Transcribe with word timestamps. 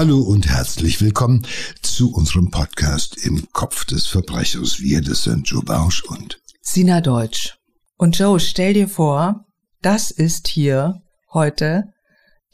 Hallo 0.00 0.22
und 0.22 0.48
herzlich 0.48 1.02
willkommen 1.02 1.46
zu 1.82 2.14
unserem 2.14 2.50
Podcast 2.50 3.18
im 3.18 3.52
Kopf 3.52 3.84
des 3.84 4.06
Verbrechers. 4.06 4.80
Wir, 4.80 5.02
das 5.02 5.24
sind 5.24 5.46
Joe 5.46 5.62
Bausch 5.62 6.02
und 6.04 6.40
Sina 6.62 7.02
Deutsch. 7.02 7.58
Und 7.98 8.18
Joe, 8.18 8.40
stell 8.40 8.72
dir 8.72 8.88
vor, 8.88 9.44
das 9.82 10.10
ist 10.10 10.48
hier 10.48 11.02
heute 11.34 11.92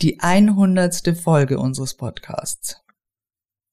die 0.03 0.19
100. 0.19 1.17
Folge 1.17 1.61
unseres 1.61 1.95
Podcasts. 1.95 2.79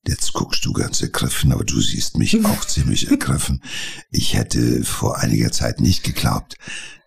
Jetzt 0.06 0.34
guckst 0.34 0.64
du 0.66 0.74
ganz 0.74 1.02
ergriffen, 1.02 1.52
aber 1.52 1.64
du 1.64 1.82
siehst 1.82 2.16
mich 2.16 2.46
auch 2.46 2.66
ziemlich 2.66 3.10
ergriffen. 3.10 3.64
Ich 4.12 4.36
hätte 4.36 4.84
vor 4.84 5.18
einiger 5.18 5.52
Zeit 5.52 5.82
nicht 5.82 6.04
geglaubt, 6.04 6.58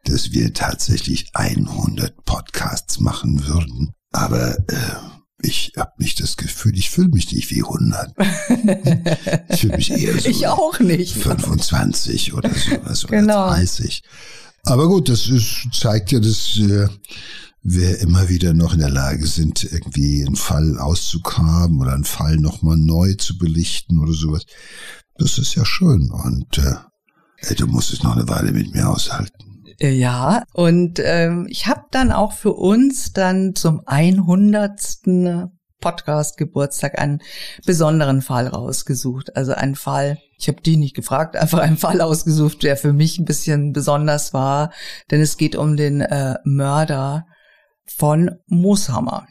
dass 0.03 0.33
wir 0.33 0.53
tatsächlich 0.53 1.31
100 1.33 2.25
Podcasts 2.25 2.99
machen 2.99 3.47
würden. 3.47 3.93
Aber 4.11 4.59
äh, 4.69 5.17
ich 5.47 5.73
habe 5.77 5.93
nicht 5.99 6.21
das 6.21 6.37
Gefühl, 6.37 6.77
ich 6.77 6.91
fühle 6.91 7.09
mich 7.09 7.33
nicht 7.33 7.51
wie 7.51 7.63
100. 7.63 8.15
ich 9.49 9.61
fühle 9.61 9.77
mich 9.77 9.91
eher 9.91 10.19
so 10.19 10.29
ich 10.29 10.47
auch 10.47 10.81
nicht. 10.81 11.15
25 11.15 12.35
oder 12.35 12.51
sowas 12.51 13.07
genau. 13.07 13.47
oder 13.47 13.57
30. 13.57 14.03
Aber 14.65 14.89
gut, 14.89 15.09
das 15.09 15.29
ist, 15.29 15.69
zeigt 15.73 16.13
ja, 16.13 16.19
dass 16.19 16.59
äh, 16.59 16.89
wir 17.63 17.99
immer 18.01 18.29
wieder 18.29 18.53
noch 18.53 18.73
in 18.73 18.81
der 18.81 18.91
Lage 18.91 19.27
sind, 19.27 19.65
irgendwie 19.65 20.25
einen 20.27 20.37
Fall 20.37 20.79
auszugraben 20.79 21.81
oder 21.81 21.93
einen 21.93 22.05
Fall 22.05 22.37
nochmal 22.37 22.77
neu 22.77 23.15
zu 23.15 23.39
belichten 23.39 23.99
oder 23.99 24.13
sowas. 24.13 24.45
Das 25.17 25.39
ist 25.39 25.55
ja 25.55 25.65
schön 25.65 26.11
und 26.11 26.59
äh, 26.59 27.55
du 27.55 27.67
musst 27.67 27.93
es 27.93 28.03
noch 28.03 28.17
eine 28.17 28.29
Weile 28.29 28.53
mit 28.53 28.75
mir 28.75 28.89
aushalten. 28.89 29.46
Äh, 29.79 29.91
ja, 29.91 30.43
und 30.53 31.01
ähm, 31.03 31.47
ich 31.51 31.67
habe 31.67 31.83
dann 31.91 32.13
auch 32.13 32.33
für 32.33 32.53
uns 32.53 33.13
dann 33.13 33.55
zum 33.55 33.83
100. 33.87 35.01
Podcast 35.81 36.39
Geburtstag 36.39 36.99
einen 36.99 37.21
besonderen 37.65 38.23
Fall 38.23 38.49
rausgesucht. 38.49 39.37
Also 39.37 39.53
einen 39.53 39.77
Fall, 39.77 40.19
ich 40.39 40.49
habe 40.49 40.61
die 40.63 40.77
nicht 40.77 40.97
gefragt, 40.97 41.37
einfach 41.37 41.59
einen 41.59 41.77
Fall 41.77 42.01
ausgesucht, 42.01 42.63
der 42.63 42.77
für 42.77 42.93
mich 42.93 43.19
ein 43.19 43.25
bisschen 43.25 43.73
besonders 43.73 44.33
war, 44.33 44.73
denn 45.11 45.21
es 45.21 45.37
geht 45.37 45.55
um 45.55 45.77
den 45.77 46.01
äh, 46.01 46.37
Mörder 46.45 47.27
von 47.85 48.31
Mooshammer. 48.47 49.27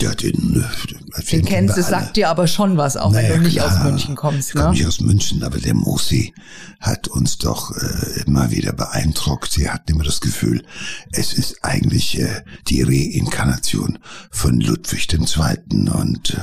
Ja, 0.00 0.14
den, 0.14 0.62
äh, 0.62 0.86
den, 0.86 1.24
den 1.30 1.44
kennst 1.44 1.76
du, 1.76 1.82
sagt 1.82 2.16
dir 2.16 2.28
aber 2.28 2.46
schon 2.46 2.76
was, 2.76 2.96
auch 2.96 3.12
naja, 3.12 3.30
wenn 3.30 3.40
du 3.40 3.44
nicht 3.44 3.58
klar, 3.58 3.78
aus 3.78 3.84
München 3.84 4.16
kommst. 4.16 4.48
Ich 4.48 4.54
komme 4.54 4.66
ne? 4.66 4.72
nicht 4.72 4.86
aus 4.86 5.00
München, 5.00 5.42
aber 5.42 5.58
der 5.58 5.74
Mosi 5.74 6.34
hat 6.80 7.08
uns 7.08 7.38
doch 7.38 7.70
äh, 7.76 8.22
immer 8.26 8.50
wieder 8.50 8.72
beeindruckt. 8.72 9.52
Sie 9.52 9.70
hatten 9.70 9.92
immer 9.92 10.04
das 10.04 10.20
Gefühl, 10.20 10.64
es 11.12 11.32
ist 11.32 11.62
eigentlich 11.62 12.18
äh, 12.18 12.42
die 12.68 12.82
Reinkarnation 12.82 13.98
von 14.30 14.60
Ludwig 14.60 15.12
II. 15.12 15.88
Und 15.90 16.36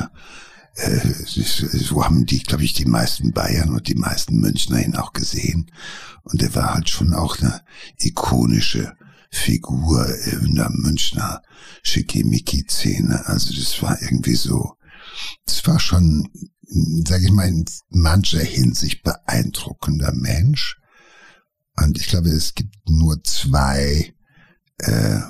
äh, 0.75 0.97
äh 0.97 1.13
so 1.25 2.03
haben 2.03 2.25
die, 2.25 2.43
glaube 2.43 2.63
ich, 2.63 2.73
die 2.73 2.85
meisten 2.85 3.33
Bayern 3.33 3.71
und 3.71 3.87
die 3.87 3.95
meisten 3.95 4.39
Münchner 4.39 4.83
ihn 4.83 4.95
auch 4.95 5.13
gesehen. 5.13 5.71
Und 6.23 6.41
er 6.41 6.53
war 6.55 6.75
halt 6.75 6.89
schon 6.89 7.13
auch 7.13 7.39
eine 7.39 7.61
ikonische 7.97 8.95
Figur 9.31 10.07
in 10.25 10.55
der 10.55 10.69
Münchner 10.69 11.41
Schickimicki-Szene. 11.83 13.25
Also 13.27 13.53
das 13.53 13.81
war 13.81 14.01
irgendwie 14.01 14.35
so, 14.35 14.75
das 15.45 15.65
war 15.65 15.79
schon, 15.79 16.29
sage 17.07 17.25
ich 17.25 17.31
mal, 17.31 17.47
in 17.47 17.65
mancher 17.89 18.41
Hinsicht 18.41 19.03
beeindruckender 19.03 20.11
Mensch. 20.13 20.77
Und 21.77 21.97
ich 21.97 22.07
glaube, 22.07 22.29
es 22.29 22.53
gibt 22.53 22.75
nur 22.89 23.23
zwei 23.23 24.13
äh, 24.77 25.21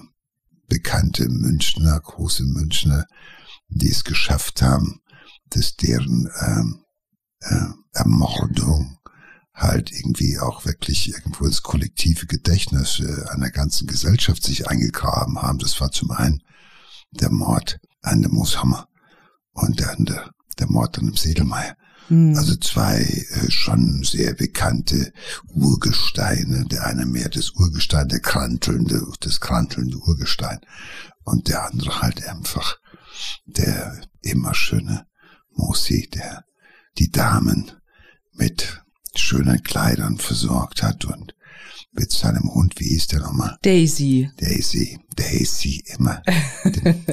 bekannte 0.68 1.30
Münchner, 1.30 2.00
große 2.00 2.44
Münchner, 2.44 3.06
die 3.70 3.90
es 3.90 4.04
geschafft 4.04 4.62
haben, 4.62 5.02
dass 5.50 5.76
deren 5.76 6.30
ähm, 6.42 6.86
äh, 7.42 7.66
Ermordung 7.94 8.98
halt 9.54 9.92
irgendwie 9.92 10.40
auch 10.40 10.66
wirklich 10.66 11.10
irgendwo 11.10 11.46
ins 11.46 11.62
kollektive 11.62 12.26
Gedächtnis 12.26 13.00
äh, 13.00 13.30
einer 13.30 13.50
ganzen 13.50 13.88
Gesellschaft 13.88 14.44
sich 14.44 14.68
eingegraben 14.70 15.42
haben. 15.42 15.60
Das 15.60 15.80
war 15.82 15.92
zum 15.92 16.12
einen 16.12 16.42
der 17.12 17.32
Mord 17.32 17.80
an 18.02 18.22
dem 18.22 18.32
Mooshammer 18.32 18.88
und 19.52 19.82
dann 19.82 20.06
der, 20.06 20.32
der 20.58 20.68
Mord 20.68 20.98
an 21.00 21.06
dem 21.06 21.16
Sedelmeier. 21.16 21.76
Mhm. 22.10 22.36
Also 22.36 22.56
zwei 22.56 23.02
äh, 23.02 23.52
schon 23.52 24.04
sehr 24.04 24.34
bekannte 24.34 25.14
Urgesteine. 25.48 26.66
Der 26.66 26.86
eine 26.86 27.06
mehr 27.06 27.30
das 27.30 27.52
Urgestein, 27.52 28.08
der 28.08 28.20
krantelnde, 28.20 29.06
das 29.20 29.40
krantelnde 29.40 29.98
Urgestein. 29.98 30.60
Und 31.24 31.50
der 31.50 31.66
andere 31.66 32.02
halt 32.02 32.26
einfach 32.26 32.78
der 33.46 34.02
immer 34.22 34.54
schöne 34.54 35.06
Mosi, 35.52 36.10
der 36.10 36.46
die 36.98 37.12
Damen 37.12 37.72
mit 38.34 38.82
schönen 39.16 39.62
Kleidern 39.64 40.18
versorgt 40.18 40.84
hat 40.84 41.06
und 41.06 41.36
mit 41.94 42.12
seinem 42.12 42.54
Hund, 42.54 42.76
wie 42.78 42.88
hieß 42.88 43.08
der 43.08 43.20
nochmal? 43.20 43.58
Daisy. 43.62 44.30
Daisy. 44.38 44.98
Daisy 45.14 45.84
immer. 45.98 46.22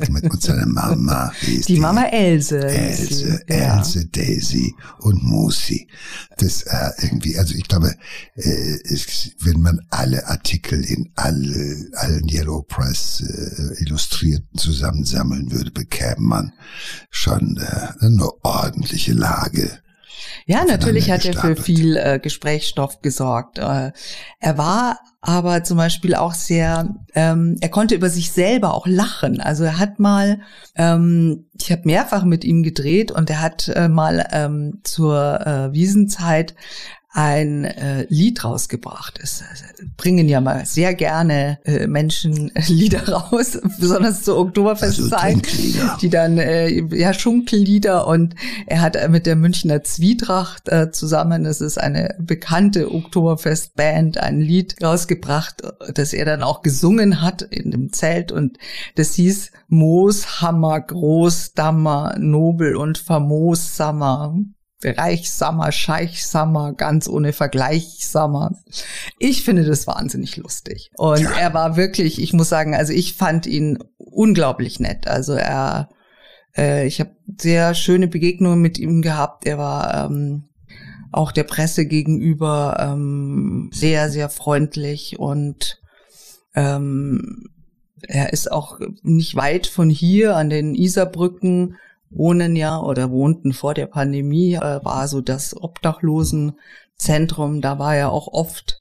mit 0.09 0.31
und 0.31 0.41
seiner 0.41 0.67
Mama. 0.67 1.33
Die, 1.45 1.61
die 1.63 1.81
Mama 1.81 2.05
Else. 2.05 2.65
Else, 2.65 3.43
Else, 3.49 4.01
ja. 4.01 4.05
Daisy 4.13 4.73
und 5.01 5.23
Musi. 5.25 5.89
Das 6.37 6.63
äh, 6.63 6.91
irgendwie, 7.03 7.37
also 7.37 7.55
ich 7.55 7.67
glaube, 7.67 7.93
äh, 8.37 8.77
ist, 8.85 9.35
wenn 9.41 9.61
man 9.61 9.81
alle 9.91 10.27
Artikel 10.29 10.85
in 10.85 11.11
alle, 11.17 11.91
allen 11.95 12.29
Yellow 12.29 12.63
Press 12.63 13.21
äh, 13.21 13.83
Illustrierten 13.83 14.57
zusammensammeln 14.57 15.51
würde, 15.51 15.73
bekäme 15.73 16.21
man 16.21 16.53
schon 17.11 17.57
äh, 17.57 18.05
eine 18.05 18.31
ordentliche 18.45 19.13
Lage 19.13 19.81
ja, 20.47 20.65
natürlich 20.65 21.11
hat 21.11 21.25
er 21.25 21.35
für 21.35 21.57
viel 21.57 21.97
äh, 21.97 22.19
Gesprächsstoff 22.19 23.01
gesorgt. 23.03 23.59
Äh, 23.59 23.93
er 24.41 24.59
war 24.59 24.99
aber 25.21 25.65
zum 25.65 25.77
Beispiel 25.77 26.15
auch 26.15 26.33
sehr, 26.33 26.95
ähm, 27.15 27.57
er 27.61 27.69
konnte 27.69 27.95
über 27.95 28.09
sich 28.09 28.31
selber 28.31 28.75
auch 28.75 28.87
lachen. 28.87 29.41
Also 29.41 29.65
er 29.65 29.79
hat 29.79 29.99
mal, 29.99 30.41
ähm, 30.77 31.49
ich 31.61 31.73
habe 31.73 31.83
mehrfach 31.85 32.25
mit 32.25 32.45
ihm 32.45 32.63
gedreht 32.63 33.11
und 33.11 33.29
er 33.29 33.41
hat 33.41 33.69
äh, 33.69 33.89
mal 33.89 34.29
ähm, 34.33 34.81
zur 34.85 35.41
äh, 35.45 35.73
Wiesenzeit 35.73 36.55
ein 37.11 37.65
äh, 37.65 38.07
Lied 38.11 38.45
rausgebracht. 38.45 39.19
Es 39.23 39.43
bringen 39.97 40.29
ja 40.29 40.43
mal 40.43 40.67
sehr 40.67 40.95
gerne 40.95 41.59
äh, 41.65 41.87
Menschen 41.87 42.55
äh, 42.55 42.63
Lieder 42.69 43.09
raus, 43.09 43.59
besonders 43.81 44.25
zur 44.25 44.39
Oktoberfestzeit, 44.39 45.37
also 45.37 45.97
die 46.01 46.11
dann 46.11 46.37
äh, 46.37 46.69
ja 46.95 47.15
Schunkellieder 47.15 48.07
und 48.07 48.35
er 48.67 48.83
hat 48.83 48.97
mit 49.09 49.25
der 49.25 49.37
Münchner 49.37 49.83
Zwietracht 49.83 50.69
äh, 50.69 50.91
zusammen, 50.91 51.45
das 51.45 51.63
ist 51.63 51.79
eine 51.79 52.15
bekannte 52.19 52.93
Oktoberfestband, 52.93 54.19
ein 54.19 54.41
Lied 54.41 54.77
rausgebracht, 54.83 55.63
das 55.95 56.13
er 56.13 56.27
dann 56.27 56.43
auch 56.43 56.61
gesungen 56.61 57.23
hat 57.23 57.41
in 57.41 57.71
dem 57.71 57.93
Zelt 57.93 58.33
und 58.33 58.59
das 58.97 59.15
hieß 59.15 59.51
Moos, 59.69 60.43
Hammer, 60.43 60.81
Großdammer, 60.81 62.17
Nobel 62.19 62.77
und 62.77 62.99
Famossammer. 62.99 64.35
Reichsamer, 64.85 65.73
Scheichsamer, 65.73 66.73
ganz 66.73 67.09
ohne 67.09 67.33
Vergleichsamer. 67.33 68.53
Ich 69.19 69.43
finde 69.43 69.65
das 69.65 69.87
wahnsinnig 69.87 70.37
lustig. 70.37 70.91
Und 70.97 71.23
ja. 71.23 71.31
er 71.33 71.55
war 71.55 71.77
wirklich, 71.77 72.23
ich 72.23 72.33
muss 72.33 72.49
sagen, 72.49 72.75
also 72.75 72.93
ich 72.93 73.15
fand 73.15 73.47
ihn 73.47 73.79
unglaublich 73.97 74.79
nett. 74.79 75.09
Also 75.09 75.33
er, 75.33 75.89
äh, 76.57 76.87
ich 76.87 77.01
habe 77.01 77.11
sehr 77.41 77.75
schöne 77.75 78.07
Begegnungen 78.07 78.61
mit 78.61 78.79
ihm 78.79 79.03
gehabt. 79.03 79.47
Er 79.47 79.59
war 79.59 80.07
ähm, 80.07 80.45
auch 81.11 81.33
der 81.33 81.45
Presse 81.45 81.87
gegenüber 81.87 82.77
ähm, 82.79 83.71
sehr, 83.73 84.11
sehr 84.11 84.29
freundlich 84.29 85.19
und 85.19 85.81
ähm, 86.55 87.49
er 88.07 88.33
ist 88.33 88.53
auch 88.53 88.79
nicht 89.03 89.35
weit 89.35 89.67
von 89.67 89.91
hier 89.91 90.37
an 90.37 90.51
den 90.51 90.75
Isarbrücken 90.75 91.77
wohnen 92.11 92.57
ja 92.57 92.81
oder 92.81 93.11
wohnten 93.11 93.53
vor 93.53 93.75
der 93.75 93.87
Pandemie, 93.87 94.55
äh, 94.55 94.85
war 94.85 95.09
so 95.09 95.21
das 95.21 95.57
Obdachlosenzentrum. 95.57 97.61
Da 97.61 97.79
war 97.79 97.95
er 97.95 98.13
auch 98.13 98.29
oft 98.29 98.81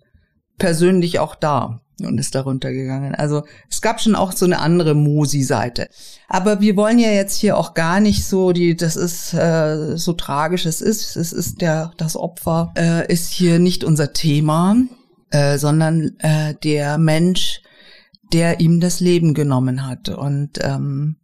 persönlich 0.58 1.20
auch 1.20 1.36
da 1.36 1.82
und 2.02 2.20
ist 2.20 2.36
darunter 2.36 2.72
gegangen. 2.72 3.16
Also 3.16 3.44
es 3.70 3.82
gab 3.82 4.00
schon 4.00 4.16
auch 4.16 4.32
so 4.32 4.46
eine 4.46 4.60
andere 4.60 4.94
Mosi-Seite. 4.94 5.90
Aber 6.28 6.62
wir 6.62 6.76
wollen 6.76 7.00
ja 7.00 7.10
jetzt 7.10 7.38
hier 7.38 7.58
auch 7.58 7.74
gar 7.74 8.00
nicht 8.00 8.26
so 8.26 8.52
die, 8.52 8.76
das 8.76 8.96
ist 8.96 9.34
äh, 9.34 9.98
so 9.98 10.14
tragisch 10.14 10.66
es 10.66 10.82
ist, 10.82 11.16
es 11.16 11.34
ist 11.34 11.62
der 11.62 11.92
das 11.98 12.16
Opfer 12.16 12.74
äh, 12.78 13.12
ist 13.12 13.32
hier 13.32 13.60
nicht 13.60 13.84
unser 13.84 14.14
Thema, 14.14 14.76
äh, 15.32 15.58
sondern 15.58 16.18
äh, 16.20 16.54
der 16.64 16.98
Mensch, 16.98 17.62
der 18.34 18.60
ihm 18.60 18.80
das 18.80 19.00
Leben 19.00 19.34
genommen 19.34 19.88
hat 19.88 20.10
und 20.10 20.60
ähm, 20.62 21.18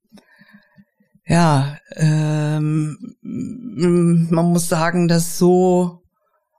ja, 1.25 1.78
ähm, 1.96 3.16
man 3.22 4.46
muss 4.46 4.68
sagen, 4.68 5.08
dass 5.08 5.38
so 5.38 6.02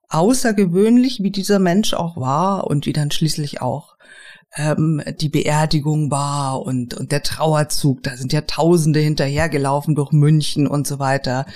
außergewöhnlich, 0.08 1.22
wie 1.22 1.30
dieser 1.30 1.58
Mensch 1.58 1.94
auch 1.94 2.16
war 2.16 2.66
und 2.66 2.86
wie 2.86 2.92
dann 2.92 3.10
schließlich 3.10 3.60
auch 3.60 3.94
ähm, 4.56 5.02
die 5.20 5.28
Beerdigung 5.28 6.10
war 6.10 6.62
und, 6.62 6.94
und 6.94 7.12
der 7.12 7.22
Trauerzug. 7.22 8.02
Da 8.02 8.16
sind 8.16 8.32
ja 8.32 8.42
Tausende 8.42 9.00
hinterhergelaufen 9.00 9.94
durch 9.94 10.12
München 10.12 10.66
und 10.66 10.86
so 10.86 10.98
weiter. 10.98 11.46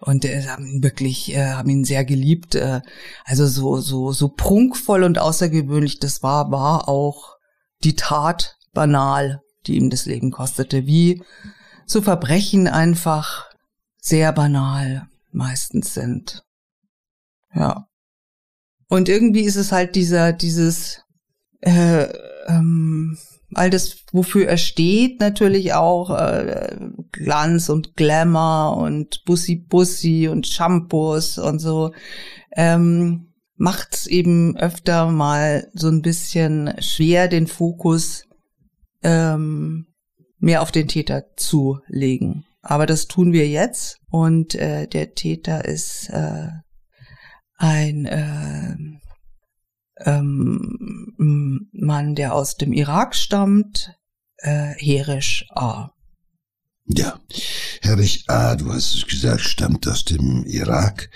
Und 0.00 0.24
äh, 0.24 0.46
haben 0.46 0.66
ihn 0.66 0.82
wirklich, 0.82 1.34
äh, 1.34 1.52
haben 1.52 1.70
ihn 1.70 1.84
sehr 1.84 2.04
geliebt. 2.04 2.54
Äh, 2.54 2.80
also 3.24 3.46
so, 3.46 3.78
so, 3.78 4.12
so 4.12 4.28
prunkvoll 4.28 5.04
und 5.04 5.18
außergewöhnlich 5.18 6.00
das 6.00 6.22
war, 6.22 6.50
war 6.50 6.88
auch 6.88 7.36
die 7.84 7.94
Tat 7.94 8.56
banal, 8.72 9.40
die 9.66 9.76
ihm 9.76 9.90
das 9.90 10.06
Leben 10.06 10.30
kostete. 10.30 10.86
Wie 10.86 11.22
so 11.88 12.02
Verbrechen 12.02 12.68
einfach 12.68 13.46
sehr 14.00 14.32
banal 14.32 15.08
meistens 15.32 15.94
sind. 15.94 16.44
Ja. 17.54 17.88
Und 18.88 19.08
irgendwie 19.08 19.42
ist 19.42 19.56
es 19.56 19.72
halt 19.72 19.96
dieser, 19.96 20.32
dieses, 20.32 21.02
äh, 21.60 22.08
ähm, 22.46 23.18
all 23.54 23.70
das, 23.70 24.04
wofür 24.12 24.46
er 24.46 24.58
steht, 24.58 25.20
natürlich 25.20 25.74
auch 25.74 26.10
äh, 26.10 26.76
Glanz 27.12 27.68
und 27.68 27.96
Glamour 27.96 28.76
und 28.76 29.24
Bussi 29.24 29.56
Bussi 29.56 30.28
und 30.28 30.46
Shampoos 30.46 31.38
und 31.38 31.58
so, 31.58 31.92
ähm, 32.52 33.32
macht 33.56 33.94
es 33.94 34.06
eben 34.06 34.56
öfter 34.56 35.10
mal 35.10 35.68
so 35.74 35.88
ein 35.88 36.02
bisschen 36.02 36.74
schwer, 36.80 37.28
den 37.28 37.46
Fokus 37.46 38.24
ähm, 39.02 39.87
mehr 40.38 40.62
auf 40.62 40.72
den 40.72 40.88
Täter 40.88 41.24
zu 41.36 41.80
legen. 41.88 42.44
Aber 42.60 42.86
das 42.86 43.06
tun 43.06 43.32
wir 43.32 43.48
jetzt 43.48 43.98
und 44.10 44.54
äh, 44.54 44.86
der 44.86 45.14
Täter 45.14 45.64
ist 45.64 46.10
äh, 46.10 46.48
ein 47.56 48.06
äh, 48.06 48.76
ähm, 50.04 51.68
Mann, 51.72 52.14
der 52.14 52.34
aus 52.34 52.56
dem 52.56 52.72
Irak 52.72 53.14
stammt, 53.14 53.92
äh, 54.38 54.74
Herisch 54.76 55.46
A. 55.50 55.90
Ja, 56.90 57.20
Herrich 57.82 58.24
A., 58.28 58.56
du 58.56 58.72
hast 58.72 58.94
es 58.94 59.06
gesagt, 59.06 59.42
stammt 59.42 59.86
aus 59.86 60.04
dem 60.04 60.44
Irak. 60.46 61.10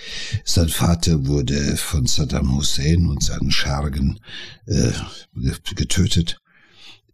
Sein 0.44 0.68
Vater 0.68 1.26
wurde 1.26 1.76
von 1.78 2.04
Saddam 2.06 2.54
Hussein 2.56 3.06
und 3.06 3.22
seinen 3.22 3.50
Schergen 3.50 4.20
äh, 4.66 4.92
getötet. 5.74 6.40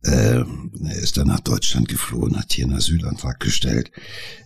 Äh, 0.02 0.44
er 0.84 0.96
ist 0.96 1.16
dann 1.16 1.26
nach 1.26 1.40
Deutschland 1.40 1.88
geflohen, 1.88 2.38
hat 2.38 2.52
hier 2.52 2.64
einen 2.64 2.76
Asylantrag 2.76 3.40
gestellt. 3.40 3.90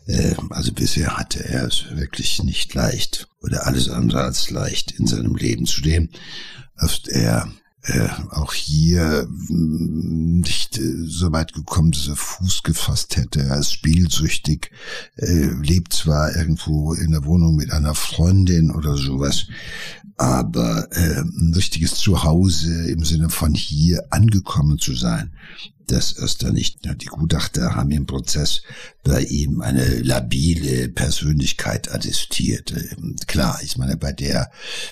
Äh, 0.06 0.34
also 0.50 0.72
bisher 0.72 1.18
hatte 1.18 1.44
er 1.44 1.66
es 1.66 1.84
wirklich 1.94 2.42
nicht 2.42 2.72
leicht 2.74 3.28
oder 3.40 3.66
alles 3.66 3.88
andere 3.88 4.22
als 4.22 4.50
leicht 4.50 4.92
in 4.92 5.06
seinem 5.06 5.36
Leben. 5.36 5.66
Zudem 5.66 6.08
ist 6.76 7.08
er 7.08 7.52
äh, 7.84 8.08
auch 8.30 8.52
hier 8.52 9.26
mm, 9.28 10.40
nicht 10.40 10.78
äh, 10.78 11.04
so 11.04 11.32
weit 11.32 11.52
gekommen, 11.52 11.90
dass 11.90 12.08
er 12.08 12.16
Fuß 12.16 12.62
gefasst 12.62 13.16
hätte. 13.16 13.40
Er 13.40 13.58
ist 13.58 13.72
spielsüchtig, 13.72 14.70
äh, 15.16 15.50
lebt 15.62 15.92
zwar 15.92 16.34
irgendwo 16.36 16.94
in 16.94 17.10
der 17.10 17.24
Wohnung 17.24 17.56
mit 17.56 17.72
einer 17.72 17.94
Freundin 17.94 18.70
oder 18.70 18.96
sowas, 18.96 19.46
aber 20.16 20.88
ein 20.92 21.52
richtiges 21.56 21.96
Zuhause 21.96 22.88
im 22.88 23.04
Sinne 23.04 23.30
von 23.30 23.54
hier 23.54 24.04
angekommen 24.10 24.78
zu 24.78 24.94
sein, 24.94 25.32
das 25.86 26.12
ist 26.12 26.42
er 26.42 26.52
nicht. 26.52 26.80
Die 26.84 27.06
Gutachter 27.06 27.74
haben 27.74 27.90
im 27.90 28.06
Prozess 28.06 28.62
bei 29.02 29.22
ihm 29.22 29.60
eine 29.60 30.00
labile 30.00 30.88
Persönlichkeit 30.88 31.92
attestiert. 31.92 32.72
Ähm, 32.72 33.16
klar, 33.26 33.60
ich 33.62 33.76
meine, 33.76 33.96
bei 33.96 34.12
der 34.12 34.50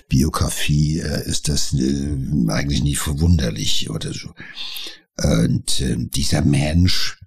Biografie 0.09 0.99
äh, 0.99 1.27
ist 1.27 1.47
das 1.49 1.73
äh, 1.73 2.17
eigentlich 2.49 2.83
nicht 2.83 2.99
verwunderlich 2.99 3.89
oder 3.89 4.13
so. 4.13 4.33
Und 5.17 5.81
äh, 5.81 5.95
dieser 5.97 6.41
Mensch, 6.41 7.19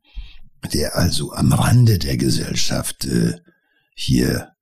der 0.73 0.97
also 0.97 1.33
am 1.33 1.53
Rande 1.53 1.99
der 1.99 2.17
Gesellschaft 2.17 3.07
hier 3.95 4.55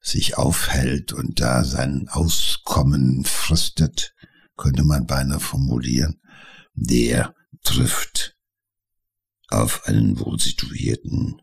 sich 0.00 0.38
aufhält 0.38 1.12
und 1.12 1.40
da 1.40 1.64
sein 1.64 2.08
Auskommen 2.08 3.24
fristet, 3.24 4.14
könnte 4.56 4.84
man 4.84 5.06
beinahe 5.06 5.40
formulieren, 5.40 6.20
der 6.74 7.34
trifft 7.64 8.37
auf 9.48 9.86
einen 9.86 10.18
wohlsituierten 10.18 11.42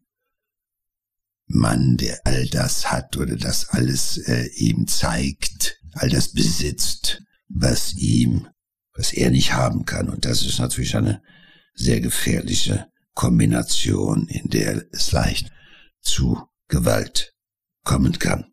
Mann, 1.47 1.97
der 1.97 2.19
all 2.25 2.47
das 2.47 2.91
hat 2.91 3.17
oder 3.17 3.35
das 3.35 3.69
alles 3.69 4.17
äh, 4.17 4.47
ihm 4.55 4.87
zeigt, 4.87 5.79
all 5.93 6.09
das 6.09 6.33
besitzt, 6.33 7.23
was 7.47 7.93
ihm, 7.93 8.47
was 8.93 9.13
er 9.13 9.29
nicht 9.29 9.53
haben 9.53 9.85
kann. 9.85 10.09
Und 10.09 10.25
das 10.25 10.41
ist 10.41 10.59
natürlich 10.59 10.95
eine 10.95 11.21
sehr 11.73 12.01
gefährliche 12.01 12.87
Kombination, 13.13 14.27
in 14.27 14.49
der 14.49 14.85
es 14.91 15.11
leicht 15.11 15.51
zu 16.01 16.47
Gewalt 16.67 17.35
kommen 17.83 18.17
kann. 18.17 18.51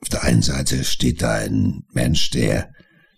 Auf 0.00 0.08
der 0.08 0.24
einen 0.24 0.42
Seite 0.42 0.84
steht 0.84 1.22
da 1.22 1.34
ein 1.34 1.84
Mensch, 1.92 2.30
der 2.30 2.72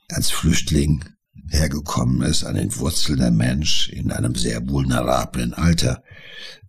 als 0.08 0.30
Flüchtling 0.30 1.04
hergekommen 1.48 2.22
ist, 2.22 2.44
ein 2.44 2.56
entwurzelter 2.56 3.30
Mensch 3.30 3.88
in 3.88 4.10
einem 4.10 4.34
sehr 4.34 4.68
vulnerablen 4.68 5.54
Alter 5.54 6.02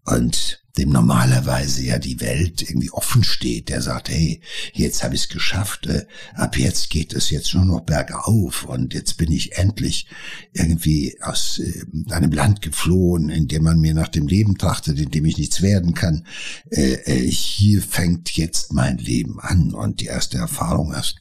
und 0.03 0.61
dem 0.77 0.89
normalerweise 0.89 1.83
ja 1.83 1.99
die 1.99 2.19
Welt 2.19 2.61
irgendwie 2.61 2.91
offen 2.91 3.23
steht, 3.23 3.69
der 3.69 3.81
sagt, 3.81 4.09
hey, 4.09 4.41
jetzt 4.73 5.03
habe 5.03 5.15
ich 5.15 5.21
es 5.21 5.29
geschafft, 5.29 5.87
äh, 5.87 6.05
ab 6.33 6.57
jetzt 6.57 6.89
geht 6.89 7.13
es 7.13 7.29
jetzt 7.29 7.53
nur 7.53 7.63
noch 7.63 7.81
bergauf 7.81 8.65
und 8.65 8.93
jetzt 8.93 9.17
bin 9.17 9.31
ich 9.31 9.57
endlich 9.57 10.07
irgendwie 10.51 11.17
aus 11.21 11.59
äh, 11.59 11.85
einem 12.11 12.31
Land 12.31 12.61
geflohen, 12.61 13.29
in 13.29 13.47
dem 13.47 13.63
man 13.63 13.79
mir 13.79 13.93
nach 13.93 14.09
dem 14.09 14.27
Leben 14.27 14.57
trachtet, 14.57 14.99
in 14.99 15.11
dem 15.11 15.25
ich 15.25 15.37
nichts 15.37 15.61
werden 15.61 15.93
kann. 15.93 16.27
Äh, 16.69 16.95
äh 17.05 17.31
hier 17.31 17.81
fängt 17.81 18.35
jetzt 18.35 18.73
mein 18.73 18.97
Leben 18.97 19.39
an 19.39 19.73
und 19.73 20.01
die 20.01 20.07
erste 20.07 20.37
Erfahrung 20.37 20.93
ist, 20.93 21.15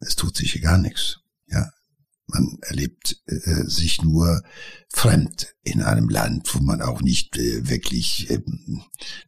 es 0.00 0.16
tut 0.16 0.36
sich 0.36 0.52
hier 0.52 0.62
gar 0.62 0.78
nichts. 0.78 1.20
Ja, 1.48 1.70
man 2.26 2.58
erlebt 2.62 3.22
äh, 3.26 3.64
sich 3.64 4.02
nur 4.02 4.42
fremd 4.88 5.54
in 5.62 5.82
einem 5.82 6.08
Land, 6.08 6.54
wo 6.54 6.60
man 6.60 6.82
auch 6.82 7.00
nicht 7.00 7.36
äh, 7.36 7.68
wirklich 7.68 8.30
äh, 8.30 8.40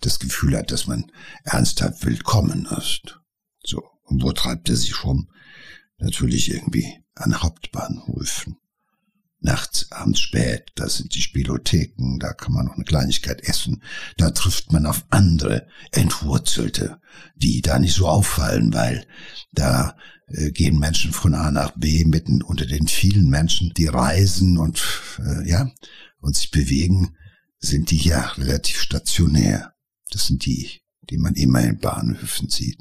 das 0.01 0.19
Gefühl 0.19 0.57
hat, 0.57 0.73
dass 0.73 0.87
man 0.87 1.11
ernsthaft 1.45 2.05
willkommen 2.05 2.67
ist. 2.67 3.21
So, 3.63 3.83
und 4.05 4.23
wo 4.23 4.33
treibt 4.33 4.69
er 4.69 4.77
sich 4.77 5.05
rum? 5.05 5.31
Natürlich 5.99 6.51
irgendwie 6.51 7.03
an 7.15 7.43
Hauptbahnhöfen. 7.43 8.57
Nachts, 9.41 9.93
abends 9.93 10.21
spät, 10.21 10.73
da 10.75 10.89
sind 10.89 11.15
die 11.15 11.23
Spielotheken, 11.23 12.19
da 12.19 12.33
kann 12.33 12.53
man 12.53 12.67
noch 12.67 12.75
eine 12.75 12.85
Kleinigkeit 12.85 13.41
essen, 13.49 13.83
da 14.17 14.31
trifft 14.31 14.73
man 14.73 14.85
auf 14.85 15.05
andere 15.11 15.69
Entwurzelte, 15.93 17.01
die 17.37 17.63
da 17.63 17.79
nicht 17.79 17.95
so 17.95 18.09
auffallen, 18.09 18.75
weil 18.75 19.07
da 19.53 19.97
äh, 20.27 20.51
gehen 20.51 20.79
Menschen 20.79 21.13
von 21.13 21.35
A 21.35 21.53
nach 21.53 21.73
B 21.77 22.05
mitten 22.05 22.43
unter 22.43 22.67
den 22.67 22.89
vielen 22.89 23.31
Menschen, 23.31 23.73
die 23.77 23.87
reisen 23.87 24.59
und 24.59 24.83
äh, 25.21 25.49
ja 25.49 25.71
und 26.21 26.37
sich 26.37 26.51
bewegen, 26.51 27.17
sind 27.61 27.91
die 27.93 27.99
ja 27.99 28.21
relativ 28.33 28.81
stationär. 28.81 29.73
Das 30.11 30.27
sind 30.27 30.47
die, 30.47 30.83
die 31.11 31.19
man 31.19 31.35
immer 31.35 31.63
in 31.63 31.79
Bahnhöfen 31.79 32.49
sieht, 32.49 32.81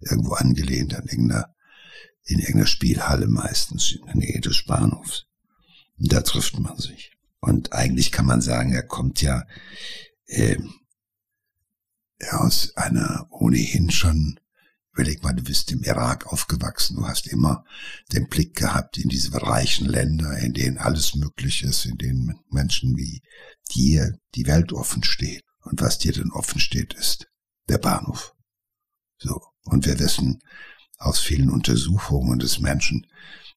irgendwo 0.00 0.32
angelehnt 0.32 0.94
an 0.94 1.06
irgendeiner 1.06 1.54
in 2.24 2.38
irgendeiner 2.38 2.66
Spielhalle 2.66 3.26
meistens 3.26 3.92
in 3.92 4.06
der 4.06 4.16
Nähe 4.16 4.40
des 4.40 4.64
Bahnhofs. 4.64 5.26
Da 6.04 6.20
trifft 6.22 6.58
man 6.58 6.78
sich. 6.78 7.12
Und 7.40 7.72
eigentlich 7.72 8.12
kann 8.12 8.26
man 8.26 8.40
sagen, 8.40 8.72
er 8.72 8.82
kommt 8.82 9.22
ja 9.22 9.44
äh, 10.26 10.58
aus 12.30 12.76
einer 12.76 13.26
ohnehin 13.30 13.90
schon 13.90 14.38
Überleg 14.94 15.22
mal, 15.22 15.32
du 15.32 15.42
bist 15.42 15.72
im 15.72 15.82
Irak 15.84 16.26
aufgewachsen, 16.26 16.96
du 16.96 17.06
hast 17.08 17.26
immer 17.26 17.64
den 18.12 18.28
Blick 18.28 18.54
gehabt 18.54 18.98
in 18.98 19.08
diese 19.08 19.32
reichen 19.40 19.86
Länder, 19.86 20.36
in 20.38 20.52
denen 20.52 20.76
alles 20.76 21.14
möglich 21.14 21.62
ist, 21.62 21.86
in 21.86 21.96
denen 21.96 22.38
Menschen 22.50 22.94
wie 22.98 23.22
dir 23.74 24.18
die 24.34 24.46
Welt 24.46 24.74
offen 24.74 25.02
steht. 25.02 25.44
Und 25.62 25.80
was 25.80 25.96
dir 25.96 26.12
denn 26.12 26.30
offen 26.30 26.60
steht, 26.60 26.92
ist 26.92 27.26
der 27.70 27.78
Bahnhof. 27.78 28.34
So. 29.16 29.40
Und 29.64 29.86
wir 29.86 29.98
wissen 29.98 30.42
aus 30.98 31.20
vielen 31.20 31.48
Untersuchungen 31.48 32.38
des 32.38 32.58
Menschen, 32.58 33.06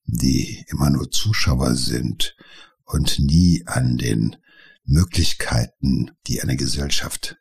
die 0.05 0.63
immer 0.67 0.89
nur 0.89 1.11
Zuschauer 1.11 1.75
sind 1.75 2.35
und 2.83 3.19
nie 3.19 3.63
an 3.65 3.97
den 3.97 4.37
Möglichkeiten, 4.85 6.11
die 6.27 6.41
eine 6.41 6.55
Gesellschaft 6.55 7.37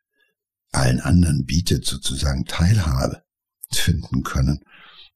allen 0.73 1.01
anderen 1.01 1.45
bietet, 1.45 1.85
sozusagen 1.85 2.47
Teilhabe 2.47 3.23
finden 3.71 4.23
können, 4.23 4.65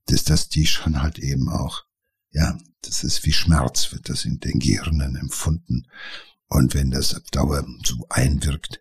dass 0.07 0.25
das 0.25 0.49
die 0.49 0.67
schon 0.67 1.03
halt 1.03 1.19
eben 1.19 1.49
auch, 1.49 1.85
ja, 2.31 2.59
das 2.83 3.03
ist 3.05 3.25
wie 3.25 3.33
Schmerz, 3.33 3.93
wird 3.93 4.09
das 4.09 4.25
in 4.25 4.39
den 4.39 4.59
Gehirnen 4.59 5.17
empfunden. 5.17 5.89
Und 6.49 6.75
wenn 6.75 6.91
das 6.91 7.15
auf 7.15 7.25
Dauer 7.31 7.67
so 7.85 8.07
einwirkt, 8.09 8.81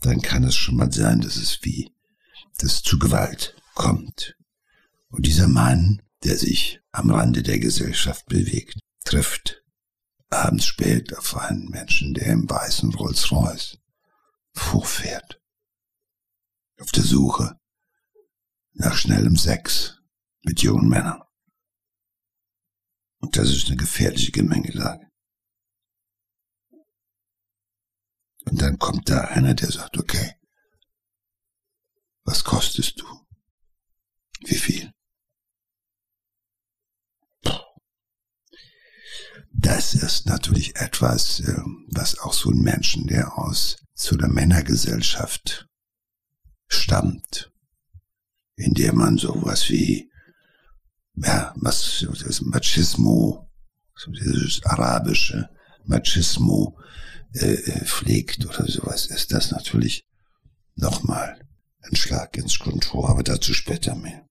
dann 0.00 0.20
kann 0.20 0.44
es 0.44 0.56
schon 0.56 0.76
mal 0.76 0.92
sein, 0.92 1.20
dass 1.20 1.36
es 1.36 1.60
wie, 1.62 1.92
dass 2.58 2.82
zu 2.82 2.98
Gewalt 2.98 3.56
kommt. 3.74 4.36
Und 5.08 5.26
dieser 5.26 5.48
Mann 5.48 6.02
der 6.24 6.36
sich 6.36 6.80
am 6.92 7.10
Rande 7.10 7.42
der 7.42 7.58
Gesellschaft 7.58 8.26
bewegt, 8.26 8.78
trifft 9.04 9.64
abends 10.28 10.66
spät 10.66 11.16
auf 11.16 11.36
einen 11.36 11.68
Menschen, 11.68 12.14
der 12.14 12.26
im 12.26 12.48
weißen 12.48 12.94
Rolls-Royce 12.94 13.78
vorfährt. 14.52 15.40
Auf 16.78 16.90
der 16.92 17.02
Suche 17.02 17.58
nach 18.72 18.96
schnellem 18.96 19.36
Sex 19.36 19.98
mit 20.42 20.62
jungen 20.62 20.88
Männern. 20.88 21.22
Und 23.18 23.36
das 23.36 23.50
ist 23.50 23.66
eine 23.66 23.76
gefährliche 23.76 24.32
Gemengelage. 24.32 25.10
Und 28.46 28.62
dann 28.62 28.78
kommt 28.78 29.10
da 29.10 29.20
einer, 29.22 29.54
der 29.54 29.70
sagt, 29.70 29.98
okay, 29.98 30.34
was 32.24 32.44
kostest 32.44 33.00
du? 33.00 33.06
Wie 34.40 34.56
viel? 34.56 34.92
Das 39.60 39.92
ist 39.92 40.24
natürlich 40.24 40.76
etwas, 40.76 41.40
ähm, 41.40 41.86
was 41.90 42.18
auch 42.18 42.32
so 42.32 42.50
ein 42.50 42.62
Menschen, 42.62 43.06
der 43.06 43.36
aus 43.36 43.76
so 43.92 44.16
einer 44.16 44.28
Männergesellschaft 44.28 45.68
stammt, 46.66 47.52
in 48.56 48.72
der 48.72 48.94
man 48.94 49.18
sowas 49.18 49.68
wie, 49.68 50.10
ja, 51.14 51.52
was, 51.56 52.06
das 52.24 52.40
Machismo, 52.40 53.50
so 53.94 54.10
dieses 54.10 54.64
arabische 54.64 55.50
Machismo 55.84 56.78
äh, 57.34 57.52
äh, 57.52 57.84
pflegt 57.84 58.46
oder 58.46 58.66
sowas, 58.66 59.06
ist 59.06 59.30
das 59.30 59.50
natürlich 59.50 60.06
nochmal 60.74 61.38
ein 61.82 61.96
Schlag 61.96 62.34
ins 62.38 62.58
Kontor, 62.58 63.10
aber 63.10 63.22
dazu 63.22 63.52
später 63.52 63.94
mehr. 63.94 64.26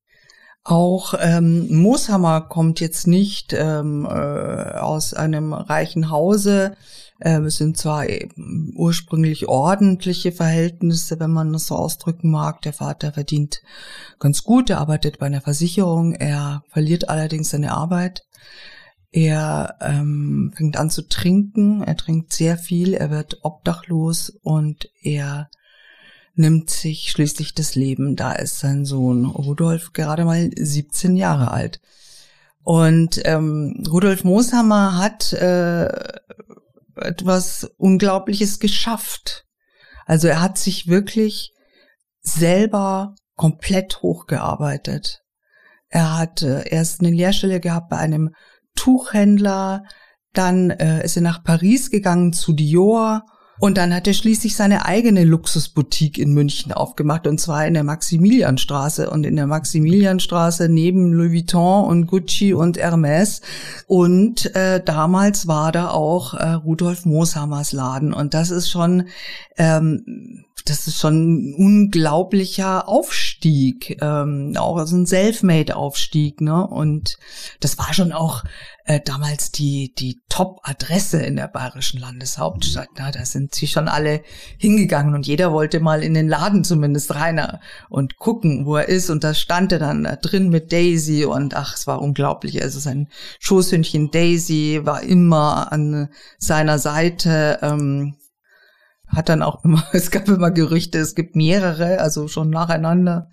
Auch 0.69 1.15
ähm, 1.19 1.65
Mooshammer 1.81 2.41
kommt 2.41 2.79
jetzt 2.79 3.07
nicht 3.07 3.53
ähm, 3.53 4.05
äh, 4.05 4.09
aus 4.09 5.15
einem 5.15 5.51
reichen 5.51 6.11
Hause. 6.11 6.77
Ähm, 7.19 7.45
es 7.45 7.57
sind 7.57 7.75
zwar 7.75 8.05
ursprünglich 8.75 9.47
ordentliche 9.47 10.31
Verhältnisse, 10.31 11.19
wenn 11.19 11.31
man 11.31 11.53
das 11.53 11.65
so 11.65 11.75
ausdrücken 11.75 12.29
mag. 12.29 12.61
Der 12.61 12.73
Vater 12.73 13.13
verdient 13.13 13.63
ganz 14.19 14.43
gut, 14.43 14.69
er 14.69 14.77
arbeitet 14.77 15.17
bei 15.17 15.25
einer 15.25 15.41
Versicherung, 15.41 16.13
er 16.13 16.63
verliert 16.69 17.09
allerdings 17.09 17.49
seine 17.49 17.71
Arbeit. 17.71 18.27
Er 19.11 19.75
ähm, 19.81 20.53
fängt 20.55 20.77
an 20.77 20.91
zu 20.91 21.07
trinken, 21.07 21.81
er 21.81 21.97
trinkt 21.97 22.31
sehr 22.31 22.59
viel, 22.59 22.93
er 22.93 23.09
wird 23.09 23.39
obdachlos 23.41 24.29
und 24.43 24.87
er 25.01 25.49
nimmt 26.39 26.69
sich 26.69 27.11
schließlich 27.11 27.53
das 27.53 27.75
Leben. 27.75 28.15
Da 28.15 28.31
ist 28.31 28.59
sein 28.59 28.85
Sohn 28.85 29.25
Rudolf 29.25 29.93
gerade 29.93 30.25
mal 30.25 30.49
17 30.57 31.15
Jahre 31.15 31.51
alt. 31.51 31.81
Und 32.63 33.21
ähm, 33.25 33.83
Rudolf 33.87 34.23
Mooshammer 34.23 34.97
hat 34.97 35.33
äh, 35.33 35.87
etwas 36.95 37.69
Unglaubliches 37.77 38.59
geschafft. 38.59 39.45
Also 40.05 40.27
er 40.27 40.41
hat 40.41 40.57
sich 40.57 40.87
wirklich 40.87 41.53
selber 42.21 43.15
komplett 43.35 44.01
hochgearbeitet. 44.01 45.21
Er 45.89 46.17
hat 46.17 46.41
äh, 46.41 46.67
erst 46.69 47.01
eine 47.01 47.11
Lehrstelle 47.11 47.59
gehabt 47.59 47.89
bei 47.89 47.97
einem 47.97 48.33
Tuchhändler, 48.75 49.83
dann 50.33 50.69
äh, 50.69 51.03
ist 51.03 51.15
er 51.15 51.21
nach 51.21 51.43
Paris 51.43 51.89
gegangen 51.89 52.33
zu 52.33 52.53
Dior 52.53 53.25
und 53.59 53.77
dann 53.77 53.93
hat 53.93 54.07
er 54.07 54.13
schließlich 54.13 54.55
seine 54.55 54.85
eigene 54.85 55.25
Luxusboutique 55.25 56.17
in 56.17 56.33
München 56.33 56.71
aufgemacht, 56.71 57.27
und 57.27 57.39
zwar 57.41 57.67
in 57.67 57.73
der 57.73 57.83
Maximilianstraße. 57.83 59.09
Und 59.09 59.25
in 59.25 59.35
der 59.35 59.47
Maximilianstraße 59.47 60.69
neben 60.69 61.11
Louis 61.11 61.33
Vuitton 61.33 61.85
und 61.85 62.07
Gucci 62.07 62.53
und 62.53 62.77
Hermes. 62.77 63.41
Und 63.85 64.55
äh, 64.55 64.81
damals 64.83 65.47
war 65.47 65.73
da 65.73 65.89
auch 65.89 66.35
äh, 66.35 66.51
Rudolf 66.51 67.05
Mooshammers 67.05 67.73
Laden. 67.73 68.13
Und 68.13 68.33
das 68.33 68.49
ist 68.49 68.69
schon 68.69 69.07
ähm, 69.57 70.45
das 70.65 70.87
ist 70.87 70.99
schon 70.99 71.15
ein 71.15 71.53
unglaublicher 71.55 72.87
Aufstieg, 72.87 73.97
ähm, 74.01 74.53
auch 74.57 74.85
so 74.85 74.97
ein 74.97 75.05
Selfmade-Aufstieg, 75.05 76.41
ne? 76.41 76.65
Und 76.67 77.17
das 77.59 77.77
war 77.77 77.93
schon 77.93 78.11
auch 78.11 78.43
äh, 78.89 78.99
damals 79.05 79.51
die 79.51 79.93
die 79.93 80.19
Top-Adresse 80.29 81.21
in 81.21 81.35
der 81.35 81.47
bayerischen 81.47 81.99
Landeshauptstadt. 81.99 82.89
Ne? 82.97 83.11
Da 83.13 83.23
sind 83.23 83.53
sie 83.53 83.67
schon 83.67 83.87
alle 83.87 84.23
hingegangen 84.57 85.13
und 85.13 85.27
jeder 85.27 85.53
wollte 85.53 85.79
mal 85.79 86.01
in 86.01 86.15
den 86.15 86.27
Laden 86.27 86.63
zumindest 86.63 87.13
rein 87.13 87.59
und 87.89 88.17
gucken, 88.17 88.65
wo 88.65 88.77
er 88.77 88.89
ist. 88.89 89.11
Und 89.11 89.23
da 89.23 89.35
stand 89.35 89.71
er 89.73 89.77
dann 89.77 90.05
da 90.05 90.15
drin 90.15 90.49
mit 90.49 90.71
Daisy 90.71 91.23
und 91.23 91.55
ach, 91.55 91.75
es 91.75 91.85
war 91.85 92.01
unglaublich. 92.01 92.63
Also 92.63 92.79
sein 92.79 93.09
Schoßhündchen 93.37 94.09
Daisy 94.09 94.81
war 94.83 95.03
immer 95.03 95.71
an 95.71 96.09
seiner 96.39 96.79
Seite. 96.79 97.59
Ähm, 97.61 98.15
hat 99.05 99.29
dann 99.29 99.43
auch 99.43 99.63
immer, 99.63 99.83
es 99.93 100.09
gab 100.09 100.27
immer 100.27 100.49
Gerüchte, 100.49 100.97
es 100.97 101.13
gibt 101.13 101.35
mehrere, 101.35 101.99
also 101.99 102.27
schon 102.27 102.49
nacheinander, 102.49 103.29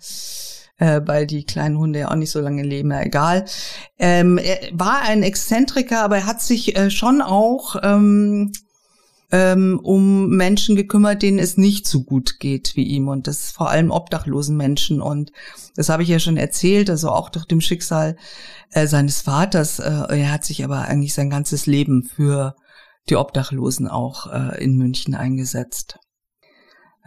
äh, 0.77 1.01
weil 1.05 1.27
die 1.27 1.43
kleinen 1.43 1.77
Hunde 1.77 1.99
ja 1.99 2.11
auch 2.11 2.15
nicht 2.15 2.31
so 2.31 2.39
lange 2.39 2.63
leben, 2.63 2.91
ja, 2.91 3.01
egal. 3.01 3.45
Ähm, 3.97 4.37
er 4.37 4.59
war 4.73 5.01
ein 5.01 5.23
Exzentriker, 5.23 6.03
aber 6.03 6.17
er 6.17 6.25
hat 6.25 6.41
sich 6.41 6.75
äh, 6.75 6.89
schon 6.89 7.21
auch 7.21 7.75
ähm, 7.81 8.51
ähm, 9.31 9.79
um 9.83 10.29
Menschen 10.29 10.75
gekümmert, 10.75 11.21
denen 11.21 11.39
es 11.39 11.57
nicht 11.57 11.85
so 11.87 12.03
gut 12.03 12.39
geht 12.39 12.75
wie 12.75 12.83
ihm 12.83 13.07
und 13.07 13.27
das 13.27 13.51
vor 13.51 13.69
allem 13.69 13.91
obdachlosen 13.91 14.55
Menschen 14.55 15.01
und 15.01 15.31
das 15.75 15.89
habe 15.89 16.03
ich 16.03 16.09
ja 16.09 16.19
schon 16.19 16.37
erzählt, 16.37 16.89
also 16.89 17.09
auch 17.09 17.29
durch 17.29 17.45
dem 17.45 17.59
Schicksal 17.59 18.15
äh, 18.71 18.87
seines 18.87 19.21
Vaters. 19.21 19.79
Äh, 19.79 20.19
er 20.19 20.31
hat 20.31 20.45
sich 20.45 20.63
aber 20.63 20.81
eigentlich 20.81 21.13
sein 21.13 21.29
ganzes 21.29 21.65
Leben 21.65 22.03
für 22.03 22.55
die 23.09 23.15
Obdachlosen 23.15 23.87
auch 23.87 24.31
äh, 24.31 24.63
in 24.63 24.77
München 24.77 25.15
eingesetzt. 25.15 25.99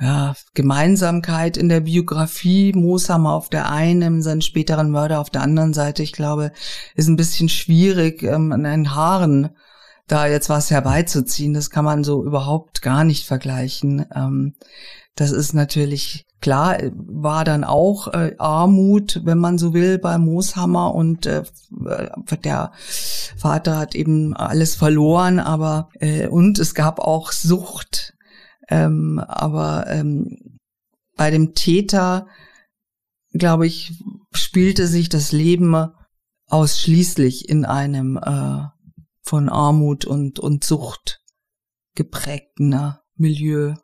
Ja, 0.00 0.34
Gemeinsamkeit 0.54 1.58
in 1.58 1.68
der 1.68 1.80
Biografie, 1.80 2.72
Mooshammer 2.72 3.34
auf 3.34 3.50
der 3.50 3.70
einen, 3.70 4.22
seinen 4.22 4.40
späteren 4.40 4.90
Mörder 4.90 5.20
auf 5.20 5.28
der 5.28 5.42
anderen 5.42 5.74
Seite, 5.74 6.02
ich 6.02 6.12
glaube, 6.12 6.52
ist 6.94 7.08
ein 7.08 7.16
bisschen 7.16 7.50
schwierig, 7.50 8.22
ähm, 8.22 8.50
an 8.52 8.64
den 8.64 8.94
Haaren 8.94 9.50
da 10.06 10.26
jetzt 10.26 10.48
was 10.48 10.70
herbeizuziehen. 10.70 11.52
Das 11.52 11.68
kann 11.68 11.84
man 11.84 12.02
so 12.02 12.24
überhaupt 12.24 12.80
gar 12.80 13.04
nicht 13.04 13.26
vergleichen. 13.26 14.06
Ähm, 14.14 14.54
das 15.16 15.32
ist 15.32 15.52
natürlich 15.52 16.24
klar, 16.40 16.78
war 16.94 17.44
dann 17.44 17.64
auch 17.64 18.08
äh, 18.08 18.34
Armut, 18.38 19.20
wenn 19.24 19.38
man 19.38 19.58
so 19.58 19.74
will, 19.74 19.98
bei 19.98 20.16
Mooshammer 20.16 20.94
und 20.94 21.26
äh, 21.26 21.42
der 22.42 22.72
Vater 23.36 23.78
hat 23.78 23.94
eben 23.94 24.34
alles 24.34 24.74
verloren, 24.74 25.38
aber 25.38 25.90
äh, 26.00 26.26
und 26.26 26.58
es 26.58 26.74
gab 26.74 27.00
auch 27.00 27.32
Sucht. 27.32 28.09
Ähm, 28.70 29.18
aber 29.18 29.86
ähm, 29.88 30.58
bei 31.16 31.30
dem 31.30 31.54
Täter, 31.54 32.28
glaube 33.32 33.66
ich, 33.66 33.92
spielte 34.32 34.86
sich 34.86 35.08
das 35.08 35.32
Leben 35.32 35.76
ausschließlich 36.46 37.48
in 37.48 37.64
einem 37.64 38.16
äh, 38.16 38.62
von 39.22 39.48
Armut 39.48 40.04
und, 40.04 40.38
und 40.38 40.64
Sucht 40.64 41.20
geprägten 41.94 42.94
Milieu. 43.16 43.74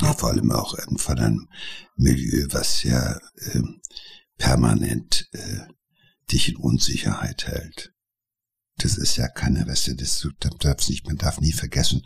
Ja, 0.00 0.12
vor 0.12 0.30
allem 0.30 0.50
auch 0.50 0.76
von 0.96 1.18
einem 1.18 1.48
Milieu, 1.96 2.48
was 2.50 2.82
ja 2.82 3.16
äh, 3.36 3.62
permanent 4.36 5.28
äh, 5.32 5.60
dich 6.30 6.48
in 6.48 6.56
Unsicherheit 6.56 7.46
hält. 7.46 7.93
Das 8.78 8.96
ist 8.96 9.16
ja 9.16 9.28
keine, 9.28 9.64
du, 9.64 9.94
das, 9.94 10.26
darf 10.58 10.88
nicht, 10.88 11.06
man 11.06 11.16
darf 11.16 11.40
nie 11.40 11.52
vergessen, 11.52 12.04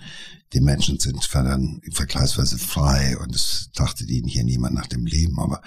die 0.53 0.61
Menschen 0.61 0.99
sind 0.99 1.25
vergleichsweise 1.25 2.59
frei 2.59 3.17
und 3.19 3.35
es 3.35 3.71
dachte 3.75 4.05
ihnen 4.05 4.29
hier 4.29 4.45
niemand 4.45 4.75
nach 4.75 4.87
dem 4.87 5.07
Leben, 5.07 5.39
aber 5.41 5.63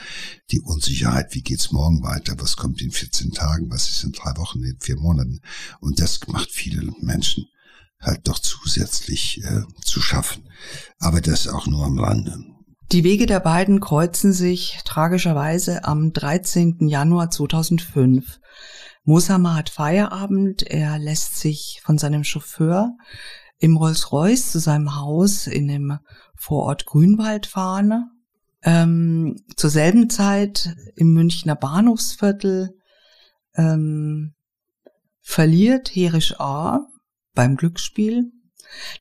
die 0.51 0.61
Unsicherheit, 0.61 1.33
wie 1.33 1.41
geht's 1.41 1.71
morgen 1.71 2.03
weiter, 2.03 2.35
was 2.39 2.55
kommt 2.55 2.81
in 2.81 2.91
14 2.91 3.31
Tagen, 3.31 3.71
was 3.71 3.89
ist 3.89 4.03
in 4.03 4.11
drei 4.11 4.37
Wochen, 4.37 4.63
in 4.63 4.79
vier 4.79 4.97
Monaten 4.97 5.41
und 5.79 5.99
das 5.99 6.19
macht 6.27 6.51
viele 6.51 6.91
Menschen 6.99 7.45
halt 7.99 8.27
doch 8.27 8.39
zusätzlich 8.39 9.43
äh, 9.43 9.61
zu 9.83 10.01
schaffen. 10.01 10.49
Aber 10.99 11.21
das 11.21 11.47
auch 11.47 11.67
nur 11.67 11.85
am 11.85 11.99
Rande. 11.99 12.37
Die 12.91 13.03
Wege 13.03 13.25
der 13.25 13.39
beiden 13.39 13.79
kreuzen 13.79 14.33
sich 14.33 14.79
tragischerweise 14.83 15.85
am 15.85 16.11
13. 16.11 16.87
Januar 16.89 17.31
2005. 17.31 18.39
Mosama 19.03 19.55
hat 19.55 19.69
Feierabend, 19.69 20.63
er 20.63 20.99
lässt 20.99 21.39
sich 21.39 21.81
von 21.83 21.97
seinem 21.97 22.23
Chauffeur 22.23 22.95
im 23.57 23.77
Rolls-Royce 23.77 24.51
zu 24.51 24.59
seinem 24.59 24.95
Haus 24.95 25.47
in 25.47 25.67
dem 25.67 25.99
Vorort 26.35 26.85
Grünwald 26.85 27.45
fahren. 27.45 28.11
Ähm, 28.63 29.37
zur 29.55 29.69
selben 29.69 30.09
Zeit 30.09 30.75
im 30.95 31.13
Münchner 31.13 31.55
Bahnhofsviertel 31.55 32.77
ähm, 33.55 34.33
verliert 35.21 35.89
Herisch 35.89 36.39
A 36.39 36.81
beim 37.33 37.55
Glücksspiel 37.55 38.31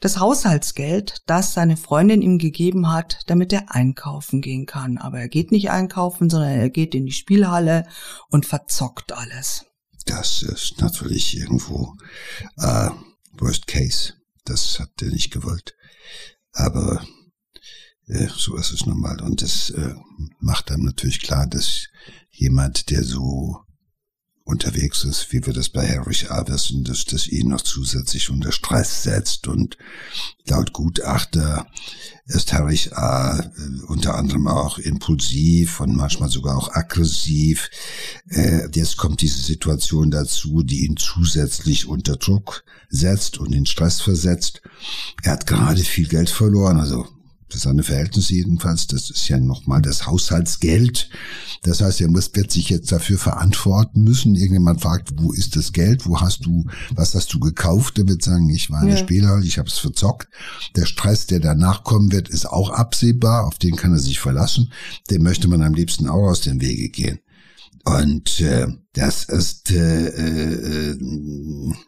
das 0.01 0.19
Haushaltsgeld, 0.19 1.23
das 1.27 1.55
seine 1.55 1.77
Freundin 1.77 2.23
ihm 2.23 2.39
gegeben 2.39 2.93
hat, 2.93 3.21
damit 3.27 3.53
er 3.53 3.73
einkaufen 3.75 4.41
gehen 4.41 4.67
kann. 4.67 4.99
Aber 4.99 5.21
er 5.21 5.29
geht 5.29 5.53
nicht 5.53 5.71
einkaufen, 5.71 6.31
sondern 6.31 6.51
er 6.51 6.71
geht 6.71 6.95
in 6.95 7.07
die 7.07 7.13
Spielhalle 7.13 7.87
und 8.29 8.47
verzockt 8.47 9.13
alles. 9.13 9.70
Das 10.11 10.43
ist 10.43 10.81
natürlich 10.81 11.37
irgendwo 11.37 11.97
äh, 12.57 12.91
Worst 13.39 13.69
Case. 13.69 14.15
Das 14.45 14.81
hat 14.81 14.91
er 15.01 15.09
nicht 15.09 15.31
gewollt. 15.31 15.77
Aber 16.53 17.07
äh, 18.09 18.27
so 18.37 18.57
ist 18.57 18.73
es 18.73 18.87
nun 18.87 19.01
mal. 19.01 19.21
Und 19.21 19.41
das 19.41 19.71
äh, 19.71 19.95
macht 20.41 20.73
einem 20.73 20.85
natürlich 20.85 21.21
klar, 21.21 21.47
dass 21.47 21.87
jemand, 22.31 22.91
der 22.91 23.05
so 23.05 23.65
unterwegs 24.51 25.05
ist, 25.05 25.33
wie 25.33 25.45
wir 25.47 25.53
das 25.53 25.69
bei 25.69 25.87
Herrich 25.87 26.31
A. 26.31 26.47
wissen, 26.49 26.85
dass 26.85 27.05
das 27.05 27.27
ihn 27.27 27.49
noch 27.49 27.63
zusätzlich 27.63 28.29
unter 28.31 28.53
Stress 28.53 29.03
setzt 29.05 29.49
und 29.49 29.79
laut 30.47 30.73
Gutachter 30.73 31.67
ist 32.27 32.53
Herrich 32.53 32.97
A. 32.97 33.39
Äh, 33.39 33.49
unter 33.87 34.17
anderem 34.17 34.49
auch 34.49 34.79
impulsiv 34.79 35.81
und 35.81 35.97
manchmal 35.97 36.29
sogar 36.29 36.57
auch 36.57 36.75
aggressiv. 36.75 37.71
Äh, 38.29 38.69
jetzt 38.75 38.97
kommt 38.97 39.21
diese 39.23 39.41
Situation 39.41 40.11
dazu, 40.11 40.63
die 40.63 40.85
ihn 40.85 40.97
zusätzlich 40.97 41.87
unter 41.87 42.17
Druck 42.17 42.65
setzt 42.89 43.39
und 43.39 43.55
in 43.55 43.67
Stress 43.67 44.01
versetzt. 44.01 44.63
Er 45.23 45.33
hat 45.33 45.47
gerade 45.47 45.83
viel 45.83 46.09
Geld 46.09 46.31
verloren, 46.31 46.79
also 46.79 47.07
für 47.53 47.59
seine 47.59 47.83
Verhältnisse 47.83 48.35
jedenfalls, 48.35 48.87
das 48.87 49.11
ist 49.11 49.29
ja 49.29 49.39
nochmal 49.39 49.83
das 49.83 50.07
Haushaltsgeld. 50.07 51.09
Das 51.63 51.81
heißt, 51.81 52.01
er 52.01 52.09
muss, 52.09 52.35
wird 52.35 52.51
sich 52.51 52.71
jetzt 52.71 52.91
dafür 52.93 53.19
verantworten 53.19 54.03
müssen. 54.03 54.35
Irgendjemand 54.35 54.81
fragt, 54.81 55.11
wo 55.17 55.33
ist 55.33 55.57
das 55.57 55.73
Geld? 55.73 56.07
Wo 56.07 56.21
hast 56.21 56.47
du, 56.47 56.65
was 56.95 57.15
hast 57.15 57.33
du 57.33 57.41
gekauft? 57.41 57.99
Der 57.99 58.09
wird 58.09 58.23
sagen, 58.23 58.49
ich 58.51 58.71
war 58.71 58.83
in 58.83 58.89
der 58.89 58.97
ja. 58.97 59.03
Spielhalle, 59.03 59.45
ich 59.45 59.59
habe 59.59 59.69
es 59.69 59.79
verzockt. 59.79 60.29
Der 60.77 60.87
Stress, 60.87 61.27
der 61.27 61.41
danach 61.41 61.85
kommen 61.85 62.13
wird, 62.13 62.29
ist 62.29 62.47
auch 62.47 62.71
absehbar. 62.71 63.47
Auf 63.47 63.59
den 63.59 63.77
kann 63.77 63.93
er 63.93 63.99
sich 63.99 64.21
verlassen. 64.21 64.73
Dem 65.11 65.23
möchte 65.23 65.49
man 65.49 65.63
am 65.63 65.75
liebsten 65.75 66.09
auch 66.09 66.29
aus 66.29 66.41
dem 66.41 66.61
Wege 66.61 66.89
gehen. 66.89 67.21
Und 67.85 68.41
äh, 68.41 68.67
das 68.93 69.25
ist 69.25 69.71
äh, 69.71 70.09
äh, 70.09 70.99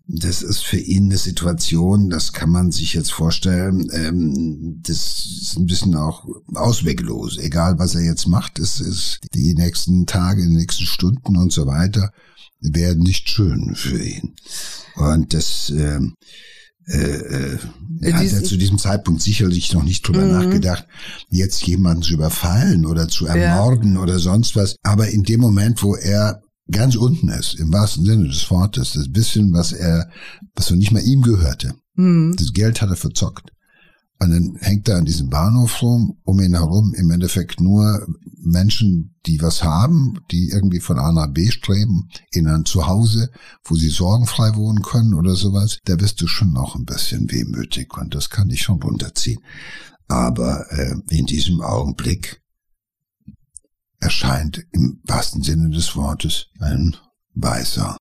das 0.06 0.42
ist 0.42 0.64
für 0.64 0.78
ihn 0.78 1.06
eine 1.06 1.18
Situation, 1.18 2.08
das 2.08 2.32
kann 2.32 2.50
man 2.50 2.70
sich 2.72 2.94
jetzt 2.94 3.12
vorstellen. 3.12 3.88
Ähm, 3.92 4.80
das 4.82 5.26
ist 5.40 5.58
ein 5.58 5.66
bisschen 5.66 5.94
auch 5.94 6.26
ausweglos. 6.54 7.36
Egal 7.38 7.78
was 7.78 7.94
er 7.94 8.02
jetzt 8.02 8.26
macht, 8.26 8.58
es 8.58 8.80
ist 8.80 9.20
die 9.34 9.54
nächsten 9.54 10.06
Tage, 10.06 10.42
die 10.42 10.54
nächsten 10.54 10.86
Stunden 10.86 11.36
und 11.36 11.52
so 11.52 11.66
weiter 11.66 12.10
werden 12.60 13.02
nicht 13.02 13.28
schön 13.28 13.74
für 13.74 14.02
ihn. 14.02 14.34
Und 14.94 15.34
das 15.34 15.70
äh, 15.70 16.00
äh, 16.86 16.98
äh, 16.98 17.58
hat 18.12 18.32
er 18.32 18.44
zu 18.44 18.56
diesem 18.56 18.78
Zeitpunkt 18.78 19.22
sicherlich 19.22 19.72
noch 19.72 19.84
nicht 19.84 20.06
drüber 20.06 20.24
mhm. 20.24 20.32
nachgedacht, 20.32 20.86
jetzt 21.28 21.62
jemanden 21.62 22.02
zu 22.02 22.14
überfallen 22.14 22.86
oder 22.86 23.08
zu 23.08 23.26
ermorden 23.26 23.94
ja. 23.94 24.00
oder 24.00 24.18
sonst 24.18 24.56
was. 24.56 24.76
Aber 24.82 25.08
in 25.08 25.22
dem 25.22 25.40
Moment, 25.40 25.82
wo 25.82 25.94
er 25.94 26.42
ganz 26.70 26.96
unten 26.96 27.28
ist, 27.28 27.54
im 27.58 27.72
wahrsten 27.72 28.04
Sinne 28.04 28.28
des 28.28 28.50
Wortes, 28.50 28.94
das 28.94 29.12
bisschen, 29.12 29.52
was 29.52 29.72
er, 29.72 30.08
was 30.54 30.66
so 30.66 30.74
nicht 30.74 30.92
mal 30.92 31.02
ihm 31.02 31.22
gehörte, 31.22 31.74
mhm. 31.94 32.34
das 32.36 32.52
Geld 32.52 32.82
hat 32.82 32.90
er 32.90 32.96
verzockt. 32.96 33.52
Und 34.22 34.30
dann 34.30 34.56
hängt 34.60 34.88
er 34.88 34.98
an 34.98 35.04
diesem 35.04 35.30
Bahnhof 35.30 35.82
rum, 35.82 36.16
um 36.22 36.38
ihn 36.38 36.54
herum 36.54 36.94
im 36.94 37.10
Endeffekt 37.10 37.60
nur 37.60 38.06
Menschen, 38.40 39.16
die 39.26 39.42
was 39.42 39.64
haben, 39.64 40.20
die 40.30 40.50
irgendwie 40.50 40.78
von 40.78 40.96
A 40.96 41.10
nach 41.10 41.26
B 41.26 41.50
streben, 41.50 42.08
in 42.30 42.46
ein 42.46 42.64
Zuhause, 42.64 43.30
wo 43.64 43.74
sie 43.74 43.88
sorgenfrei 43.88 44.54
wohnen 44.54 44.82
können 44.82 45.14
oder 45.14 45.34
sowas. 45.34 45.80
Da 45.86 45.96
bist 45.96 46.20
du 46.20 46.28
schon 46.28 46.52
noch 46.52 46.76
ein 46.76 46.84
bisschen 46.84 47.32
wehmütig 47.32 47.92
und 47.96 48.14
das 48.14 48.30
kann 48.30 48.48
ich 48.50 48.62
schon 48.62 48.80
runterziehen. 48.80 49.40
Aber 50.06 50.70
äh, 50.70 50.94
in 51.08 51.26
diesem 51.26 51.60
Augenblick 51.60 52.40
erscheint 53.98 54.64
im 54.70 55.00
wahrsten 55.02 55.42
Sinne 55.42 55.70
des 55.70 55.96
Wortes 55.96 56.46
ein 56.60 56.94
weißer 57.34 57.96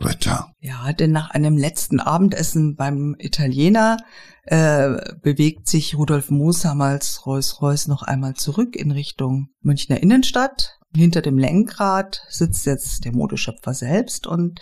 Ritter. 0.00 0.52
Ja, 0.60 0.92
denn 0.92 1.10
nach 1.10 1.30
einem 1.30 1.56
letzten 1.56 1.98
Abendessen 1.98 2.76
beim 2.76 3.16
Italiener 3.18 3.98
äh, 4.44 5.14
bewegt 5.22 5.68
sich 5.68 5.96
Rudolf 5.96 6.30
Mooshammer 6.30 6.86
als 6.86 7.26
Rolls-Royce 7.26 7.88
noch 7.88 8.02
einmal 8.02 8.34
zurück 8.34 8.76
in 8.76 8.90
Richtung 8.90 9.48
Münchner 9.60 10.02
Innenstadt. 10.02 10.78
Hinter 10.94 11.22
dem 11.22 11.38
Lenkrad 11.38 12.22
sitzt 12.28 12.66
jetzt 12.66 13.04
der 13.04 13.12
Modeschöpfer 13.12 13.74
selbst 13.74 14.26
und 14.26 14.60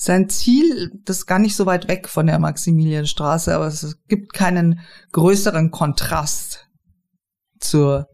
sein 0.00 0.28
Ziel, 0.28 0.92
das 1.04 1.18
ist 1.18 1.26
gar 1.26 1.40
nicht 1.40 1.56
so 1.56 1.66
weit 1.66 1.88
weg 1.88 2.08
von 2.08 2.26
der 2.26 2.38
Maximilianstraße, 2.38 3.54
aber 3.54 3.66
es 3.66 3.98
gibt 4.06 4.32
keinen 4.32 4.80
größeren 5.12 5.72
Kontrast 5.72 6.68
zu 7.58 8.04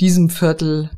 diesem 0.00 0.28
Viertel 0.28 0.90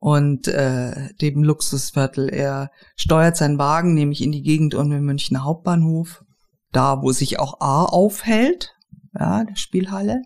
und 0.00 0.48
äh, 0.48 1.14
dem 1.20 1.44
Luxusviertel. 1.44 2.28
Er 2.28 2.70
steuert 2.96 3.36
seinen 3.36 3.58
Wagen 3.58 3.94
nämlich 3.94 4.22
in 4.22 4.32
die 4.32 4.42
Gegend 4.42 4.74
um 4.74 4.90
den 4.90 5.04
Münchner 5.04 5.44
Hauptbahnhof, 5.44 6.24
da 6.72 7.00
wo 7.02 7.12
sich 7.12 7.38
auch 7.38 7.60
A 7.60 7.84
aufhält, 7.84 8.74
ja, 9.18 9.44
der 9.44 9.56
Spielhalle. 9.56 10.22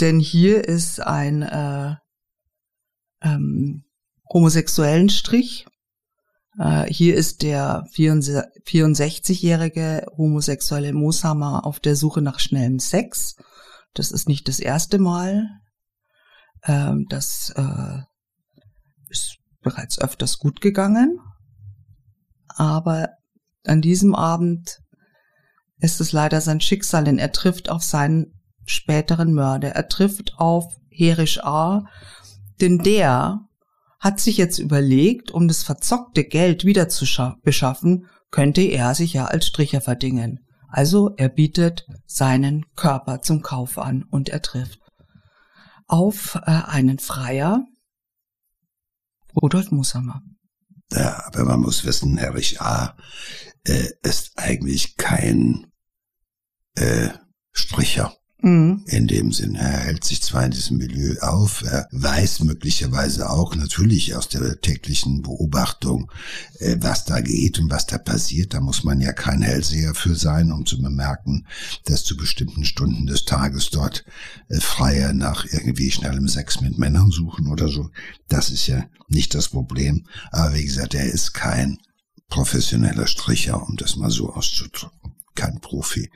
Denn 0.00 0.20
hier 0.20 0.66
ist 0.66 1.00
ein 1.00 1.42
äh, 1.42 1.94
ähm, 3.22 3.84
homosexuellen 4.32 5.08
Strich. 5.08 5.66
Äh, 6.58 6.92
hier 6.92 7.16
ist 7.16 7.42
der 7.42 7.84
64-jährige 7.94 10.06
homosexuelle 10.16 10.92
Mooshammer 10.92 11.64
auf 11.64 11.80
der 11.80 11.96
Suche 11.96 12.22
nach 12.22 12.38
schnellem 12.38 12.78
Sex. 12.78 13.36
Das 13.94 14.10
ist 14.10 14.28
nicht 14.28 14.48
das 14.48 14.60
erste 14.60 14.98
Mal. 14.98 15.48
Ähm, 16.64 17.06
das 17.08 17.52
äh, 17.56 17.98
ist 19.08 19.36
bereits 19.62 19.98
öfters 19.98 20.38
gut 20.38 20.60
gegangen. 20.60 21.18
Aber 22.48 23.10
an 23.64 23.82
diesem 23.82 24.14
Abend 24.14 24.80
ist 25.78 26.00
es 26.00 26.12
leider 26.12 26.40
sein 26.40 26.60
Schicksal, 26.60 27.04
denn 27.04 27.18
er 27.18 27.32
trifft 27.32 27.68
auf 27.68 27.82
seinen 27.82 28.32
späteren 28.64 29.32
Mörder. 29.32 29.70
Er 29.70 29.88
trifft 29.88 30.34
auf 30.38 30.76
Herisch 30.88 31.42
A., 31.42 31.84
denn 32.60 32.78
der 32.78 33.40
hat 34.00 34.20
sich 34.20 34.36
jetzt 34.36 34.58
überlegt, 34.58 35.30
um 35.30 35.48
das 35.48 35.62
verzockte 35.62 36.24
Geld 36.24 36.64
wieder 36.64 36.88
zu 36.88 37.04
beschaffen, 37.42 38.06
könnte 38.30 38.62
er 38.62 38.94
sich 38.94 39.12
ja 39.12 39.26
als 39.26 39.46
Stricher 39.46 39.80
verdingen. 39.80 40.40
Also 40.68 41.14
er 41.16 41.28
bietet 41.28 41.86
seinen 42.06 42.66
Körper 42.74 43.22
zum 43.22 43.42
Kauf 43.42 43.78
an 43.78 44.04
und 44.10 44.28
er 44.28 44.42
trifft 44.42 44.80
auf 45.86 46.36
äh, 46.46 46.50
einen 46.50 46.98
Freier, 46.98 47.64
Rudolf 49.40 49.70
Mushammer. 49.70 50.22
Ja, 50.90 51.24
aber 51.26 51.44
man 51.44 51.60
muss 51.60 51.84
wissen, 51.84 52.16
Herrich 52.16 52.60
A. 52.60 52.96
Äh, 53.66 53.88
ist 54.02 54.32
eigentlich 54.36 54.96
kein 54.96 55.66
äh, 56.76 57.08
Stricher. 57.52 58.16
Mhm. 58.42 58.84
In 58.86 59.08
dem 59.08 59.32
Sinne, 59.32 59.58
er 59.58 59.78
hält 59.78 60.04
sich 60.04 60.22
zwar 60.22 60.44
in 60.44 60.52
diesem 60.52 60.76
Milieu 60.76 61.16
auf, 61.20 61.64
er 61.64 61.88
weiß 61.90 62.40
möglicherweise 62.40 63.28
auch 63.28 63.56
natürlich 63.56 64.14
aus 64.14 64.28
der 64.28 64.60
täglichen 64.60 65.22
Beobachtung, 65.22 66.12
äh, 66.60 66.76
was 66.78 67.04
da 67.06 67.20
geht 67.20 67.58
und 67.58 67.70
was 67.70 67.86
da 67.86 67.98
passiert. 67.98 68.54
Da 68.54 68.60
muss 68.60 68.84
man 68.84 69.00
ja 69.00 69.12
kein 69.12 69.42
Hellseher 69.42 69.94
für 69.94 70.14
sein, 70.14 70.52
um 70.52 70.64
zu 70.64 70.80
bemerken, 70.80 71.46
dass 71.86 72.04
zu 72.04 72.16
bestimmten 72.16 72.64
Stunden 72.64 73.06
des 73.06 73.24
Tages 73.24 73.70
dort 73.70 74.04
äh, 74.48 74.60
Freier 74.60 75.12
nach 75.12 75.44
irgendwie 75.50 75.90
schnellem 75.90 76.28
Sex 76.28 76.60
mit 76.60 76.78
Männern 76.78 77.10
suchen 77.10 77.48
oder 77.48 77.66
so. 77.66 77.90
Das 78.28 78.50
ist 78.50 78.68
ja 78.68 78.84
nicht 79.08 79.34
das 79.34 79.48
Problem. 79.48 80.06
Aber 80.30 80.54
wie 80.54 80.64
gesagt, 80.64 80.94
er 80.94 81.06
ist 81.06 81.32
kein 81.32 81.78
professioneller 82.28 83.06
Stricher, 83.06 83.62
um 83.66 83.76
das 83.76 83.96
mal 83.96 84.10
so 84.10 84.32
auszudrücken. 84.32 85.14
Kein 85.34 85.60
Profi 85.60 86.10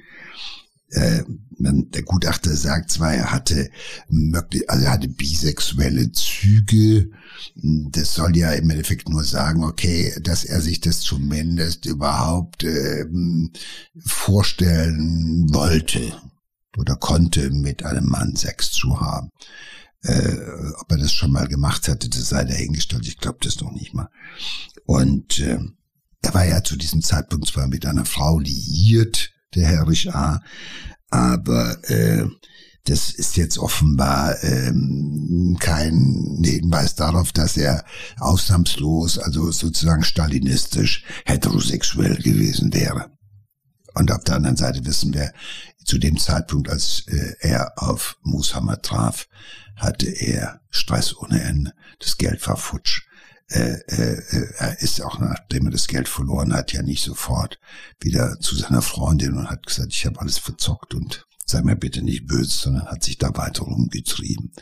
äh, 0.90 1.22
der 1.58 2.02
Gutachter 2.02 2.54
sagt 2.56 2.90
zwar, 2.90 3.14
er 3.14 3.32
hatte 3.32 3.70
möglich, 4.08 4.68
also 4.68 4.84
er 4.84 4.92
hatte 4.92 5.08
bisexuelle 5.08 6.10
Züge. 6.12 7.10
Das 7.54 8.14
soll 8.14 8.36
ja 8.36 8.52
im 8.52 8.70
Endeffekt 8.70 9.08
nur 9.08 9.24
sagen, 9.24 9.64
okay, 9.64 10.12
dass 10.22 10.44
er 10.44 10.60
sich 10.60 10.80
das 10.80 11.00
zumindest 11.00 11.86
überhaupt 11.86 12.64
äh, 12.64 13.04
vorstellen 14.04 15.52
wollte 15.52 16.12
oder 16.76 16.96
konnte, 16.96 17.50
mit 17.50 17.84
einem 17.84 18.06
Mann 18.06 18.36
Sex 18.36 18.72
zu 18.72 19.00
haben. 19.00 19.30
Äh, 20.02 20.36
ob 20.80 20.90
er 20.90 20.98
das 20.98 21.12
schon 21.12 21.30
mal 21.30 21.46
gemacht 21.46 21.88
hatte, 21.88 22.08
das 22.08 22.30
sei 22.30 22.44
dahingestellt. 22.44 23.06
Ich 23.06 23.18
glaube 23.18 23.38
das 23.42 23.60
noch 23.60 23.72
nicht 23.72 23.92
mal. 23.92 24.08
Und 24.86 25.40
äh, 25.40 25.58
er 26.22 26.34
war 26.34 26.44
ja 26.44 26.62
zu 26.62 26.76
diesem 26.76 27.02
Zeitpunkt 27.02 27.48
zwar 27.48 27.66
mit 27.66 27.86
einer 27.86 28.04
Frau 28.04 28.38
liiert, 28.38 29.30
der 29.54 29.66
Herrich 29.66 30.14
A. 30.14 30.42
Aber 31.10 31.76
äh, 31.90 32.26
das 32.84 33.10
ist 33.10 33.36
jetzt 33.36 33.58
offenbar 33.58 34.42
ähm, 34.42 35.56
kein 35.60 36.40
Hinweis 36.44 36.94
darauf, 36.94 37.32
dass 37.32 37.56
er 37.56 37.84
ausnahmslos, 38.18 39.18
also 39.18 39.50
sozusagen 39.50 40.02
stalinistisch 40.02 41.04
heterosexuell 41.24 42.16
gewesen 42.16 42.72
wäre. 42.72 43.10
Und 43.94 44.12
auf 44.12 44.24
der 44.24 44.36
anderen 44.36 44.56
Seite 44.56 44.84
wissen 44.84 45.12
wir, 45.14 45.32
zu 45.84 45.98
dem 45.98 46.16
Zeitpunkt, 46.16 46.68
als 46.68 47.04
äh, 47.08 47.34
er 47.40 47.72
auf 47.76 48.16
Mushammer 48.22 48.80
traf, 48.80 49.26
hatte 49.76 50.06
er 50.06 50.60
Stress 50.70 51.16
ohne 51.16 51.42
Ende. 51.42 51.72
Das 51.98 52.16
Geld 52.16 52.46
war 52.46 52.56
futsch. 52.56 53.02
Äh, 53.50 53.80
äh, 53.88 54.52
er 54.58 54.80
ist 54.80 55.02
auch 55.02 55.18
nachdem 55.18 55.66
er 55.66 55.72
das 55.72 55.88
Geld 55.88 56.08
verloren 56.08 56.54
hat, 56.54 56.72
ja 56.72 56.82
nicht 56.82 57.02
sofort 57.02 57.58
wieder 58.00 58.38
zu 58.40 58.54
seiner 58.56 58.82
Freundin 58.82 59.36
und 59.36 59.50
hat 59.50 59.66
gesagt, 59.66 59.92
ich 59.92 60.06
habe 60.06 60.20
alles 60.20 60.38
verzockt 60.38 60.94
und 60.94 61.26
sei 61.44 61.62
mir 61.62 61.76
bitte 61.76 62.02
nicht 62.02 62.26
böse, 62.26 62.50
sondern 62.50 62.86
hat 62.86 63.02
sich 63.02 63.18
da 63.18 63.36
weiter 63.36 63.64
rumgetrieben. 63.64 64.52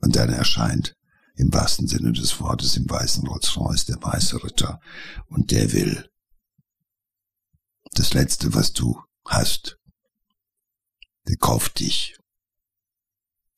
Und 0.00 0.16
dann 0.16 0.30
erscheint 0.30 0.96
im 1.34 1.52
wahrsten 1.52 1.88
Sinne 1.88 2.12
des 2.12 2.40
Wortes 2.40 2.76
im 2.76 2.88
weißen 2.88 3.26
Rolls-Royce 3.26 3.86
der 3.86 4.02
weiße 4.02 4.44
Ritter 4.44 4.80
und 5.28 5.50
der 5.50 5.72
will 5.72 6.10
das 7.92 8.12
Letzte, 8.12 8.54
was 8.54 8.72
du 8.72 9.00
hast, 9.24 9.78
der 11.26 11.36
kauft 11.36 11.80
dich. 11.80 12.16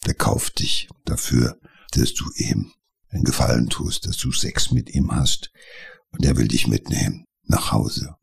Der 0.07 0.15
kauft 0.15 0.61
dich 0.61 0.89
dafür, 1.05 1.59
dass 1.93 2.15
du 2.15 2.31
ihm 2.37 2.73
einen 3.13 3.25
Gefallen 3.25 3.69
tust, 3.69 4.07
dass 4.07 4.17
du 4.17 4.33
Sex 4.33 4.71
mit 4.71 4.91
ihm 4.95 5.15
hast. 5.15 5.53
Und 6.11 6.25
er 6.25 6.37
will 6.37 6.49
dich 6.49 6.67
mitnehmen 6.67 7.27
nach 7.45 7.73
Hause. 7.73 8.17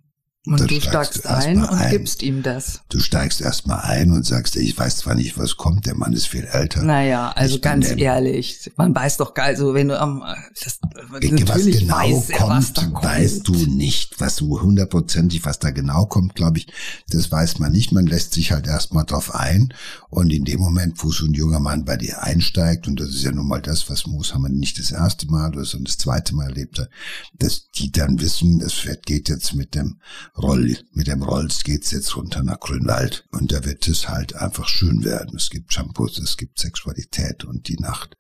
Und 0.45 0.71
du 0.71 0.80
steigst 0.80 1.25
ein 1.25 1.58
und 1.62 1.69
ein. 1.69 1.91
gibst 1.91 2.23
ihm 2.23 2.43
das. 2.43 2.80
Du 2.88 2.99
steigst 2.99 3.41
erstmal 3.41 3.82
ein 3.82 4.12
und 4.12 4.25
sagst, 4.25 4.56
ich 4.56 4.78
weiß 4.78 4.97
zwar 4.97 5.13
nicht, 5.13 5.38
was 5.38 5.58
kommt, 5.58 5.86
der 5.86 5.95
Mann 5.95 6.13
ist 6.13 6.28
viel 6.28 6.45
älter. 6.45 6.82
Naja, 6.82 7.34
also 7.36 7.58
ich 7.58 7.62
ganz 7.62 7.89
ehrlich, 7.91 8.71
man 8.78 8.95
weiß 8.95 9.17
doch 9.17 9.34
geil, 9.34 9.58
so 9.58 9.73
wenn 9.73 9.89
du 9.89 9.99
am, 9.99 10.23
das, 10.63 10.80
was 11.10 11.19
genau 11.65 11.93
weiß 11.93 12.30
kommt, 12.38 12.73
kommt, 12.73 13.04
weißt 13.04 13.45
du 13.49 13.54
nicht, 13.54 14.21
was 14.21 14.38
du 14.38 14.62
hundertprozentig, 14.62 15.43
was 15.43 15.60
da 15.60 15.71
genau 15.71 16.06
kommt, 16.06 16.36
glaube 16.36 16.60
ich, 16.60 16.67
das 17.10 17.30
weiß 17.30 17.60
man 17.60 17.73
nicht. 17.73 17.91
Man 17.91 18.08
lässt 18.08 18.34
sich 18.34 18.54
halt 18.54 18.65
erstmal 18.65 19.04
drauf 19.04 19.36
ein 19.36 19.73
und 20.10 20.32
in 20.32 20.45
dem 20.45 20.62
Moment, 20.62 21.04
wo 21.04 21.12
so 21.12 21.25
ein 21.25 21.34
junger 21.34 21.60
Mann 21.60 21.84
bei 21.84 21.97
dir 21.97 22.23
einsteigt, 22.23 22.88
und 22.88 22.97
das 23.02 23.10
ist 23.10 23.23
ja 23.23 23.34
nun 23.34 23.47
mal 23.47 23.62
das, 23.62 23.89
was 23.89 24.08
Mooshammer 24.08 24.47
nicht 24.47 24.80
das 24.80 24.91
erste 24.91 25.28
Mal 25.28 25.49
oder 25.49 25.65
so 25.65 25.78
das 25.80 25.97
zweite 25.97 26.34
Mal 26.34 26.47
erlebt 26.47 26.80
hat, 26.80 26.89
dass 27.38 27.69
die 27.71 27.91
dann 27.91 28.21
wissen, 28.21 28.62
es 28.62 28.88
geht 29.06 29.28
jetzt 29.28 29.54
mit 29.54 29.75
dem 29.75 29.99
Roll, 30.38 30.78
mit 30.94 31.08
dem 31.08 31.24
Rolls 31.24 31.63
geht's 31.63 31.92
jetzt 31.92 32.15
runter 32.15 32.44
nach 32.44 32.60
Grünwald 32.60 33.26
und 33.32 33.52
da 33.52 33.65
wird 33.65 33.88
es 33.88 34.10
halt 34.10 34.36
einfach 34.36 34.68
schön 34.68 35.04
werden. 35.04 35.36
Es 35.36 35.50
gibt 35.50 35.74
Shampoos, 35.74 36.18
es 36.20 36.38
gibt 36.38 36.60
Sexualität 36.60 37.44
und 37.44 37.68
die 37.68 37.78
Nacht 37.78 38.18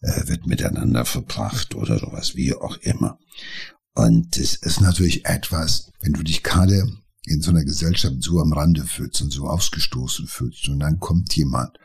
äh, 0.00 0.28
wird 0.28 0.46
miteinander 0.46 1.04
verbracht 1.04 1.74
oder 1.74 1.98
sowas, 1.98 2.34
wie 2.34 2.54
auch 2.54 2.76
immer. 2.78 3.18
Und 3.94 4.36
es 4.36 4.54
ist 4.54 4.80
natürlich 4.80 5.26
etwas, 5.26 5.90
wenn 6.00 6.12
du 6.12 6.22
dich 6.22 6.42
gerade 6.42 6.86
in 7.26 7.42
so 7.42 7.50
einer 7.50 7.64
Gesellschaft 7.64 8.16
so 8.20 8.40
am 8.40 8.52
Rande 8.52 8.84
fühlst 8.84 9.20
und 9.22 9.30
so 9.30 9.46
ausgestoßen 9.48 10.26
fühlst 10.26 10.68
und 10.68 10.80
dann 10.80 10.98
kommt 10.98 11.34
jemand 11.34 11.78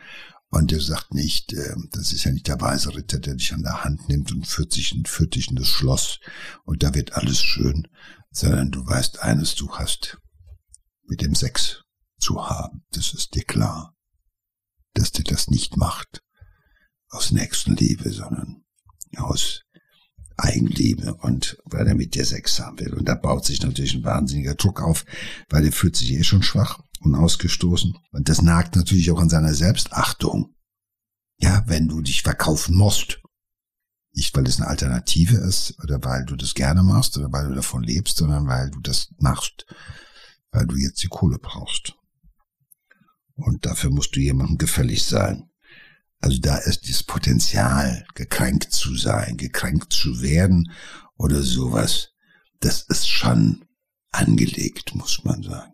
und 0.54 0.70
der 0.70 0.82
sagt 0.82 1.16
nicht, 1.16 1.52
äh, 1.54 1.76
das 1.92 2.14
ist 2.14 2.26
ja 2.26 2.32
nicht 2.32 2.48
der 2.48 2.62
weise 2.62 2.94
Ritter, 2.96 3.18
der 3.18 3.34
dich 3.34 3.54
an 3.54 3.64
der 3.64 3.84
Hand 3.84 4.08
nimmt 4.08 4.32
und 4.32 4.46
führt, 4.46 4.72
sich, 4.72 4.96
führt 5.06 5.34
dich 5.34 5.50
in 5.50 5.56
das 5.56 5.68
Schloss 5.68 6.20
und 6.64 6.84
da 6.84 6.94
wird 6.94 7.14
alles 7.14 7.42
schön, 7.42 7.88
sondern 8.30 8.70
du 8.70 8.86
weißt 8.86 9.20
eines, 9.20 9.56
du 9.56 9.72
hast 9.72 10.20
mit 11.08 11.22
dem 11.22 11.34
Sex 11.34 11.82
zu 12.20 12.48
haben. 12.48 12.84
Das 12.92 13.16
ist 13.16 13.34
dir 13.34 13.44
klar, 13.44 13.96
dass 14.94 15.12
dir 15.12 15.24
das 15.24 15.50
nicht 15.50 15.76
macht 15.76 16.22
aus 17.10 17.32
Nächstenliebe, 17.32 18.12
sondern 18.12 18.64
aus 19.16 19.64
Eigenliebe 20.38 21.16
und 21.16 21.58
weil 21.66 21.88
er 21.88 21.96
mit 21.96 22.14
dir 22.14 22.26
Sex 22.26 22.60
haben 22.60 22.80
will. 22.80 22.94
Und 22.94 23.06
da 23.06 23.16
baut 23.16 23.46
sich 23.46 23.64
natürlich 23.64 23.96
ein 23.96 24.04
wahnsinniger 24.04 24.54
Druck 24.54 24.84
auf, 24.84 25.04
weil 25.50 25.66
er 25.66 25.72
fühlt 25.72 25.96
sich 25.96 26.12
eh 26.12 26.24
schon 26.24 26.44
schwach 26.44 26.80
und 27.04 27.16
ausgestoßen. 27.16 27.96
Und 28.12 28.30
das 28.30 28.42
nagt 28.42 28.76
natürlich 28.76 29.12
auch 29.12 29.20
an 29.20 29.30
seiner 29.30 29.54
Selbstachtung. 29.54 30.56
Ja, 31.38 31.64
wenn 31.68 31.88
du 31.88 32.02
dich 32.02 32.22
verkaufen 32.22 32.76
musst, 32.76 33.22
nicht, 34.14 34.36
weil 34.36 34.48
es 34.48 34.60
eine 34.60 34.70
Alternative 34.70 35.38
ist 35.38 35.76
oder 35.84 36.04
weil 36.04 36.26
du 36.26 36.36
das 36.36 36.54
gerne 36.54 36.84
machst 36.84 37.18
oder 37.18 37.32
weil 37.32 37.48
du 37.48 37.56
davon 37.56 37.84
lebst, 37.84 38.18
sondern 38.18 38.48
weil 38.48 38.70
du 38.70 38.80
das 38.80 39.10
machst, 39.18 39.66
weil 40.52 40.68
du 40.68 40.76
jetzt 40.76 41.02
die 41.02 41.08
Kohle 41.08 41.40
brauchst. 41.40 41.96
Und 43.36 43.66
dafür 43.66 43.90
musst 43.90 44.16
du 44.16 44.20
jemandem 44.20 44.60
gefällig 44.60 45.04
sein. 45.04 45.50
Also 46.20 46.40
da 46.40 46.58
ist 46.58 46.88
das 46.88 47.04
Potenzial, 47.04 48.06
gekränkt 48.14 48.72
zu 48.72 48.96
sein, 48.96 49.36
gekränkt 49.36 49.92
zu 49.92 50.22
werden 50.22 50.72
oder 51.18 51.42
sowas, 51.42 52.12
das 52.60 52.84
ist 52.84 53.10
schon 53.10 53.66
angelegt, 54.12 54.96
muss 54.96 55.24
man 55.24 55.44
sagen. 55.44 55.73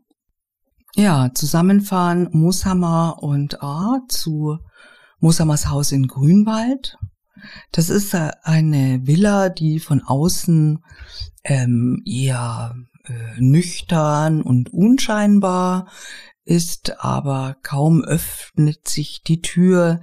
Ja, 0.95 1.29
zusammenfahren 1.33 2.29
Mooshammer 2.31 3.21
und 3.21 3.61
A 3.61 4.01
zu 4.07 4.57
Mooshammers 5.19 5.67
Haus 5.67 5.91
in 5.91 6.07
Grünwald. 6.07 6.97
Das 7.71 7.89
ist 7.89 8.13
äh, 8.13 8.31
eine 8.43 9.05
Villa, 9.05 9.49
die 9.49 9.79
von 9.79 10.01
außen 10.01 10.83
ähm, 11.43 12.03
eher 12.05 12.75
äh, 13.05 13.39
nüchtern 13.39 14.41
und 14.41 14.73
unscheinbar 14.73 15.87
ist, 16.49 16.99
aber 16.99 17.57
kaum 17.61 18.03
öffnet 18.03 18.87
sich 18.87 19.21
die 19.21 19.41
Tür, 19.41 20.01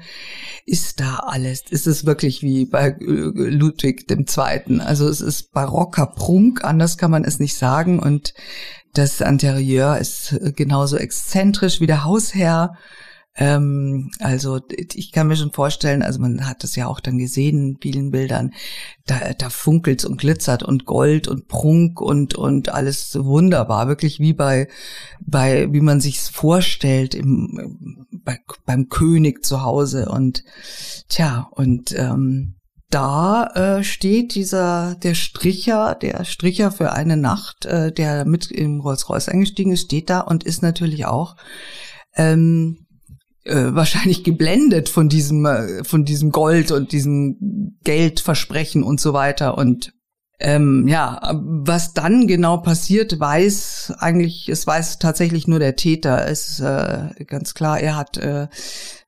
ist 0.65 1.01
da 1.01 1.17
alles. 1.17 1.63
Ist 1.69 1.89
es 1.89 2.07
wirklich 2.07 2.43
wie 2.43 2.67
bei 2.67 2.91
äh, 2.91 2.95
Ludwig 3.01 4.09
II. 4.09 4.81
Also 4.81 5.09
es 5.09 5.21
ist 5.21 5.51
barocker 5.51 6.07
Prunk, 6.07 6.65
anders 6.65 6.99
kann 6.99 7.11
man 7.11 7.25
es 7.25 7.41
nicht 7.41 7.57
sagen. 7.57 7.99
Und 7.99 8.33
das 8.95 9.21
Interieur 9.21 9.99
ist 9.99 10.37
genauso 10.55 10.97
exzentrisch 10.97 11.81
wie 11.81 11.87
der 11.87 12.05
Hausherr. 12.05 12.77
Ähm, 13.37 14.11
also 14.19 14.61
ich 14.71 15.13
kann 15.13 15.29
mir 15.29 15.37
schon 15.37 15.53
vorstellen, 15.53 16.03
also 16.03 16.21
man 16.21 16.49
hat 16.49 16.65
das 16.65 16.75
ja 16.75 16.87
auch 16.87 17.01
dann 17.01 17.19
gesehen 17.19 17.59
in 17.59 17.79
vielen 17.81 18.11
Bildern, 18.11 18.53
da, 19.07 19.35
da 19.35 19.51
funkelt's 19.51 20.07
und 20.07 20.19
glitzert 20.19 20.63
und 20.63 20.87
Gold 20.87 21.29
und 21.29 21.47
Prunk 21.47 22.01
und 22.01 22.35
und 22.35 22.71
alles 22.71 23.15
wunderbar, 23.21 23.89
wirklich 23.89 24.21
wie 24.21 24.33
bei 24.33 24.69
bei 25.21 25.71
wie 25.73 25.83
man 25.83 26.01
sich's 26.01 26.29
vorstellt 26.29 27.15
im 27.15 28.07
bei, 28.11 28.39
beim 28.65 28.89
König 28.89 29.45
zu 29.45 29.63
Hause. 29.63 30.09
Und 30.09 30.43
tja 31.09 31.49
und 31.51 31.95
ähm, 31.97 32.57
da 32.89 33.47
äh, 33.79 33.85
steht 33.85 34.35
dieser 34.35 34.95
der 35.03 35.15
Stricher, 35.15 35.97
der 36.01 36.25
Stricher 36.25 36.71
für 36.71 36.93
eine 36.93 37.17
Nacht, 37.17 37.67
äh, 37.67 37.93
der 37.93 38.25
mit 38.25 38.51
im 38.51 38.81
Rolls-Royce 38.81 39.29
eingestiegen 39.29 39.73
ist, 39.73 39.83
steht 39.83 40.09
da 40.09 40.21
und 40.21 40.45
ist 40.45 40.63
natürlich 40.63 41.05
auch 41.05 41.37
ähm, 42.17 42.86
äh, 43.47 43.75
wahrscheinlich 43.75 44.25
geblendet 44.25 44.89
von 44.89 45.09
diesem 45.09 45.47
äh, 45.47 45.85
von 45.85 46.05
diesem 46.05 46.31
Gold 46.31 46.73
und 46.73 46.93
diesem 46.93 47.77
Geldversprechen 47.85 48.83
und 48.83 49.01
so 49.01 49.13
weiter 49.13 49.57
und 49.57 49.93
ähm, 50.39 50.87
ja, 50.87 51.19
was 51.33 51.95
dann 51.95 52.27
genau 52.27 52.59
passiert, 52.59 53.19
weiß 53.19 53.95
eigentlich, 53.99 54.51
es 54.51 54.67
weiß 54.67 54.99
tatsächlich 54.99 55.49
nur 55.49 55.59
der 55.59 55.77
Täter. 55.77 56.29
Es 56.29 56.51
ist 56.51 56.61
äh, 56.61 57.25
ganz 57.25 57.55
klar, 57.55 57.81
er 57.81 57.97
hat, 57.97 58.19
äh, 58.19 58.49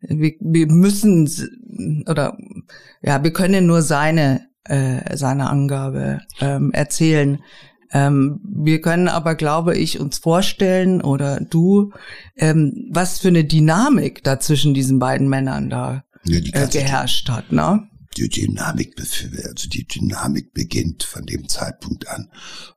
wir, 0.01 0.33
wir 0.41 0.67
müssen 0.69 1.29
oder 2.09 2.39
ja, 3.03 3.23
wir 3.23 3.33
können 3.35 3.67
nur 3.67 3.83
seine 3.83 4.49
äh, 4.65 5.17
seine 5.17 5.51
Angabe 5.51 6.21
ähm, 6.41 6.73
erzählen. 6.73 7.43
Ähm, 7.91 8.41
wir 8.45 8.81
können 8.81 9.09
aber, 9.09 9.35
glaube 9.35 9.77
ich, 9.77 9.99
uns 9.99 10.19
vorstellen 10.19 11.01
oder 11.01 11.41
du, 11.41 11.93
ähm, 12.37 12.89
was 12.91 13.19
für 13.19 13.29
eine 13.29 13.45
Dynamik 13.45 14.23
da 14.25 14.41
zwischen 14.41 14.75
diesen 14.75 14.99
beiden 14.99 15.29
Männern 15.29 15.71
da 15.71 16.05
ja, 16.25 16.39
äh, 16.39 16.69
geherrscht 16.69 17.29
hat, 17.29 17.53
ne? 17.53 17.89
Die 18.17 18.29
Dynamik, 18.29 18.95
also 18.99 19.69
die 19.69 19.87
Dynamik 19.87 20.53
beginnt 20.53 21.05
von 21.05 21.25
dem 21.25 21.49
Zeitpunkt 21.49 22.09
an, 22.09 22.31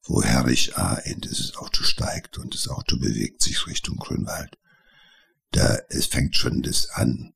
wo 0.04 0.22
Herrich 0.22 0.78
A. 0.78 0.96
in 0.96 1.20
dieses 1.22 1.56
Auto 1.56 1.84
steigt 1.84 2.38
und 2.38 2.54
das 2.54 2.68
Auto 2.68 2.98
bewegt 2.98 3.42
sich 3.42 3.66
Richtung 3.66 3.98
Grünwald. 3.98 4.58
Da 5.52 5.80
es 5.90 6.06
fängt 6.06 6.36
schon 6.36 6.62
das 6.62 6.90
an. 6.92 7.34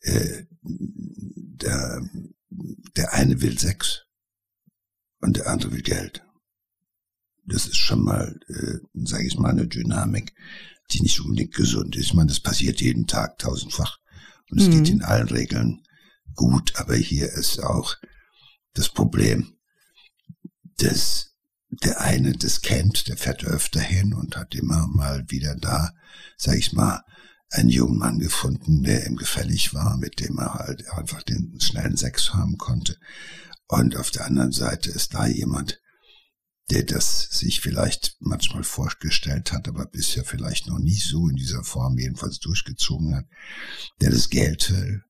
Äh, 0.00 0.44
der, 0.60 2.02
der 2.96 3.12
eine 3.12 3.40
will 3.40 3.58
Sex 3.58 4.04
und 5.20 5.36
der 5.36 5.48
andere 5.48 5.72
will 5.72 5.82
Geld. 5.82 6.24
Das 7.48 7.66
ist 7.66 7.76
schon 7.76 8.02
mal, 8.02 8.38
äh, 8.48 8.78
sage 9.04 9.26
ich 9.26 9.38
mal, 9.38 9.50
eine 9.50 9.66
Dynamik, 9.66 10.34
die 10.90 11.00
nicht 11.00 11.20
unbedingt 11.20 11.54
gesund 11.54 11.96
ist. 11.96 12.06
Ich 12.06 12.14
meine, 12.14 12.28
das 12.28 12.40
passiert 12.40 12.80
jeden 12.80 13.06
Tag 13.06 13.38
tausendfach. 13.38 13.98
Und 14.50 14.60
es 14.60 14.68
mhm. 14.68 14.72
geht 14.72 14.88
in 14.90 15.02
allen 15.02 15.28
Regeln 15.28 15.82
gut. 16.34 16.76
Aber 16.76 16.94
hier 16.94 17.28
ist 17.32 17.62
auch 17.62 17.96
das 18.74 18.88
Problem, 18.88 19.54
dass 20.78 21.34
der 21.70 22.00
eine 22.00 22.32
das 22.32 22.62
kennt, 22.62 23.08
der 23.08 23.16
fährt 23.16 23.44
öfter 23.44 23.80
hin 23.80 24.14
und 24.14 24.36
hat 24.36 24.54
immer 24.54 24.86
mal 24.88 25.24
wieder 25.28 25.54
da, 25.54 25.92
sag 26.36 26.56
ich 26.56 26.72
mal, 26.72 27.02
einen 27.50 27.68
jungen 27.68 27.98
Mann 27.98 28.18
gefunden, 28.18 28.82
der 28.82 29.06
ihm 29.06 29.16
gefällig 29.16 29.74
war, 29.74 29.96
mit 29.96 30.20
dem 30.20 30.38
er 30.38 30.54
halt 30.54 30.88
einfach 30.90 31.22
den 31.22 31.58
schnellen 31.60 31.96
Sex 31.96 32.34
haben 32.34 32.58
konnte. 32.58 32.96
Und 33.66 33.96
auf 33.96 34.10
der 34.10 34.26
anderen 34.26 34.52
Seite 34.52 34.90
ist 34.90 35.14
da 35.14 35.26
jemand, 35.26 35.80
der 36.70 36.82
das 36.82 37.22
sich 37.30 37.60
vielleicht 37.60 38.16
manchmal 38.20 38.62
vorgestellt 38.62 39.52
hat, 39.52 39.68
aber 39.68 39.86
bisher 39.86 40.24
vielleicht 40.24 40.66
noch 40.66 40.78
nie 40.78 40.98
so 40.98 41.28
in 41.28 41.36
dieser 41.36 41.64
Form 41.64 41.98
jedenfalls 41.98 42.38
durchgezogen 42.40 43.16
hat, 43.16 43.26
der 44.00 44.10
das 44.10 44.28
Geld 44.28 44.70
will, 44.70 45.02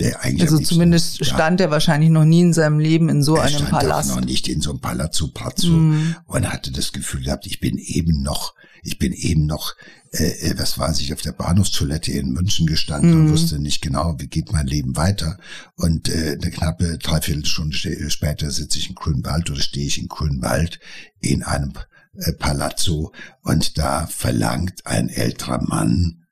Der 0.00 0.24
eigentlich 0.24 0.50
also 0.50 0.58
zumindest 0.58 1.20
ja, 1.20 1.26
stand 1.26 1.60
er 1.60 1.70
wahrscheinlich 1.70 2.10
noch 2.10 2.24
nie 2.24 2.40
in 2.40 2.52
seinem 2.52 2.80
Leben 2.80 3.08
in 3.08 3.22
so 3.22 3.36
einem 3.38 3.64
Palast. 3.66 4.10
Auch 4.10 4.16
noch 4.16 4.24
nicht 4.24 4.48
in 4.48 4.60
so 4.60 4.70
einem 4.70 4.80
Palazzo 4.80 5.28
Pazzo 5.28 5.68
mm. 5.68 6.16
und 6.26 6.52
hatte 6.52 6.72
das 6.72 6.92
Gefühl 6.92 7.22
gehabt, 7.22 7.46
ich 7.46 7.60
bin 7.60 7.78
eben 7.78 8.22
noch, 8.22 8.54
ich 8.82 8.98
bin 8.98 9.12
eben 9.12 9.46
noch, 9.46 9.74
äh, 10.10 10.50
äh 10.50 10.58
was 10.58 10.78
weiß 10.78 11.00
ich, 11.00 11.12
auf 11.12 11.20
der 11.20 11.30
Bahnhofstoilette 11.30 12.10
in 12.10 12.32
München 12.32 12.66
gestanden 12.66 13.10
mm. 13.10 13.14
und 13.14 13.24
mhm. 13.26 13.30
wusste 13.30 13.60
nicht 13.60 13.82
genau, 13.82 14.16
wie 14.18 14.26
geht 14.26 14.50
mein 14.50 14.66
Leben 14.66 14.96
weiter. 14.96 15.38
Und 15.76 16.08
äh, 16.08 16.38
eine 16.42 16.50
knappe 16.50 16.98
Dreiviertelstunde 16.98 17.76
später 18.10 18.50
sitze 18.50 18.80
ich 18.80 18.88
in 18.88 18.96
Grünwald 18.96 19.48
oder 19.48 19.60
stehe 19.60 19.86
ich 19.86 19.98
in 19.98 20.08
Grünwald 20.08 20.80
in 21.20 21.44
einem 21.44 21.72
äh, 22.16 22.32
Palazzo 22.32 23.12
und 23.42 23.78
da 23.78 24.08
verlangt 24.08 24.86
ein 24.86 25.08
älterer 25.08 25.62
Mann, 25.62 26.24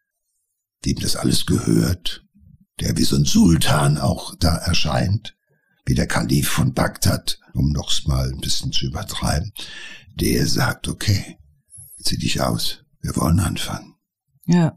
dem 0.85 0.99
das 0.99 1.15
alles 1.15 1.47
gehört, 1.47 2.22
der 2.83 2.97
wie 2.97 3.05
so 3.05 3.17
ein 3.17 3.25
Sultan 3.25 3.99
auch 3.99 4.35
da 4.37 4.57
erscheint, 4.57 5.37
wie 5.87 5.95
der 5.95 6.07
Kalif 6.07 6.49
von 6.49 6.75
Bagdad, 6.75 7.39
um 7.55 7.71
noch's 7.71 8.07
mal 8.07 8.29
ein 8.29 8.41
bisschen 8.41 8.73
zu 8.73 8.87
übertreiben, 8.87 9.53
der 10.15 10.47
sagt, 10.47 10.89
okay, 10.89 11.39
zieh 12.03 12.19
dich 12.19 12.41
aus, 12.41 12.85
wir 13.01 13.17
wollen 13.17 13.41
anfangen. 13.41 13.95
Ja. 14.47 14.77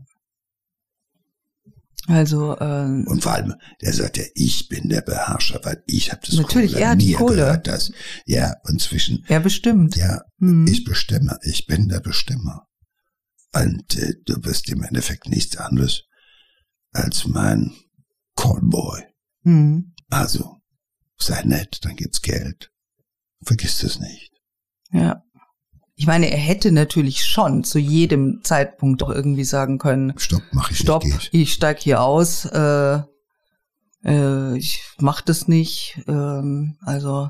Also 2.08 2.60
ähm, 2.60 3.08
und 3.08 3.24
vor 3.24 3.34
allem, 3.34 3.56
der 3.82 3.92
sagt 3.92 4.18
ja, 4.18 4.24
ich 4.36 4.70
bin 4.70 4.90
der 4.90 5.02
Beherrscher, 5.02 5.60
weil 5.64 5.84
ich 5.88 6.12
habe 6.12 6.22
das 6.24 6.36
natürlich 6.36 6.74
Kohle, 6.74 6.84
er 6.84 6.90
hat 6.92 7.02
die 7.02 7.14
Kohle. 7.14 7.36
Gehört 7.38 7.68
das. 7.68 7.92
Ja, 8.28 8.54
und 8.66 8.80
zwischen 8.80 9.26
er 9.28 9.40
bestimmt. 9.40 9.96
Ja, 9.96 10.22
hm. 10.40 10.68
ich 10.68 10.84
bestimme, 10.84 11.40
ich 11.42 11.66
bin 11.66 11.90
der 11.90 12.02
Bestimmer. 12.02 12.68
Und 13.54 13.98
äh, 13.98 14.14
du 14.24 14.40
bist 14.40 14.70
im 14.70 14.84
Endeffekt 14.84 15.30
nichts 15.30 15.58
anderes 15.58 16.04
als 16.92 17.26
mein 17.26 17.74
Callboy. 18.36 19.02
Hm. 19.44 19.94
Also, 20.10 20.58
sei 21.18 21.42
nett, 21.44 21.84
dann 21.84 21.96
gibt's 21.96 22.22
Geld. 22.22 22.72
Vergiss 23.44 23.84
es 23.84 24.00
nicht. 24.00 24.34
Ja. 24.92 25.24
Ich 25.96 26.08
meine, 26.08 26.30
er 26.30 26.38
hätte 26.38 26.72
natürlich 26.72 27.26
schon 27.26 27.64
zu 27.64 27.80
jedem 27.80 28.44
Zeitpunkt 28.44 29.02
doch 29.02 29.10
irgendwie 29.10 29.46
sagen 29.46 29.78
können, 29.78 30.14
Stopp, 30.18 30.44
mach 30.52 30.70
ich 30.70 30.80
Stopp, 30.80 31.06
nicht, 31.06 31.34
ich 31.34 31.54
steig 31.54 31.80
hier 31.80 32.02
aus, 32.02 32.44
äh, 32.46 33.00
äh, 34.04 34.58
ich 34.58 34.84
mach 35.00 35.22
das 35.22 35.48
nicht, 35.48 36.04
ähm, 36.08 36.78
also 36.82 37.30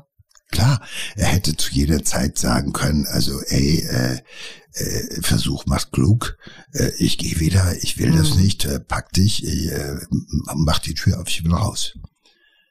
Klar, 0.50 0.80
er 1.16 1.26
hätte 1.26 1.56
zu 1.56 1.72
jeder 1.72 2.04
Zeit 2.04 2.38
sagen 2.38 2.72
können, 2.72 3.06
also 3.06 3.40
ey, 3.48 3.80
äh, 3.80 4.18
äh, 4.74 5.22
Versuch 5.22 5.66
macht 5.66 5.90
klug, 5.90 6.36
äh, 6.72 6.90
ich 6.98 7.18
gehe 7.18 7.40
wieder, 7.40 7.76
ich 7.82 7.98
will 7.98 8.12
mhm. 8.12 8.18
das 8.18 8.34
nicht, 8.36 8.64
äh, 8.64 8.78
pack 8.78 9.12
dich, 9.12 9.44
äh, 9.44 9.96
mach 10.54 10.78
die 10.78 10.94
Tür 10.94 11.20
auf, 11.20 11.28
ich 11.28 11.44
will 11.44 11.52
raus 11.52 11.94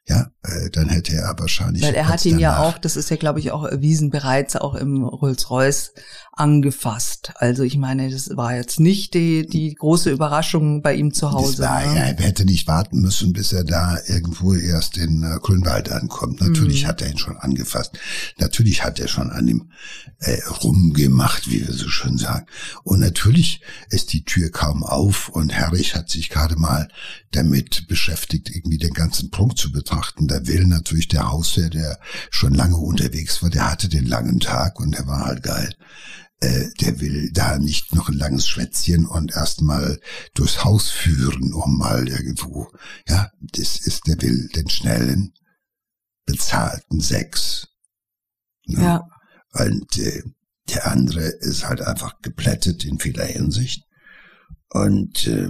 ja, 0.07 0.27
äh, 0.43 0.69
dann 0.69 0.89
hätte 0.89 1.15
er 1.15 1.33
wahrscheinlich. 1.39 1.81
Weil 1.81 1.95
er 1.95 2.07
hat 2.07 2.23
ihn 2.25 2.37
ja 2.37 2.59
auch, 2.59 2.77
das 2.77 2.95
ist 2.95 3.09
ja, 3.09 3.15
glaube 3.15 3.39
ich, 3.39 3.51
auch 3.51 3.63
erwiesen, 3.63 4.11
bereits 4.11 4.55
auch 4.55 4.75
im 4.75 5.03
Rolls-Royce 5.03 5.93
angefasst. 6.35 7.31
Also 7.35 7.63
ich 7.63 7.77
meine, 7.77 8.09
das 8.09 8.29
war 8.35 8.55
jetzt 8.55 8.79
nicht 8.79 9.13
die, 9.13 9.47
die 9.47 9.73
große 9.73 10.11
Überraschung 10.11 10.81
bei 10.81 10.93
ihm 10.93 11.13
zu 11.13 11.31
Hause. 11.31 11.63
War, 11.63 11.85
ne? 11.85 12.15
Er 12.17 12.25
hätte 12.25 12.43
nicht 12.43 12.67
warten 12.67 12.99
müssen, 12.99 13.31
bis 13.31 13.53
er 13.53 13.63
da 13.63 13.97
irgendwo 14.07 14.53
erst 14.53 14.97
in 14.97 15.23
äh, 15.23 15.39
Grünwald 15.39 15.91
ankommt. 15.91 16.41
Natürlich 16.41 16.83
mhm. 16.83 16.87
hat 16.87 17.01
er 17.01 17.09
ihn 17.09 17.17
schon 17.17 17.37
angefasst. 17.37 17.97
Natürlich 18.37 18.83
hat 18.83 18.99
er 18.99 19.07
schon 19.07 19.31
an 19.31 19.47
ihm 19.47 19.71
äh, 20.19 20.41
rumgemacht, 20.61 21.49
wie 21.49 21.65
wir 21.65 21.73
so 21.73 21.87
schön 21.87 22.17
sagen. 22.17 22.47
Und 22.83 22.99
natürlich 22.99 23.61
ist 23.89 24.11
die 24.11 24.25
Tür 24.25 24.51
kaum 24.51 24.83
auf 24.83 25.29
und 25.29 25.53
Herrich 25.53 25.95
hat 25.95 26.09
sich 26.09 26.29
gerade 26.29 26.57
mal 26.57 26.89
damit 27.31 27.87
beschäftigt, 27.87 28.49
irgendwie 28.53 28.77
den 28.77 28.93
ganzen 28.93 29.31
Punkt 29.31 29.57
zu 29.57 29.71
betrachten. 29.71 30.27
Da 30.27 30.45
will 30.47 30.65
natürlich 30.65 31.07
der 31.07 31.31
Hausherr, 31.31 31.69
der 31.69 31.97
schon 32.29 32.53
lange 32.53 32.77
unterwegs 32.77 33.41
war, 33.41 33.49
der 33.49 33.71
hatte 33.71 33.87
den 33.87 34.05
langen 34.05 34.41
Tag 34.41 34.81
und 34.81 34.91
der 34.91 35.07
war 35.07 35.25
halt 35.25 35.43
geil 35.43 35.73
äh, 36.41 36.67
der 36.81 36.99
will 36.99 37.31
da 37.31 37.57
nicht 37.57 37.93
noch 37.95 38.09
ein 38.09 38.17
langes 38.17 38.47
Schwätzchen 38.47 39.05
und 39.05 39.33
erstmal 39.33 39.99
durchs 40.33 40.63
Haus 40.63 40.89
führen, 40.89 41.53
um 41.53 41.77
mal 41.77 42.07
irgendwo, 42.07 42.71
ja, 43.07 43.31
das 43.39 43.79
ist, 43.79 44.07
der 44.07 44.21
will 44.21 44.49
den 44.49 44.69
schnellen, 44.69 45.33
bezahlten 46.25 46.99
Sex. 47.01 47.67
Ne? 48.65 48.83
Ja. 48.83 49.07
Und 49.53 49.97
äh, 49.97 50.23
der 50.69 50.91
andere 50.91 51.21
ist 51.21 51.67
halt 51.67 51.81
einfach 51.81 52.21
geplättet 52.21 52.83
in 52.83 52.99
vieler 52.99 53.25
Hinsicht. 53.25 53.85
Und 54.69 55.27
äh, 55.27 55.49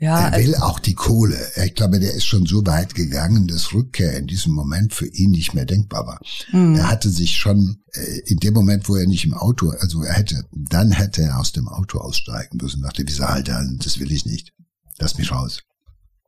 ja, 0.00 0.28
er 0.28 0.38
will 0.38 0.54
also, 0.54 0.66
auch 0.66 0.78
die 0.78 0.94
Kohle. 0.94 1.36
Ich 1.64 1.74
glaube, 1.74 1.98
der 1.98 2.14
ist 2.14 2.24
schon 2.24 2.46
so 2.46 2.64
weit 2.64 2.94
gegangen, 2.94 3.48
dass 3.48 3.74
Rückkehr 3.74 4.16
in 4.16 4.28
diesem 4.28 4.52
Moment 4.52 4.94
für 4.94 5.08
ihn 5.08 5.32
nicht 5.32 5.54
mehr 5.54 5.64
denkbar 5.64 6.06
war. 6.06 6.20
Mhm. 6.52 6.76
Er 6.76 6.88
hatte 6.88 7.10
sich 7.10 7.36
schon 7.36 7.82
äh, 7.92 8.20
in 8.26 8.38
dem 8.38 8.54
Moment, 8.54 8.88
wo 8.88 8.94
er 8.94 9.06
nicht 9.06 9.24
im 9.24 9.34
Auto, 9.34 9.70
also 9.70 10.02
er 10.02 10.14
hätte, 10.14 10.44
dann 10.52 10.92
hätte 10.92 11.22
er 11.22 11.40
aus 11.40 11.50
dem 11.50 11.66
Auto 11.66 11.98
aussteigen 11.98 12.58
müssen, 12.62 12.80
nach 12.80 12.92
dem 12.92 13.08
Visa 13.08 13.28
halt, 13.28 13.48
das 13.48 13.98
will 13.98 14.12
ich 14.12 14.24
nicht. 14.24 14.52
Lass 14.98 15.18
mich 15.18 15.32
raus. 15.32 15.62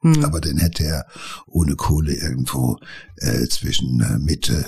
Mhm. 0.02 0.24
Aber 0.24 0.40
dann 0.40 0.56
hätte 0.56 0.84
er 0.84 1.06
ohne 1.46 1.76
Kohle 1.76 2.14
irgendwo 2.14 2.78
äh, 3.16 3.46
zwischen 3.46 4.00
äh, 4.00 4.18
Mitte 4.18 4.64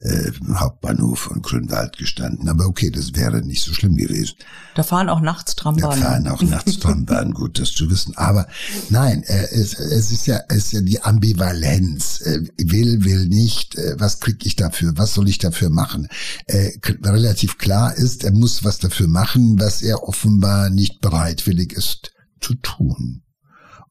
äh, 0.00 0.32
Hauptbahnhof 0.54 1.28
und 1.28 1.42
Grünwald 1.42 1.98
gestanden. 1.98 2.48
Aber 2.48 2.66
okay, 2.66 2.90
das 2.90 3.14
wäre 3.14 3.42
nicht 3.42 3.62
so 3.62 3.72
schlimm 3.72 3.96
gewesen. 3.96 4.36
Da 4.74 4.82
fahren 4.82 5.08
auch 5.08 5.20
nachts 5.20 5.54
Trambahnen. 5.56 6.00
Da 6.00 6.08
fahren 6.08 6.28
auch 6.28 6.42
nachts 6.42 6.78
Trambahnen, 6.78 7.34
gut, 7.34 7.58
das 7.58 7.72
zu 7.72 7.90
wissen. 7.90 8.16
Aber 8.16 8.46
nein, 8.88 9.22
äh, 9.24 9.44
es, 9.52 9.74
es 9.74 10.10
ist 10.10 10.26
ja, 10.26 10.40
es 10.48 10.56
ist 10.66 10.72
ja 10.72 10.80
die 10.80 11.02
Ambivalenz. 11.02 12.22
Äh, 12.22 12.44
will, 12.56 13.04
will 13.04 13.26
nicht. 13.26 13.76
Äh, 13.76 13.96
was 13.98 14.20
krieg 14.20 14.44
ich 14.46 14.56
dafür? 14.56 14.94
Was 14.96 15.14
soll 15.14 15.28
ich 15.28 15.38
dafür 15.38 15.68
machen? 15.68 16.08
Äh, 16.46 16.70
relativ 17.04 17.58
klar 17.58 17.94
ist, 17.94 18.24
er 18.24 18.32
muss 18.32 18.64
was 18.64 18.78
dafür 18.78 19.08
machen, 19.08 19.60
was 19.60 19.82
er 19.82 20.04
offenbar 20.04 20.70
nicht 20.70 21.00
bereitwillig 21.00 21.72
ist 21.74 22.12
zu 22.40 22.54
tun. 22.54 23.22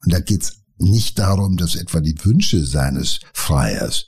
Und 0.02 0.12
da 0.12 0.18
geht's 0.18 0.59
nicht 0.80 1.18
darum, 1.18 1.56
dass 1.56 1.76
etwa 1.76 2.00
die 2.00 2.24
Wünsche 2.24 2.64
seines 2.64 3.20
Freiers 3.34 4.06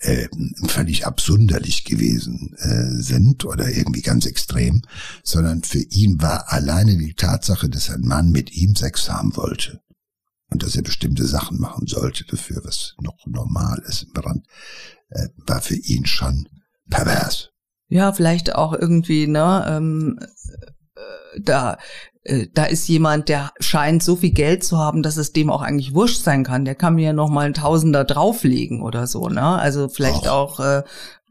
äh, 0.00 0.28
völlig 0.66 1.06
absunderlich 1.06 1.84
gewesen 1.84 2.54
äh, 2.58 3.02
sind 3.02 3.44
oder 3.44 3.68
irgendwie 3.70 4.02
ganz 4.02 4.26
extrem, 4.26 4.82
sondern 5.22 5.62
für 5.62 5.82
ihn 5.82 6.20
war 6.20 6.52
alleine 6.52 6.96
die 6.96 7.14
Tatsache, 7.14 7.68
dass 7.68 7.90
ein 7.90 8.02
Mann 8.02 8.30
mit 8.30 8.52
ihm 8.52 8.74
Sex 8.74 9.10
haben 9.10 9.36
wollte 9.36 9.80
und 10.50 10.62
dass 10.62 10.76
er 10.76 10.82
bestimmte 10.82 11.26
Sachen 11.26 11.58
machen 11.58 11.86
sollte 11.86 12.24
dafür, 12.24 12.62
was 12.64 12.94
noch 13.00 13.26
normal 13.26 13.82
ist 13.86 14.04
im 14.04 14.12
Brand, 14.12 14.46
äh, 15.10 15.28
war 15.46 15.60
für 15.60 15.76
ihn 15.76 16.06
schon 16.06 16.48
pervers. 16.88 17.50
Ja, 17.88 18.12
vielleicht 18.12 18.54
auch 18.54 18.72
irgendwie, 18.72 19.26
ne, 19.26 19.64
ähm, 19.68 20.18
äh, 20.94 21.40
da 21.40 21.78
äh, 22.24 22.48
da 22.52 22.64
ist 22.64 22.88
jemand, 22.88 23.28
der 23.28 23.52
scheint 23.60 24.02
so 24.02 24.16
viel 24.16 24.32
Geld 24.32 24.64
zu 24.64 24.78
haben, 24.78 25.02
dass 25.02 25.16
es 25.16 25.32
dem 25.32 25.50
auch 25.50 25.62
eigentlich 25.62 25.94
wurscht 25.94 26.22
sein 26.22 26.42
kann. 26.42 26.64
Der 26.64 26.74
kann 26.74 26.94
mir 26.94 27.12
noch 27.12 27.28
mal 27.28 27.46
ein 27.46 27.54
Tausender 27.54 28.04
drauflegen 28.04 28.82
oder 28.82 29.06
so, 29.06 29.28
ne? 29.28 29.42
Also 29.42 29.88
vielleicht 29.88 30.28
auch, 30.28 30.58
auch 30.58 30.60
äh, 30.60 30.82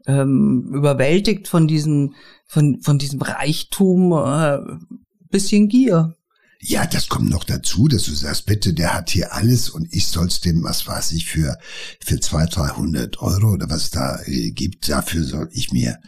ähm, 0.06 0.70
überwältigt 0.72 1.48
von 1.48 1.66
diesem, 1.66 2.14
von, 2.46 2.80
von 2.80 2.98
diesem 2.98 3.20
Reichtum, 3.20 4.12
äh, 4.12 4.58
bisschen 5.30 5.68
Gier. 5.68 6.14
Ja, 6.60 6.86
das 6.86 7.08
kommt 7.08 7.28
noch 7.28 7.44
dazu, 7.44 7.88
dass 7.88 8.04
du 8.04 8.12
sagst, 8.12 8.46
bitte, 8.46 8.72
der 8.72 8.94
hat 8.94 9.10
hier 9.10 9.34
alles 9.34 9.68
und 9.68 9.92
ich 9.92 10.06
soll's 10.06 10.40
dem, 10.40 10.62
was 10.62 10.86
weiß 10.86 11.12
ich, 11.12 11.26
für, 11.26 11.58
für 12.00 12.20
zwei, 12.20 12.46
dreihundert 12.46 13.20
Euro 13.20 13.52
oder 13.52 13.68
was 13.68 13.82
es 13.84 13.90
da 13.90 14.20
äh, 14.24 14.50
gibt, 14.52 14.88
dafür 14.88 15.24
soll 15.24 15.48
ich 15.52 15.72
mir, 15.72 15.98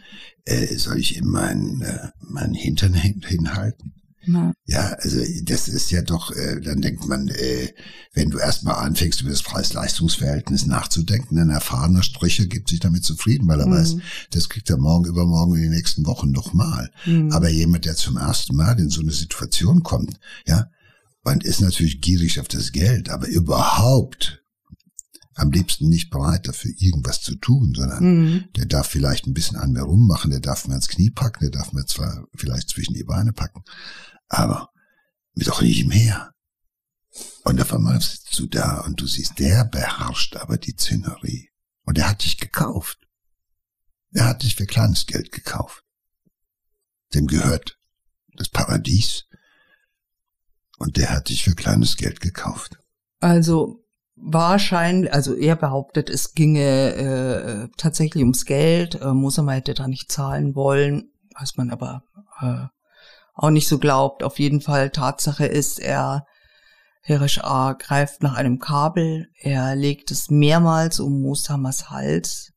äh, 0.45 0.75
soll 0.77 0.97
ich 0.97 1.17
ihm 1.17 1.27
meinen, 1.27 1.81
äh, 1.81 2.07
meinen 2.21 2.55
Hintern 2.55 2.93
hinhalten? 2.93 3.96
Ja. 4.27 4.53
ja, 4.65 4.81
also 4.99 5.19
das 5.43 5.67
ist 5.67 5.89
ja 5.89 6.01
doch, 6.01 6.31
äh, 6.31 6.59
dann 6.61 6.81
denkt 6.81 7.07
man, 7.07 7.29
äh, 7.29 7.73
wenn 8.13 8.29
du 8.29 8.37
erstmal 8.37 8.75
anfängst, 8.75 9.21
über 9.21 9.29
das 9.29 9.43
Preis-Leistungs-Verhältnis 9.43 10.65
nachzudenken, 10.65 11.39
ein 11.39 11.49
erfahrener 11.49 12.03
Stricher 12.03 12.45
gibt 12.45 12.69
sich 12.69 12.79
damit 12.79 13.05
zufrieden, 13.05 13.47
weil 13.47 13.61
er 13.61 13.67
mhm. 13.67 13.71
weiß, 13.71 13.95
das 14.31 14.49
kriegt 14.49 14.69
er 14.69 14.77
morgen, 14.77 15.05
übermorgen 15.05 15.55
in 15.55 15.61
den 15.63 15.71
nächsten 15.71 16.05
Wochen 16.05 16.31
nochmal. 16.31 16.91
Mhm. 17.05 17.31
Aber 17.31 17.49
jemand, 17.49 17.85
der 17.85 17.95
zum 17.95 18.17
ersten 18.17 18.55
Mal 18.55 18.77
in 18.79 18.89
so 18.89 19.01
eine 19.01 19.13
Situation 19.13 19.83
kommt, 19.83 20.19
ja, 20.45 20.67
man 21.23 21.41
ist 21.41 21.61
natürlich 21.61 22.01
gierig 22.01 22.39
auf 22.39 22.47
das 22.47 22.71
Geld, 22.71 23.09
aber 23.09 23.27
überhaupt 23.27 24.43
am 25.37 25.51
liebsten 25.51 25.87
nicht 25.87 26.09
bereit, 26.09 26.47
dafür 26.47 26.71
irgendwas 26.77 27.21
zu 27.21 27.35
tun, 27.35 27.73
sondern 27.75 28.03
mhm. 28.03 28.43
der 28.55 28.65
darf 28.65 28.87
vielleicht 28.87 29.27
ein 29.27 29.33
bisschen 29.33 29.57
an 29.57 29.71
mir 29.71 29.83
rummachen, 29.83 30.31
der 30.31 30.39
darf 30.39 30.67
mir 30.67 30.73
ans 30.73 30.87
Knie 30.87 31.11
packen, 31.11 31.39
der 31.41 31.51
darf 31.51 31.73
mir 31.73 31.85
zwar 31.85 32.25
vielleicht 32.35 32.69
zwischen 32.69 32.95
die 32.95 33.03
Beine 33.03 33.33
packen, 33.33 33.63
aber 34.27 34.69
doch 35.35 35.61
nicht 35.61 35.85
mehr. 35.87 36.31
Und 37.43 37.61
auf 37.61 37.73
einmal 37.73 38.01
sitzt 38.01 38.37
du 38.37 38.47
da 38.47 38.81
und 38.81 38.99
du 38.99 39.07
siehst, 39.07 39.39
der 39.39 39.65
beherrscht 39.65 40.35
aber 40.35 40.57
die 40.57 40.75
Zinnerie. 40.75 41.49
Und 41.83 41.97
er 41.97 42.09
hat 42.09 42.23
dich 42.23 42.37
gekauft. 42.37 42.99
Er 44.11 44.25
hat 44.25 44.43
dich 44.43 44.55
für 44.55 44.65
kleines 44.65 45.05
Geld 45.05 45.31
gekauft. 45.31 45.83
Dem 47.13 47.27
gehört 47.27 47.77
das 48.35 48.49
Paradies. 48.49 49.25
Und 50.77 50.97
der 50.97 51.09
hat 51.11 51.29
dich 51.29 51.43
für 51.43 51.55
kleines 51.55 51.95
Geld 51.95 52.19
gekauft. 52.19 52.77
Also 53.19 53.83
wahrscheinlich, 54.15 55.11
also 55.13 55.33
er 55.33 55.55
behauptet, 55.55 56.09
es 56.09 56.33
ginge 56.33 56.93
äh, 56.93 57.69
tatsächlich 57.77 58.23
ums 58.23 58.45
Geld. 58.45 58.95
Äh, 58.95 59.13
Mosama 59.13 59.53
hätte 59.53 59.73
da 59.73 59.87
nicht 59.87 60.11
zahlen 60.11 60.55
wollen, 60.55 61.11
was 61.33 61.55
man 61.57 61.71
aber 61.71 62.03
äh, 62.41 62.67
auch 63.37 63.51
nicht 63.51 63.67
so 63.67 63.79
glaubt. 63.79 64.23
Auf 64.23 64.39
jeden 64.39 64.61
Fall 64.61 64.89
Tatsache 64.89 65.45
ist, 65.45 65.79
er 65.79 66.25
Herisch 67.01 67.41
A 67.41 67.71
greift 67.71 68.21
nach 68.21 68.35
einem 68.35 68.59
Kabel, 68.59 69.29
er 69.39 69.77
legt 69.77 70.11
es 70.11 70.29
mehrmals 70.29 70.99
um 70.99 71.21
Mosamas 71.21 71.89
Hals 71.89 72.51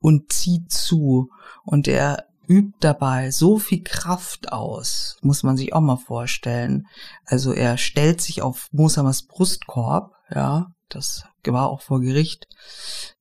und 0.00 0.32
zieht 0.32 0.72
zu 0.72 1.28
und 1.64 1.86
er 1.86 2.26
übt 2.48 2.78
dabei 2.80 3.30
so 3.30 3.58
viel 3.58 3.84
Kraft 3.84 4.50
aus, 4.52 5.18
muss 5.22 5.44
man 5.44 5.56
sich 5.56 5.72
auch 5.72 5.80
mal 5.80 5.98
vorstellen. 5.98 6.86
Also 7.24 7.52
er 7.52 7.78
stellt 7.78 8.20
sich 8.20 8.42
auf 8.42 8.68
Mosamas 8.72 9.24
Brustkorb, 9.24 10.12
ja, 10.34 10.72
das 10.88 11.24
war 11.44 11.68
auch 11.68 11.80
vor 11.80 12.00
Gericht 12.00 12.48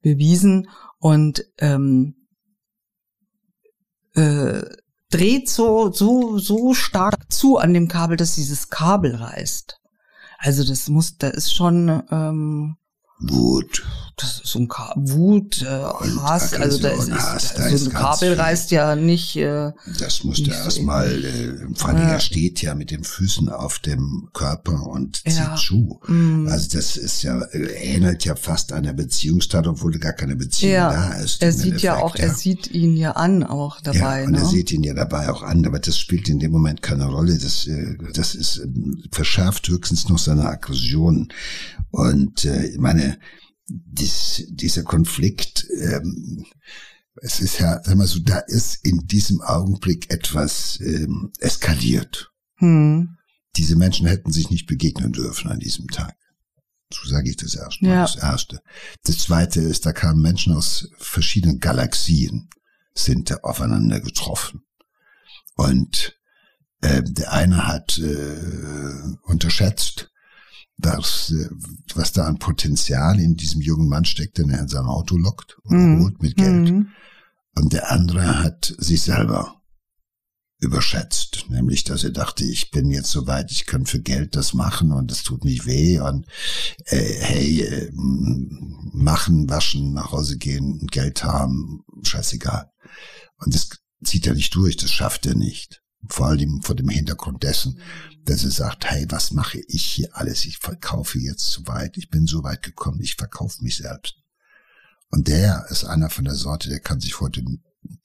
bewiesen 0.02 0.68
und 0.98 1.46
ähm, 1.60 2.16
äh, 4.16 4.64
dreht 5.16 5.50
so 5.50 5.92
so 5.92 6.38
so 6.38 6.74
stark 6.74 7.32
zu 7.32 7.58
an 7.58 7.74
dem 7.74 7.88
Kabel, 7.88 8.18
dass 8.18 8.36
dieses 8.36 8.70
Kabel 8.70 9.16
reißt. 9.16 9.80
Also 10.38 10.64
das 10.64 10.90
muss, 10.90 11.18
da 11.18 11.30
ist 11.30 11.54
schon 11.54 12.04
ähm, 12.12 12.78
Wut. 13.20 13.84
Das 14.18 14.40
ist 14.40 14.48
so 14.48 14.60
ein 14.60 14.70
Ka 14.70 14.94
Wut, 14.96 15.62
äh, 15.62 15.66
Hass, 15.68 16.54
also 16.54 16.78
da 16.78 16.90
ist, 16.90 17.12
Hass, 17.12 17.54
da 17.54 17.78
so 17.78 17.90
ein 17.90 17.94
Kabel 17.94 18.30
viel. 18.30 18.40
reißt 18.40 18.72
ja 18.72 18.96
nicht. 18.96 19.36
Äh, 19.36 19.74
das 20.00 20.24
musste 20.24 20.52
erstmal, 20.52 21.26
äh, 21.26 21.68
vor 21.76 21.90
allem 21.90 21.98
ja. 21.98 22.14
er 22.14 22.20
steht 22.22 22.62
ja 22.62 22.76
mit 22.76 22.92
den 22.92 23.04
Füßen 23.04 23.50
auf 23.50 23.80
dem 23.80 24.30
Körper 24.32 24.88
und 24.88 25.18
zieht 25.18 25.38
ja. 25.38 25.56
zu. 25.58 26.00
Mm. 26.08 26.48
Also 26.48 26.78
das 26.78 26.96
ist 26.96 27.24
ja, 27.24 27.42
äh, 27.42 27.66
ähnelt 27.74 28.24
ja 28.24 28.38
fast 28.38 28.72
einer 28.72 28.94
Beziehungstat, 28.94 29.68
obwohl 29.68 30.00
gar 30.00 30.14
keine 30.14 30.38
Beziehung 30.38 30.74
ja. 30.74 30.94
da 30.94 31.14
ist. 31.16 31.42
Er 31.42 31.52
sieht 31.52 31.82
ja 31.82 31.98
auch, 31.98 32.16
er 32.16 32.34
sieht 32.34 32.72
ihn 32.72 32.96
ja 32.96 33.12
an 33.12 33.44
auch 33.44 33.82
dabei. 33.82 34.22
Ja, 34.22 34.26
und 34.26 34.32
ne? 34.32 34.38
er 34.40 34.46
sieht 34.46 34.72
ihn 34.72 34.84
ja 34.84 34.94
dabei 34.94 35.30
auch 35.30 35.44
an, 35.44 35.66
aber 35.66 35.80
das 35.80 35.98
spielt 35.98 36.30
in 36.30 36.40
dem 36.40 36.54
Moment 36.54 36.82
keine 36.82 37.06
Rolle. 37.08 37.38
Das, 37.38 37.68
äh, 37.68 37.98
das 38.14 38.34
ist 38.34 38.60
äh, 38.60 38.68
verschärft 39.12 39.68
höchstens 39.68 40.08
noch 40.08 40.20
seine 40.20 40.46
Aggression. 40.46 41.34
Und 41.92 42.44
äh, 42.44 42.76
meine, 42.78 43.15
dies, 43.68 44.46
dieser 44.50 44.84
Konflikt, 44.84 45.68
ähm, 45.80 46.46
es 47.22 47.40
ist 47.40 47.60
ja, 47.60 47.82
sag 47.84 47.96
mal 47.96 48.08
so, 48.08 48.20
da 48.20 48.40
ist 48.40 48.86
in 48.86 49.08
diesem 49.08 49.42
Augenblick 49.42 50.12
etwas 50.12 50.80
ähm, 50.82 51.32
eskaliert. 51.40 52.32
Hm. 52.58 53.18
Diese 53.56 53.76
Menschen 53.76 54.08
hätten 54.08 54.32
sich 54.32 54.50
nicht 54.50 54.68
begegnen 54.68 55.14
dürfen 55.14 55.50
an 55.50 55.60
diesem 55.60 55.88
Tag. 55.88 56.16
So 56.94 57.08
sage 57.10 57.30
ich 57.30 57.38
das 57.38 57.56
erstmal. 57.56 57.92
Ja. 57.92 58.02
Das 58.02 58.18
erste. 58.18 58.62
Das 59.04 59.18
zweite 59.18 59.62
ist, 59.62 59.86
da 59.86 59.94
kamen 59.94 60.22
Menschen 60.22 60.54
aus 60.54 60.90
verschiedenen 60.98 61.60
Galaxien, 61.60 62.50
sind 62.94 63.32
da 63.32 63.38
aufeinander 63.44 64.02
getroffen. 64.02 64.66
Und 65.56 66.20
äh, 66.82 67.02
der 67.04 67.32
eine 67.32 67.68
hat 67.68 67.98
äh, 67.98 69.18
unterschätzt, 69.24 70.12
das, 70.78 71.32
äh, 71.32 71.50
was 71.94 72.12
da 72.12 72.26
an 72.26 72.40
Potenzial 72.40 73.20
in 73.20 73.36
diesem 73.36 73.62
jungen 73.62 73.88
Mann 73.88 74.06
steckt, 74.06 74.38
den 74.38 74.50
er 74.50 74.60
in 74.60 74.68
sein 74.68 74.86
Auto 74.86 75.18
lockt 75.18 75.58
und 75.64 75.78
mhm. 75.78 76.04
holt 76.04 76.22
mit 76.22 76.36
Geld. 76.36 76.72
Mhm. 76.72 76.90
Und 77.56 77.74
der 77.74 77.92
andere 77.92 78.44
hat 78.44 78.76
sich 78.78 79.02
selber 79.02 79.62
überschätzt, 80.60 81.46
nämlich 81.50 81.84
dass 81.84 82.04
er 82.04 82.12
dachte, 82.12 82.44
ich 82.44 82.72
bin 82.72 82.90
jetzt 82.90 83.12
so 83.12 83.28
weit, 83.28 83.52
ich 83.52 83.66
kann 83.66 83.86
für 83.86 84.02
Geld 84.02 84.36
das 84.36 84.54
machen 84.54 84.92
und 84.92 85.12
es 85.12 85.24
tut 85.24 85.46
nicht 85.46 85.66
weh 85.66 86.00
und 86.00 86.26
äh, 86.86 87.14
hey, 87.20 87.62
äh, 87.62 87.92
machen, 87.94 89.50
waschen, 89.50 89.94
nach 89.94 90.12
Hause 90.12 90.38
gehen, 90.38 90.88
Geld 90.88 91.24
haben, 91.24 91.84
scheißegal. 92.04 92.72
Und 93.38 93.54
das 93.54 93.70
zieht 94.04 94.28
er 94.28 94.34
nicht 94.34 94.56
durch, 94.56 94.78
das 94.78 94.92
schafft 94.92 95.26
er 95.26 95.36
nicht. 95.36 95.82
Vor 96.10 96.28
allem 96.28 96.62
vor 96.62 96.76
dem 96.76 96.90
Hintergrund 96.90 97.44
dessen, 97.44 97.80
dass 98.26 98.44
er 98.44 98.52
sagt, 98.52 98.86
hey, 98.86 99.06
was 99.10 99.32
mache 99.32 99.60
ich 99.68 99.84
hier 99.84 100.16
alles? 100.16 100.46
Ich 100.46 100.58
verkaufe 100.58 101.20
jetzt 101.20 101.48
zu 101.48 101.68
weit. 101.68 101.98
Ich 101.98 102.10
bin 102.10 102.28
so 102.28 102.44
weit 102.44 102.64
gekommen. 102.64 103.02
Ich 103.02 103.16
verkaufe 103.16 103.64
mich 103.64 103.78
selbst. 103.78 104.16
Und 105.10 105.28
der 105.28 105.66
ist 105.70 105.86
einer 105.86 106.10
von 106.10 106.26
der 106.26 106.36
Sorte, 106.36 106.70
der 106.70 106.80
kann 106.80 107.00
sich 107.00 107.20
heute, 107.20 107.44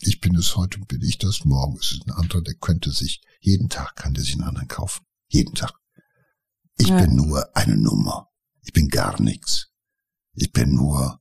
ich 0.01 0.21
bin 0.21 0.37
es 0.37 0.57
heute, 0.57 0.79
bin 0.81 1.03
ich 1.03 1.19
das, 1.19 1.45
morgen 1.45 1.79
ist 1.79 1.93
es 1.93 2.07
ein 2.07 2.13
anderer, 2.13 2.43
der 2.43 2.55
könnte 2.55 2.93
sich, 2.93 3.23
jeden 3.41 3.69
Tag 3.69 3.97
kann 3.97 4.15
der 4.15 4.23
sich 4.23 4.35
einen 4.35 4.45
anderen 4.45 4.69
kaufen. 4.69 5.05
Jeden 5.29 5.55
Tag. 5.55 5.73
Ich 6.77 6.89
ja. 6.89 7.01
bin 7.01 7.17
nur 7.17 7.57
eine 7.57 7.77
Nummer. 7.77 8.29
Ich 8.63 8.73
bin 8.73 8.89
gar 8.89 9.21
nichts. 9.21 9.69
Ich 10.35 10.53
bin 10.53 10.75
nur, 10.75 11.21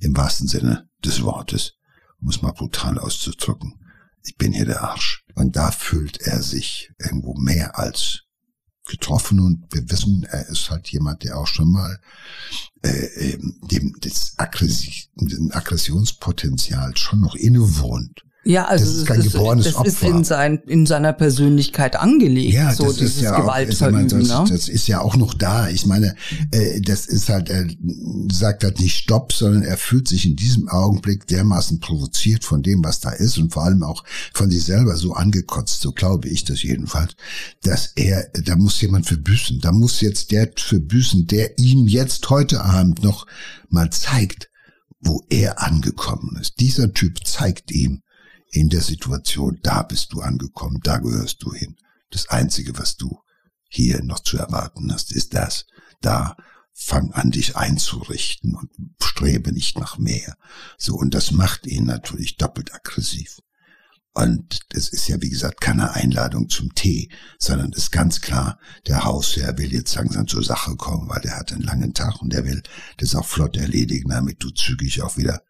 im 0.00 0.16
wahrsten 0.16 0.48
Sinne 0.48 0.88
des 1.04 1.22
Wortes, 1.22 1.74
um 2.20 2.28
es 2.28 2.42
mal 2.42 2.52
brutal 2.52 2.98
auszudrücken, 2.98 3.74
ich 4.28 4.36
bin 4.36 4.52
hier 4.52 4.66
der 4.66 4.82
Arsch. 4.82 5.24
Und 5.34 5.56
da 5.56 5.70
fühlt 5.70 6.20
er 6.20 6.42
sich 6.42 6.90
irgendwo 6.98 7.32
mehr 7.34 7.78
als 7.78 8.24
getroffen 8.86 9.40
und 9.40 9.64
wir 9.72 9.90
wissen, 9.90 10.24
er 10.24 10.46
ist 10.48 10.68
halt 10.70 10.88
jemand, 10.88 11.22
der 11.22 11.38
auch 11.38 11.46
schon 11.46 11.70
mal 11.70 12.00
äh, 12.82 13.38
dem 13.70 13.94
das 14.00 14.34
Aggressionspotenzial 14.38 16.96
schon 16.96 17.20
noch 17.20 17.34
innewohnt. 17.34 18.24
Ja, 18.48 18.64
also 18.64 18.86
das 18.86 18.94
ist 18.94 19.06
kein 19.06 19.22
das, 19.22 19.30
geborenes 19.30 19.64
das 19.66 19.74
Opfer. 19.74 19.88
ist 19.88 20.02
in, 20.02 20.24
sein, 20.24 20.62
in 20.66 20.86
seiner 20.86 21.12
Persönlichkeit 21.12 21.96
angelegt, 21.96 22.54
ja, 22.54 22.72
so 22.72 22.90
dieses 22.90 23.20
ja 23.20 23.38
Gewaltverüben. 23.38 24.08
Das, 24.08 24.28
ne? 24.28 24.44
das 24.48 24.70
ist 24.70 24.86
ja 24.86 25.02
auch 25.02 25.16
noch 25.16 25.34
da. 25.34 25.68
Ich 25.68 25.84
meine, 25.84 26.14
äh, 26.52 26.80
das 26.80 27.04
ist 27.04 27.28
halt, 27.28 27.50
er 27.50 27.66
sagt 28.32 28.64
halt 28.64 28.80
nicht 28.80 28.96
Stopp, 28.96 29.34
sondern 29.34 29.64
er 29.64 29.76
fühlt 29.76 30.08
sich 30.08 30.24
in 30.24 30.34
diesem 30.34 30.66
Augenblick 30.70 31.26
dermaßen 31.26 31.78
provoziert 31.80 32.42
von 32.42 32.62
dem, 32.62 32.82
was 32.82 33.00
da 33.00 33.10
ist 33.10 33.36
und 33.36 33.52
vor 33.52 33.64
allem 33.64 33.82
auch 33.82 34.02
von 34.32 34.50
sich 34.50 34.64
selber 34.64 34.96
so 34.96 35.12
angekotzt, 35.12 35.82
so 35.82 35.92
glaube 35.92 36.28
ich 36.28 36.44
das 36.44 36.62
jedenfalls, 36.62 37.16
dass 37.64 37.92
er, 37.96 38.30
da 38.32 38.56
muss 38.56 38.80
jemand 38.80 39.04
für 39.04 39.18
büßen. 39.18 39.60
Da 39.60 39.72
muss 39.72 40.00
jetzt 40.00 40.30
der 40.30 40.50
für 40.56 40.80
büßen, 40.80 41.26
der 41.26 41.58
ihm 41.58 41.86
jetzt 41.86 42.30
heute 42.30 42.64
Abend 42.64 43.02
noch 43.02 43.26
mal 43.68 43.90
zeigt, 43.90 44.48
wo 45.00 45.22
er 45.28 45.62
angekommen 45.62 46.38
ist. 46.40 46.60
Dieser 46.60 46.94
Typ 46.94 47.26
zeigt 47.26 47.70
ihm, 47.72 48.00
in 48.50 48.68
der 48.68 48.82
Situation, 48.82 49.58
da 49.62 49.82
bist 49.82 50.12
du 50.12 50.20
angekommen, 50.20 50.80
da 50.82 50.98
gehörst 50.98 51.42
du 51.42 51.52
hin. 51.52 51.76
Das 52.10 52.28
Einzige, 52.28 52.78
was 52.78 52.96
du 52.96 53.20
hier 53.68 54.02
noch 54.02 54.20
zu 54.20 54.38
erwarten 54.38 54.92
hast, 54.92 55.12
ist 55.12 55.34
das. 55.34 55.66
Da 56.00 56.36
fang 56.72 57.12
an, 57.12 57.32
dich 57.32 57.56
einzurichten 57.56 58.54
und 58.54 58.70
strebe 59.02 59.52
nicht 59.52 59.78
nach 59.78 59.98
mehr. 59.98 60.36
So, 60.78 60.94
und 60.94 61.12
das 61.14 61.32
macht 61.32 61.66
ihn 61.66 61.84
natürlich 61.84 62.36
doppelt 62.36 62.72
aggressiv. 62.74 63.40
Und 64.14 64.60
das 64.70 64.88
ist 64.88 65.06
ja, 65.08 65.20
wie 65.20 65.28
gesagt, 65.28 65.60
keine 65.60 65.92
Einladung 65.92 66.48
zum 66.48 66.74
Tee, 66.74 67.10
sondern 67.38 67.72
ist 67.72 67.92
ganz 67.92 68.20
klar, 68.20 68.58
der 68.86 69.04
Hausherr 69.04 69.58
will 69.58 69.72
jetzt 69.72 69.94
langsam 69.94 70.26
zur 70.26 70.42
Sache 70.42 70.76
kommen, 70.76 71.08
weil 71.08 71.20
der 71.20 71.36
hat 71.36 71.52
einen 71.52 71.62
langen 71.62 71.94
Tag 71.94 72.20
und 72.22 72.32
der 72.32 72.44
will 72.44 72.62
das 72.96 73.14
auch 73.14 73.26
flott 73.26 73.56
erledigen, 73.56 74.10
damit 74.10 74.42
du 74.42 74.50
zügig 74.50 75.02
auch 75.02 75.16
wieder 75.16 75.42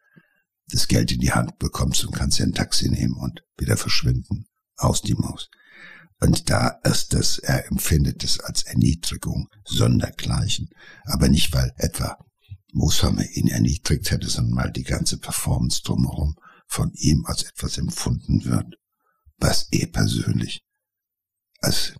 das 0.70 0.88
Geld 0.88 1.12
in 1.12 1.20
die 1.20 1.32
Hand 1.32 1.58
bekommst 1.58 2.04
und 2.04 2.14
kannst 2.14 2.38
ja 2.38 2.44
ein 2.44 2.52
Taxi 2.52 2.88
nehmen 2.88 3.14
und 3.14 3.42
wieder 3.56 3.76
verschwinden. 3.76 4.46
Aus 4.76 5.02
die 5.02 5.14
Maus. 5.14 5.50
Und 6.20 6.50
da 6.50 6.68
ist 6.84 7.14
das, 7.14 7.38
er 7.38 7.66
empfindet 7.68 8.22
es 8.24 8.40
als 8.40 8.62
Erniedrigung, 8.64 9.48
Sondergleichen. 9.64 10.70
Aber 11.04 11.28
nicht, 11.28 11.52
weil 11.52 11.72
etwa 11.76 12.18
Mooshammer 12.72 13.24
ihn 13.30 13.48
erniedrigt 13.48 14.10
hätte, 14.10 14.28
sondern 14.28 14.56
weil 14.56 14.72
die 14.72 14.84
ganze 14.84 15.18
Performance 15.18 15.82
drumherum 15.82 16.36
von 16.66 16.92
ihm 16.94 17.24
als 17.26 17.44
etwas 17.44 17.78
empfunden 17.78 18.44
wird, 18.44 18.76
was 19.38 19.68
er 19.70 19.86
persönlich 19.86 20.64
als, 21.60 21.94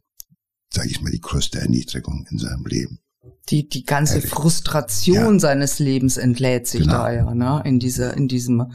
sage 0.73 0.91
ich 0.91 1.01
mal, 1.01 1.11
die 1.11 1.21
größte 1.21 1.61
Erniedrigung 1.61 2.27
in 2.31 2.39
seinem 2.39 2.67
Leben 2.67 3.01
die, 3.49 3.69
die 3.69 3.85
ganze 3.85 4.21
Frustration 4.21 5.35
ja. 5.35 5.39
seines 5.39 5.79
Lebens 5.79 6.17
entlädt 6.17 6.67
sich 6.67 6.83
genau. 6.83 6.93
da 6.93 7.13
ja, 7.13 7.35
ne? 7.35 7.63
In 7.65 7.79
dieser, 7.79 8.15
in 8.15 8.29
diesem 8.29 8.73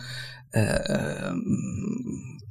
äh, 0.52 1.32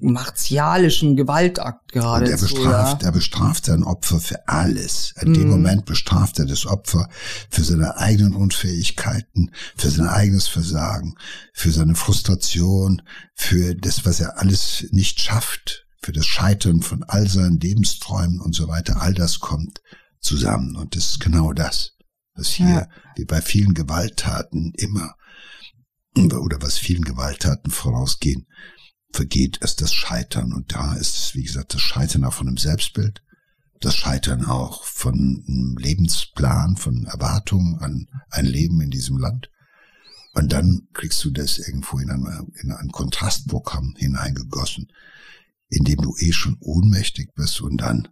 martialischen 0.02 1.16
Gewaltakt 1.16 1.92
gerade. 1.92 2.30
er 2.30 2.36
bestraft, 2.36 3.02
ja. 3.02 3.08
er 3.08 3.12
bestraft 3.12 3.66
sein 3.66 3.84
Opfer 3.84 4.20
für 4.20 4.48
alles. 4.48 5.14
In 5.20 5.30
mm. 5.30 5.34
dem 5.34 5.42
mhm. 5.44 5.50
Moment 5.50 5.84
bestraft 5.84 6.38
er 6.40 6.46
das 6.46 6.66
Opfer 6.66 7.08
für 7.48 7.62
seine 7.62 7.96
eigenen 7.96 8.34
Unfähigkeiten, 8.34 9.52
für 9.76 9.90
sein 9.90 10.08
eigenes 10.08 10.48
Versagen, 10.48 11.14
für 11.52 11.70
seine 11.70 11.94
Frustration, 11.94 13.02
für 13.34 13.76
das, 13.76 14.04
was 14.04 14.20
er 14.20 14.38
alles 14.38 14.86
nicht 14.90 15.20
schafft, 15.20 15.86
für 16.02 16.12
das 16.12 16.26
Scheitern 16.26 16.82
von 16.82 17.04
all 17.04 17.28
seinen 17.28 17.60
Lebensträumen 17.60 18.40
und 18.40 18.54
so 18.54 18.66
weiter. 18.66 19.00
All 19.00 19.14
das 19.14 19.38
kommt 19.38 19.80
zusammen. 20.22 20.76
Und 20.76 20.96
das 20.96 21.10
ist 21.10 21.20
genau 21.20 21.52
das, 21.52 21.96
was 22.34 22.48
hier, 22.48 22.66
ja. 22.66 22.88
wie 23.16 23.24
bei 23.24 23.42
vielen 23.42 23.74
Gewalttaten 23.74 24.72
immer, 24.76 25.16
oder 26.16 26.62
was 26.62 26.78
vielen 26.78 27.04
Gewalttaten 27.04 27.70
vorausgehen, 27.70 28.46
vergeht, 29.12 29.58
ist 29.58 29.80
das 29.80 29.92
Scheitern. 29.92 30.52
Und 30.52 30.72
da 30.74 30.94
ist 30.94 31.18
es, 31.18 31.34
wie 31.34 31.42
gesagt, 31.42 31.74
das 31.74 31.82
Scheitern 31.82 32.24
auch 32.24 32.32
von 32.32 32.48
einem 32.48 32.56
Selbstbild, 32.56 33.22
das 33.80 33.96
Scheitern 33.96 34.44
auch 34.46 34.84
von 34.84 35.14
einem 35.46 35.76
Lebensplan, 35.76 36.76
von 36.76 37.04
Erwartungen 37.06 37.78
an 37.80 38.06
ein 38.30 38.46
Leben 38.46 38.80
in 38.80 38.90
diesem 38.90 39.18
Land. 39.18 39.50
Und 40.34 40.52
dann 40.52 40.88
kriegst 40.94 41.22
du 41.24 41.30
das 41.30 41.58
irgendwo 41.58 41.98
in, 41.98 42.10
eine, 42.10 42.46
in 42.62 42.72
ein 42.72 42.88
Kontrastprogramm 42.90 43.94
hineingegossen, 43.98 44.90
in 45.68 45.84
dem 45.84 46.00
du 46.00 46.14
eh 46.18 46.32
schon 46.32 46.56
ohnmächtig 46.60 47.34
bist 47.34 47.60
und 47.60 47.78
dann 47.78 48.08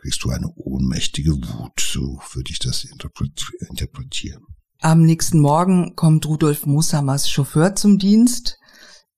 kriegst 0.00 0.24
du 0.24 0.30
eine 0.30 0.50
ohnmächtige 0.56 1.32
Wut. 1.32 1.78
So 1.78 2.20
würde 2.32 2.50
ich 2.50 2.58
das 2.58 2.84
interpretieren. 2.84 4.44
Am 4.80 5.02
nächsten 5.02 5.40
Morgen 5.40 5.94
kommt 5.94 6.24
Rudolf 6.26 6.64
Mosamers 6.64 7.28
Chauffeur 7.28 7.74
zum 7.74 7.98
Dienst. 7.98 8.56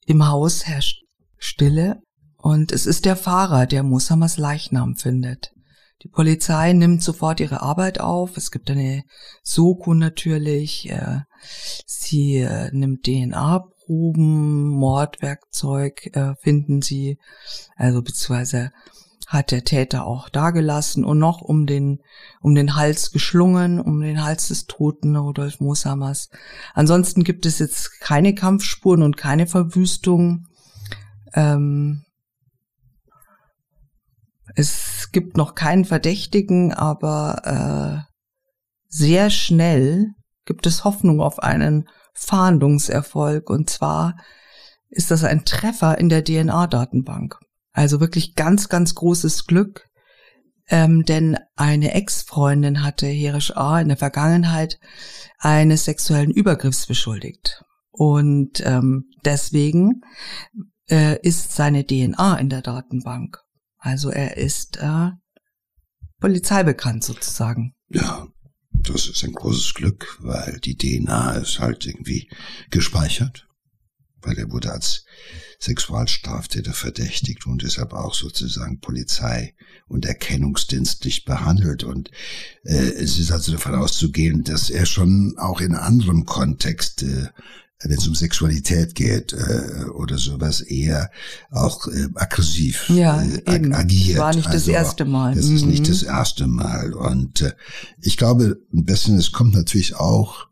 Im 0.07 0.26
Haus 0.26 0.66
herrscht 0.66 1.05
Stille 1.39 2.01
und 2.37 2.72
es 2.72 2.87
ist 2.87 3.05
der 3.05 3.14
Fahrer, 3.14 3.66
der 3.66 3.85
Mosamers 3.85 4.39
Leichnam 4.39 4.97
findet. 4.97 5.53
Die 6.03 6.09
Polizei 6.09 6.72
nimmt 6.72 7.01
sofort 7.01 7.39
ihre 7.39 7.62
Arbeit 7.62 8.01
auf. 8.01 8.37
Es 8.37 8.51
gibt 8.51 8.68
eine 8.68 9.05
Soko 9.45 9.95
natürlich. 9.95 10.93
Sie 11.87 12.39
äh, 12.39 12.70
nimmt 12.72 13.05
DNA-Proben, 13.07 14.66
Mordwerkzeug 14.68 16.11
äh, 16.12 16.35
finden 16.41 16.83
sie, 16.83 17.18
also 17.76 18.03
beziehungsweise 18.03 18.72
hat 19.33 19.51
der 19.51 19.64
Täter 19.64 20.07
auch 20.07 20.28
dagelassen 20.28 21.05
und 21.05 21.18
noch 21.18 21.41
um 21.41 21.66
den, 21.66 22.01
um 22.41 22.55
den 22.55 22.76
Hals 22.76 23.12
geschlungen, 23.12 23.80
um 23.80 24.01
den 24.01 24.22
Hals 24.22 24.49
des 24.49 24.66
toten 24.66 25.16
Rudolf 25.16 25.61
Mosamers. 25.61 26.28
Ansonsten 26.74 27.24
gibt 27.24 27.47
es 27.47 27.59
jetzt 27.59 28.01
keine 28.01 28.35
Kampfspuren 28.35 29.03
und 29.03 29.16
keine 29.16 29.47
Verwüstung. 29.47 30.49
Ähm, 31.33 32.05
es 34.55 35.11
gibt 35.12 35.37
noch 35.39 35.55
keinen 35.55 35.87
Verdächtigen, 35.87 36.74
aber 36.74 38.05
äh, 38.07 38.12
sehr 38.89 39.30
schnell 39.30 40.09
gibt 40.45 40.66
es 40.66 40.85
Hoffnung 40.85 41.22
auf 41.22 41.39
einen 41.39 41.89
Fahndungserfolg. 42.12 43.49
Und 43.49 43.70
zwar 43.70 44.16
ist 44.91 45.11
das 45.11 45.24
ein 45.24 45.47
Treffer 45.47 45.97
in 45.97 46.11
der 46.11 46.22
DNA-Datenbank. 46.22 47.39
Also 47.73 48.01
wirklich 48.01 48.35
ganz, 48.35 48.68
ganz 48.68 48.95
großes 48.95 49.47
Glück, 49.47 49.89
ähm, 50.68 51.05
denn 51.05 51.39
eine 51.57 51.95
Ex-Freundin 51.95 52.83
hatte 52.83 53.07
Herisch 53.07 53.57
A. 53.57 53.81
in 53.81 53.89
der 53.89 53.97
Vergangenheit 53.97 54.79
eines 55.39 55.85
sexuellen 55.85 56.31
Übergriffs 56.31 56.87
beschuldigt. 56.87 57.64
Und 57.91 58.64
ähm, 58.64 59.11
deswegen 59.25 60.01
äh, 60.89 61.18
ist 61.23 61.53
seine 61.53 61.87
DNA 61.87 62.37
in 62.37 62.49
der 62.49 62.62
Datenbank. 62.62 63.39
Also 63.79 64.11
er 64.11 64.37
ist 64.37 64.79
äh, 64.79 65.11
polizeibekannt 66.20 67.05
sozusagen. 67.05 67.75
Ja, 67.89 68.27
das 68.70 69.09
ist 69.09 69.25
ein 69.25 69.33
großes 69.33 69.75
Glück, 69.75 70.18
weil 70.20 70.59
die 70.61 70.77
DNA 70.77 71.33
ist 71.33 71.59
halt 71.59 71.87
irgendwie 71.87 72.31
gespeichert, 72.70 73.47
weil 74.23 74.39
er 74.39 74.51
wurde 74.51 74.73
als 74.73 75.05
Sexualstraftäter 75.61 76.73
verdächtigt 76.73 77.47
und 77.47 77.62
deshalb 77.62 77.93
auch 77.93 78.14
sozusagen 78.14 78.81
Polizei 78.81 79.55
und 79.87 80.07
erkennungsdienstlich 80.07 81.25
behandelt. 81.25 81.85
Und 81.85 82.11
äh, 82.64 82.75
es 82.75 83.18
ist 83.18 83.31
also 83.31 83.53
davon 83.53 83.75
auszugehen, 83.75 84.43
dass 84.45 84.70
er 84.70 84.87
schon 84.87 85.35
auch 85.39 85.61
in 85.61 85.75
anderem 85.75 86.25
Kontext 86.25 87.03
äh, 87.03 87.29
wenn 87.85 87.99
es 87.99 88.07
um 88.07 88.14
Sexualität 88.14 88.95
geht 88.95 89.33
äh, 89.33 89.85
oder 89.91 90.18
sowas, 90.18 90.61
eher 90.61 91.11
auch 91.51 91.87
äh, 91.89 92.09
aggressiv 92.14 92.89
ja, 92.89 93.23
äh, 93.23 93.55
eben. 93.55 93.73
agiert. 93.73 94.18
Das 94.18 94.23
war 94.23 94.35
nicht 94.35 94.47
also, 94.47 94.59
das 94.59 94.68
erste 94.68 95.05
Mal. 95.05 95.35
Das 95.35 95.47
mhm. 95.47 95.57
ist 95.57 95.66
nicht 95.66 95.83
mhm. 95.83 95.89
das 95.89 96.03
erste 96.03 96.47
Mal. 96.47 96.95
Und 96.95 97.43
äh, 97.43 97.53
ich 98.01 98.16
glaube, 98.16 98.61
ein 98.73 98.85
bisschen, 98.85 99.18
es 99.18 99.33
kommt 99.33 99.55
natürlich 99.55 99.97
auch 99.97 100.47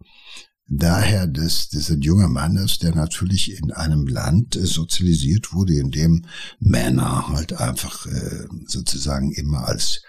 daher, 0.71 1.27
dass 1.27 1.69
das 1.69 1.91
ein 1.91 2.01
junger 2.01 2.29
Mann 2.29 2.57
ist, 2.57 2.83
der 2.83 2.95
natürlich 2.95 3.59
in 3.59 3.73
einem 3.73 4.07
Land 4.07 4.57
äh, 4.57 4.65
sozialisiert 4.65 5.53
wurde, 5.53 5.75
in 5.75 5.91
dem 5.91 6.25
Männer 6.61 7.29
halt 7.29 7.53
einfach 7.53 8.07
äh, 8.07 8.47
sozusagen 8.67 9.33
immer 9.33 9.67
als 9.67 10.03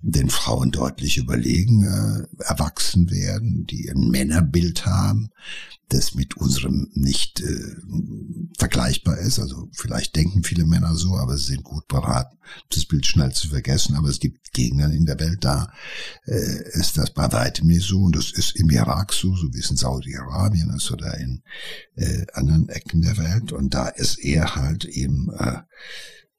den 0.00 0.28
Frauen 0.28 0.70
deutlich 0.70 1.16
überlegen 1.16 1.84
äh, 1.84 2.44
erwachsen 2.44 3.10
werden, 3.10 3.66
die 3.66 3.90
ein 3.90 4.08
Männerbild 4.08 4.84
haben, 4.84 5.30
das 5.88 6.14
mit 6.14 6.36
unserem 6.36 6.90
nicht 6.92 7.40
äh, 7.40 7.76
vergleichbar 8.58 9.18
ist. 9.18 9.38
Also 9.38 9.68
vielleicht 9.72 10.14
denken 10.14 10.42
viele 10.42 10.66
Männer 10.66 10.94
so, 10.94 11.16
aber 11.16 11.38
sie 11.38 11.54
sind 11.54 11.64
gut 11.64 11.88
beraten, 11.88 12.36
das 12.70 12.84
Bild 12.84 13.06
schnell 13.06 13.32
zu 13.32 13.48
vergessen. 13.48 13.94
Aber 13.94 14.08
es 14.08 14.20
gibt 14.20 14.52
Gegner 14.52 14.90
in 14.90 15.06
der 15.06 15.18
Welt, 15.18 15.44
da 15.44 15.72
äh, 16.26 16.78
ist 16.78 16.98
das 16.98 17.14
bei 17.14 17.32
weitem 17.32 17.68
nicht 17.68 17.86
so. 17.86 18.02
Und 18.02 18.16
das 18.16 18.32
ist 18.32 18.56
im 18.56 18.68
Irak 18.70 19.12
so, 19.12 19.34
so 19.34 19.52
wie 19.54 19.60
es 19.60 19.70
in 19.70 19.76
Saudi-Arabien 19.76 20.70
ist 20.76 20.90
oder 20.90 21.16
in 21.18 21.42
äh, 21.94 22.26
anderen 22.34 22.68
Ecken 22.68 23.00
der 23.00 23.16
Welt. 23.16 23.52
Und 23.52 23.72
da 23.72 23.88
ist 23.88 24.18
er 24.18 24.56
halt 24.56 24.84
eben 24.84 25.30
äh, 25.32 25.60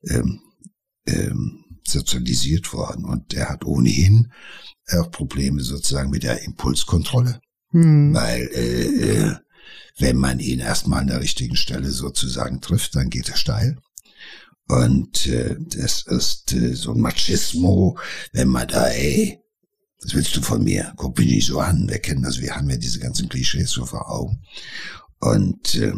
ähm, 0.03 0.41
ähm, 1.07 1.63
sozialisiert 1.89 2.73
worden. 2.73 3.05
Und 3.05 3.33
er 3.33 3.49
hat 3.49 3.65
ohnehin 3.65 4.31
auch 4.91 5.11
Probleme 5.11 5.61
sozusagen 5.61 6.09
mit 6.09 6.23
der 6.23 6.43
Impulskontrolle. 6.43 7.41
Hm. 7.71 8.13
Weil 8.13 8.49
äh, 8.53 8.85
äh, 8.85 9.35
wenn 9.99 10.17
man 10.17 10.39
ihn 10.39 10.59
erstmal 10.59 11.01
an 11.01 11.07
der 11.07 11.21
richtigen 11.21 11.55
Stelle 11.55 11.91
sozusagen 11.91 12.61
trifft, 12.61 12.95
dann 12.95 13.09
geht 13.09 13.29
er 13.29 13.35
steil. 13.35 13.77
Und 14.67 15.27
äh, 15.27 15.55
das 15.59 16.05
ist 16.05 16.53
äh, 16.53 16.75
so 16.75 16.93
ein 16.93 16.99
Machismo, 16.99 17.97
wenn 18.33 18.49
man 18.49 18.67
da, 18.67 18.87
ey, 18.87 19.39
was 20.01 20.13
willst 20.13 20.35
du 20.35 20.41
von 20.41 20.63
mir? 20.63 20.93
Guck 20.97 21.17
mich 21.17 21.27
nicht 21.27 21.47
so 21.47 21.59
an. 21.59 21.89
Wir 21.89 21.99
kennen 21.99 22.21
das, 22.21 22.39
wir 22.39 22.55
haben 22.55 22.69
ja 22.69 22.77
diese 22.77 22.99
ganzen 22.99 23.29
Klischees 23.29 23.71
so 23.71 23.85
vor 23.85 24.11
Augen. 24.11 24.43
Und 25.19 25.75
äh, 25.75 25.87
äh, 25.87 25.93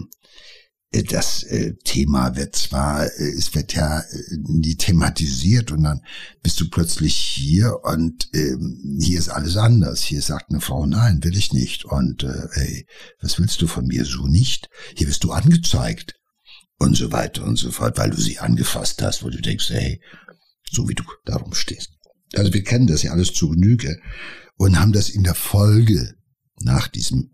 das 0.92 1.44
äh, 1.44 1.76
Thema 1.84 2.36
wird 2.36 2.56
zwar, 2.56 3.06
äh, 3.06 3.30
es 3.38 3.54
wird 3.54 3.74
ja 3.74 4.04
nie 4.32 4.76
thematisiert 4.76 5.72
und 5.72 5.84
dann 5.84 6.02
bist 6.42 6.60
du 6.60 6.70
plötzlich 6.70 7.16
hier 7.16 7.84
und 7.84 8.30
ähm, 8.34 8.98
hier 9.00 9.20
ist 9.20 9.30
alles 9.30 9.56
anders. 9.56 10.02
Hier 10.02 10.22
sagt 10.22 10.50
eine 10.50 10.62
Frau, 10.62 10.86
nein, 10.88 11.24
will 11.24 11.38
ich 11.38 11.54
nicht. 11.54 11.86
Und 11.86 12.24
äh, 12.24 12.48
ey, 12.54 12.88
was 13.22 13.40
willst 13.40 13.62
du 13.62 13.68
von 13.68 13.86
mir? 13.86 14.04
So 14.04 14.26
nicht. 14.26 14.70
Hier 14.96 15.08
wirst 15.08 15.24
du 15.24 15.32
angezeigt 15.32 16.16
und 16.80 16.98
so 16.98 17.12
weiter 17.12 17.44
und 17.44 17.58
so 17.58 17.70
fort, 17.70 17.98
weil 17.98 18.10
du 18.10 18.20
sie 18.20 18.40
angefasst 18.40 19.02
hast, 19.04 19.22
wo 19.24 19.30
du 19.30 19.40
denkst, 19.40 19.70
hey, 19.70 20.02
so 20.72 20.90
wie 20.90 20.96
du 20.96 21.04
darum 21.26 21.54
stehst. 21.54 21.92
Also 22.36 22.54
wir 22.54 22.64
kennen 22.64 22.88
das 22.88 23.04
ja 23.04 23.12
alles 23.12 23.34
zu 23.34 23.50
Genüge 23.50 24.00
und 24.56 24.80
haben 24.80 24.94
das 24.94 25.10
in 25.10 25.24
der 25.24 25.36
Folge 25.36 26.16
nach 26.62 26.88
diesem 26.88 27.32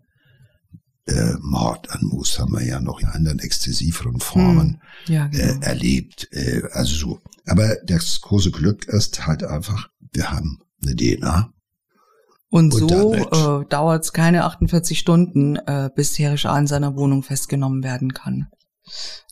äh, 1.06 1.34
Mord 1.40 1.90
an 1.90 2.00
Moos 2.04 2.38
haben 2.38 2.52
wir 2.52 2.64
ja 2.64 2.80
noch 2.80 3.00
in 3.00 3.08
anderen 3.08 3.38
exzessiveren 3.38 4.20
Formen 4.20 4.80
hm. 5.06 5.14
ja, 5.14 5.26
genau. 5.28 5.44
äh, 5.44 5.58
erlebt. 5.60 6.28
Äh, 6.32 6.62
also 6.72 6.94
so. 6.94 7.20
Aber 7.46 7.76
das 7.84 8.20
große 8.20 8.50
Glück 8.50 8.86
ist 8.86 9.26
halt 9.26 9.44
einfach, 9.44 9.88
wir 10.12 10.30
haben 10.30 10.60
eine 10.82 10.96
DNA. 10.96 11.52
Und, 12.48 12.74
und 12.74 12.88
so 12.88 13.14
äh, 13.14 13.66
dauert 13.68 14.04
es 14.04 14.12
keine 14.12 14.44
48 14.44 14.98
Stunden, 14.98 15.56
äh, 15.56 15.90
bis 15.94 16.18
Herisch 16.18 16.46
A 16.46 16.58
in 16.58 16.66
seiner 16.66 16.96
Wohnung 16.96 17.22
festgenommen 17.22 17.82
werden 17.82 18.14
kann. 18.14 18.48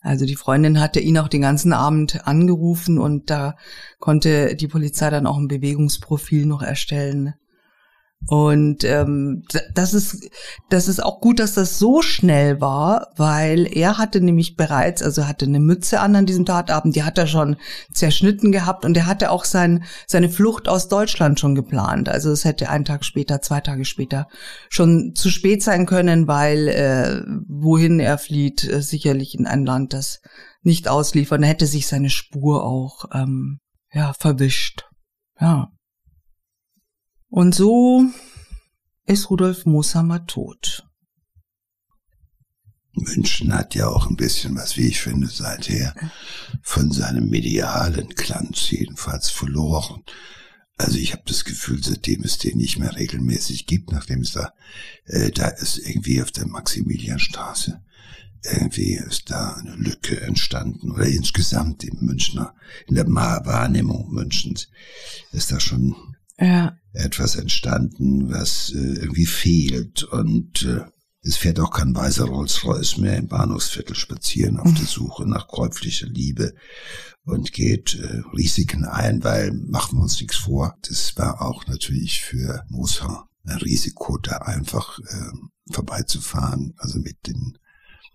Also 0.00 0.26
die 0.26 0.36
Freundin 0.36 0.80
hatte 0.80 1.00
ihn 1.00 1.16
auch 1.18 1.28
den 1.28 1.42
ganzen 1.42 1.72
Abend 1.72 2.26
angerufen 2.26 2.98
und 2.98 3.30
da 3.30 3.56
konnte 3.98 4.56
die 4.56 4.68
Polizei 4.68 5.10
dann 5.10 5.26
auch 5.26 5.38
ein 5.38 5.48
Bewegungsprofil 5.48 6.44
noch 6.44 6.62
erstellen. 6.62 7.34
Und 8.26 8.84
ähm, 8.84 9.42
das 9.74 9.92
ist 9.92 10.30
das 10.70 10.88
ist 10.88 11.02
auch 11.02 11.20
gut, 11.20 11.38
dass 11.38 11.54
das 11.54 11.78
so 11.78 12.00
schnell 12.00 12.60
war, 12.60 13.08
weil 13.16 13.66
er 13.70 13.98
hatte 13.98 14.20
nämlich 14.20 14.56
bereits, 14.56 15.02
also 15.02 15.26
hatte 15.26 15.44
eine 15.44 15.60
Mütze 15.60 16.00
an 16.00 16.16
an 16.16 16.24
diesem 16.24 16.46
Tatabend, 16.46 16.96
die 16.96 17.02
hat 17.02 17.18
er 17.18 17.26
schon 17.26 17.56
zerschnitten 17.92 18.50
gehabt 18.50 18.84
und 18.84 18.96
er 18.96 19.06
hatte 19.06 19.30
auch 19.30 19.44
sein, 19.44 19.84
seine 20.06 20.30
Flucht 20.30 20.68
aus 20.68 20.88
Deutschland 20.88 21.38
schon 21.38 21.54
geplant. 21.54 22.08
Also 22.08 22.30
es 22.30 22.44
hätte 22.44 22.70
einen 22.70 22.86
Tag 22.86 23.04
später, 23.04 23.42
zwei 23.42 23.60
Tage 23.60 23.84
später 23.84 24.26
schon 24.70 25.12
zu 25.14 25.28
spät 25.28 25.62
sein 25.62 25.84
können, 25.84 26.26
weil 26.26 26.68
äh, 26.68 27.22
wohin 27.46 28.00
er 28.00 28.16
flieht, 28.16 28.64
äh, 28.64 28.80
sicherlich 28.80 29.38
in 29.38 29.46
ein 29.46 29.66
Land, 29.66 29.92
das 29.92 30.20
nicht 30.62 30.88
ausliefert, 30.88 31.40
dann 31.40 31.48
hätte 31.48 31.66
sich 31.66 31.86
seine 31.86 32.10
Spur 32.10 32.64
auch 32.64 33.04
ähm, 33.12 33.58
ja 33.92 34.14
verwischt. 34.18 34.86
Ja. 35.38 35.68
Und 37.34 37.52
so 37.52 38.04
ist 39.06 39.28
Rudolf 39.28 39.66
Mosamer 39.66 40.24
tot. 40.24 40.86
München 42.92 43.52
hat 43.52 43.74
ja 43.74 43.88
auch 43.88 44.08
ein 44.08 44.14
bisschen 44.14 44.54
was, 44.54 44.76
wie 44.76 44.86
ich 44.86 45.00
finde, 45.00 45.26
seither 45.26 45.96
von 46.62 46.92
seinem 46.92 47.28
medialen 47.28 48.10
Glanz 48.10 48.70
jedenfalls 48.70 49.30
verloren. 49.30 50.04
Also 50.76 50.96
ich 50.96 51.12
habe 51.12 51.24
das 51.26 51.44
Gefühl, 51.44 51.82
seitdem 51.82 52.22
es 52.22 52.38
den 52.38 52.56
nicht 52.56 52.78
mehr 52.78 52.94
regelmäßig 52.94 53.66
gibt, 53.66 53.90
nachdem 53.90 54.20
es 54.20 54.30
da, 54.30 54.52
äh, 55.06 55.32
da 55.32 55.48
ist 55.48 55.78
irgendwie 55.78 56.22
auf 56.22 56.30
der 56.30 56.46
Maximilianstraße 56.46 57.82
irgendwie 58.44 58.94
ist 58.94 59.30
da 59.30 59.54
eine 59.54 59.74
Lücke 59.74 60.20
entstanden 60.20 60.92
oder 60.92 61.06
insgesamt 61.06 61.82
im 61.82 61.98
Münchner, 62.00 62.54
in 62.86 62.94
der 62.94 63.06
Wahrnehmung 63.06 64.10
Münchens 64.10 64.68
ist 65.32 65.50
da 65.50 65.58
schon 65.60 66.13
ja. 66.38 66.76
etwas 66.92 67.36
entstanden, 67.36 68.30
was 68.30 68.70
äh, 68.74 68.78
irgendwie 68.78 69.26
fehlt 69.26 70.04
und 70.04 70.64
äh, 70.64 70.84
es 71.26 71.36
fährt 71.36 71.58
auch 71.58 71.70
kein 71.70 71.96
weißer 71.96 72.24
Rolls-Royce 72.24 72.98
mehr 72.98 73.16
im 73.16 73.28
Bahnhofsviertel 73.28 73.96
spazieren 73.96 74.58
auf 74.58 74.74
der 74.74 74.84
Suche 74.84 75.26
nach 75.26 75.48
käuflicher 75.48 76.06
Liebe 76.06 76.54
und 77.24 77.52
geht 77.52 77.94
äh, 77.94 78.20
Risiken 78.36 78.84
ein, 78.84 79.24
weil 79.24 79.52
machen 79.52 79.98
wir 79.98 80.02
uns 80.02 80.20
nichts 80.20 80.36
vor. 80.36 80.76
Das 80.86 81.16
war 81.16 81.40
auch 81.40 81.66
natürlich 81.66 82.20
für 82.20 82.64
Mozart 82.68 83.26
ein 83.44 83.56
Risiko, 83.56 84.18
da 84.18 84.36
einfach 84.38 84.98
äh, 84.98 85.72
vorbeizufahren, 85.72 86.74
also 86.76 86.98
mit 86.98 87.26
den 87.26 87.56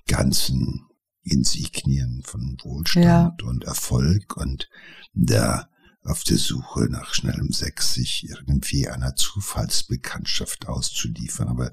ganzen 0.08 0.86
Insignien 1.24 2.22
von 2.24 2.58
Wohlstand 2.64 3.42
ja. 3.42 3.48
und 3.48 3.64
Erfolg 3.64 4.38
und 4.38 4.70
da 5.14 5.68
auf 6.10 6.24
der 6.24 6.38
Suche 6.38 6.88
nach 6.90 7.14
schnellem 7.14 7.52
Sex 7.52 7.94
sich 7.94 8.28
irgendwie 8.30 8.90
einer 8.90 9.16
Zufallsbekanntschaft 9.16 10.68
auszuliefern. 10.68 11.48
Aber 11.48 11.72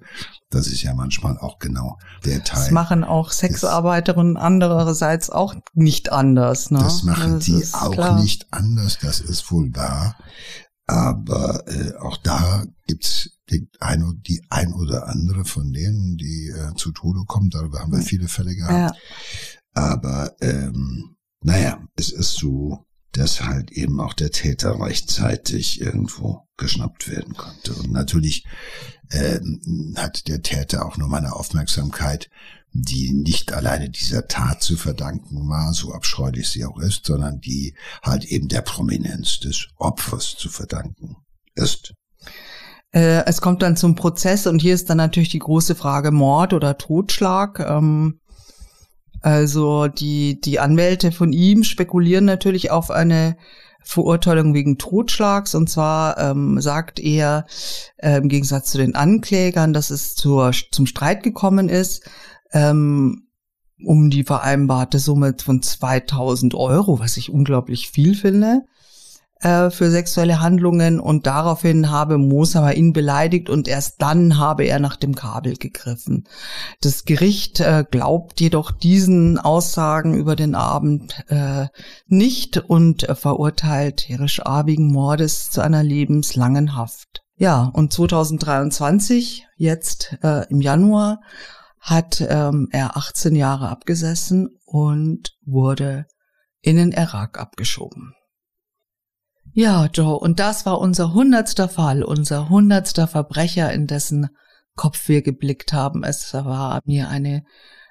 das 0.51 0.67
ist 0.67 0.83
ja 0.83 0.95
manchmal 0.95 1.39
auch 1.39 1.59
genau 1.59 1.99
der 2.25 2.45
Teil. 2.45 2.61
Das 2.61 2.71
machen 2.71 3.03
auch 3.03 3.33
Sexarbeiterinnen 3.33 4.37
andererseits 4.37 5.31
auch 5.31 5.55
nicht 5.75 6.13
anders. 6.13 6.71
Ne? 6.71 6.79
Das 6.79 7.03
machen 7.03 7.35
das 7.35 7.45
die 7.45 7.65
auch 7.73 7.93
klar. 7.93 8.21
nicht 8.21 8.47
anders, 8.53 8.99
das 9.01 9.21
ist 9.21 9.51
wohl 9.51 9.75
wahr. 9.75 10.17
Aber 10.87 11.67
äh, 11.67 11.97
auch 11.97 12.17
da 12.19 12.65
gibt's 12.87 13.31
die 13.51 13.69
ein, 13.81 14.21
die 14.27 14.45
ein 14.51 14.73
oder 14.73 15.09
andere 15.09 15.45
von 15.45 15.73
denen, 15.73 16.17
die 16.17 16.49
äh, 16.49 16.75
zu 16.77 16.93
Tode 16.93 17.25
kommen. 17.27 17.51
Darüber 17.51 17.81
haben 17.81 17.93
wir 17.93 18.03
viele 18.03 18.29
Fälle 18.29 18.55
gehabt. 18.55 18.95
Ja. 18.95 19.83
Aber 19.83 20.33
ähm, 20.41 21.17
naja, 21.43 21.81
es 21.97 22.11
ist 22.11 22.35
so, 22.35 22.87
dass 23.17 23.43
halt 23.43 23.73
eben 23.73 24.01
auch 24.01 24.15
der 24.15 24.31
Täter 24.31 24.81
rechtzeitig 24.81 25.81
irgendwo 25.81 26.47
geschnappt 26.57 27.09
werden 27.09 27.35
konnte. 27.35 27.75
Und 27.75 27.93
natürlich 27.93 28.45
ähm, 29.11 29.95
hat 29.97 30.29
der 30.29 30.43
Täter 30.43 30.87
auch 30.87 30.97
nur 30.97 31.09
meine 31.09 31.35
Aufmerksamkeit, 31.35 32.29
die 32.73 33.13
nicht 33.13 33.53
alleine 33.53 33.89
dieser 33.89 34.29
Tat 34.29 34.63
zu 34.63 34.77
verdanken 34.77 35.49
war, 35.49 35.73
so 35.73 35.93
abscheulich 35.93 36.49
sie 36.49 36.65
auch 36.65 36.79
ist, 36.79 37.07
sondern 37.07 37.41
die 37.41 37.75
halt 38.03 38.25
eben 38.25 38.49
der 38.49 38.63
Prominenz 38.63 39.41
des 39.41 39.69
Opfers 39.77 40.35
zu 40.37 40.49
verdanken 40.49 41.17
ist. 41.55 41.95
Äh, 42.93 43.25
es 43.27 43.41
kommt 43.41 43.63
dann 43.63 43.77
zum 43.77 43.95
Prozess 43.95 44.47
und 44.47 44.61
hier 44.61 44.75
ist 44.75 44.91
dann 44.91 44.99
natürlich 44.99 45.31
die 45.31 45.39
große 45.39 45.75
Frage 45.75 46.11
Mord 46.11 46.53
oder 46.53 46.77
Totschlag. 46.77 47.61
Ähm, 47.61 48.21
also 49.27 49.89
die, 49.89 50.41
die 50.41 50.61
Anwälte 50.61 51.11
von 51.11 51.33
ihm 51.33 51.65
spekulieren 51.65 52.25
natürlich 52.25 52.71
auf 52.71 52.93
eine 52.93 53.37
Verurteilung 53.83 54.55
wegen 54.55 54.79
Totschlags. 54.79 55.57
Und 55.57 55.69
zwar 55.69 56.17
ähm, 56.17 56.61
sagt 56.61 57.01
er 57.01 57.45
äh, 57.97 58.19
im 58.19 58.29
Gegensatz 58.29 58.71
zu 58.71 58.79
den 58.79 58.95
Anklägern, 58.95 59.73
dass 59.73 59.91
es 59.91 60.15
zur, 60.15 60.53
zum 60.71 60.87
Streit 60.87 61.25
gekommen 61.25 61.69
ist 61.69 62.09
ähm, 62.53 63.27
um 63.85 64.11
die 64.11 64.23
vereinbarte 64.23 65.01
Summe 65.01 65.35
von 65.43 65.61
2000 65.61 66.55
Euro, 66.55 67.01
was 67.01 67.17
ich 67.17 67.29
unglaublich 67.29 67.91
viel 67.91 68.15
finde 68.15 68.63
äh, 69.41 69.71
für 69.71 69.91
sexuelle 69.91 70.41
Handlungen 70.41 70.99
und 70.99 71.27
daraufhin 71.27 71.91
habe 71.91 72.19
Mosamer 72.19 72.75
ihn 72.75 72.93
beleidigt 72.93 73.51
und 73.51 73.69
erst 73.69 74.01
dann 74.01 74.39
habe 74.39 74.65
er 74.65 74.79
nach 74.79 74.97
dem 74.97 75.15
Kabel 75.15 75.57
gegriffen. 75.57 76.25
Das 76.81 77.05
Gericht 77.05 77.61
äh, 77.61 77.85
glaubt 77.91 78.41
jedoch 78.41 78.71
diesen 78.71 79.39
Aussagen 79.39 80.15
über 80.15 80.37
den 80.37 80.55
Abend 80.55 81.23
äh, 81.29 81.67
nicht 82.07 82.59
und 82.59 83.07
verurteilt 83.15 84.09
Herisch 84.09 84.41
Abigen 84.41 84.91
Mordes 84.91 85.51
zu 85.51 85.61
einer 85.61 85.83
lebenslangen 85.83 86.75
Haft. 86.75 87.23
Ja, 87.39 87.71
und 87.75 87.93
2023, 87.93 89.47
jetzt 89.57 90.17
äh, 90.23 90.49
im 90.49 90.63
Januar, 90.63 91.21
hat 91.79 92.25
ähm, 92.27 92.69
er 92.73 92.97
18 92.97 93.37
Jahre 93.37 93.69
abgesessen 93.69 94.49
und 94.65 95.37
wurde 95.45 96.07
in 96.63 96.77
den 96.77 96.93
Irak 96.93 97.39
abgeschoben. 97.39 98.15
Ja, 99.59 99.87
Joe, 99.87 100.19
und 100.19 100.39
das 100.39 100.67
war 100.67 100.83
unser 100.83 101.15
hundertster 101.15 101.71
Fall, 101.71 102.03
unser 102.03 102.51
hundertster 102.51 103.09
Verbrecher, 103.09 103.73
in 103.73 103.87
dessen 103.87 104.29
Kopf 104.75 105.09
wir 105.09 105.23
geblickt 105.23 105.73
haben. 105.73 106.05
Es 106.05 106.35
war 106.35 106.83
mir 106.85 107.09
eine 107.09 107.43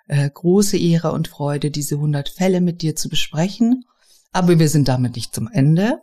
äh, 0.08 0.30
große 0.30 0.78
Ehre 0.78 1.12
und 1.12 1.28
Freude, 1.28 1.72
diese 1.72 1.98
hundert 1.98 2.30
Fälle 2.30 2.62
mit 2.62 2.84
dir 2.84 2.96
zu 2.96 3.10
besprechen. 3.10 3.84
Aber 4.32 4.60
wir 4.60 4.70
sind 4.70 4.88
damit 4.88 5.16
nicht 5.16 5.34
zum 5.34 5.50
Ende. 5.52 6.02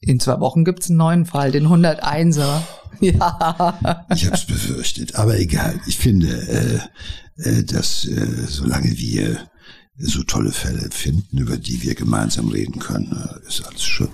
In 0.00 0.18
zwei 0.18 0.40
Wochen 0.40 0.64
gibt's 0.64 0.88
einen 0.88 0.96
neuen 0.96 1.26
Fall, 1.26 1.52
den 1.52 1.66
101er. 1.66 2.62
Ja. 3.00 4.06
Ich 4.12 4.26
hab's 4.26 4.46
befürchtet, 4.46 5.14
aber 5.14 5.38
egal. 5.38 5.78
Ich 5.86 5.98
finde, 5.98 6.88
äh, 7.36 7.48
äh, 7.48 7.64
dass 7.64 8.06
äh, 8.06 8.46
solange 8.48 8.96
wir 8.96 9.46
so 9.98 10.22
tolle 10.22 10.50
Fälle 10.50 10.88
finden, 10.90 11.36
über 11.36 11.58
die 11.58 11.82
wir 11.82 11.94
gemeinsam 11.94 12.48
reden 12.48 12.80
können, 12.80 13.12
äh, 13.12 13.46
ist 13.46 13.64
alles 13.64 13.84
schön. 13.84 14.08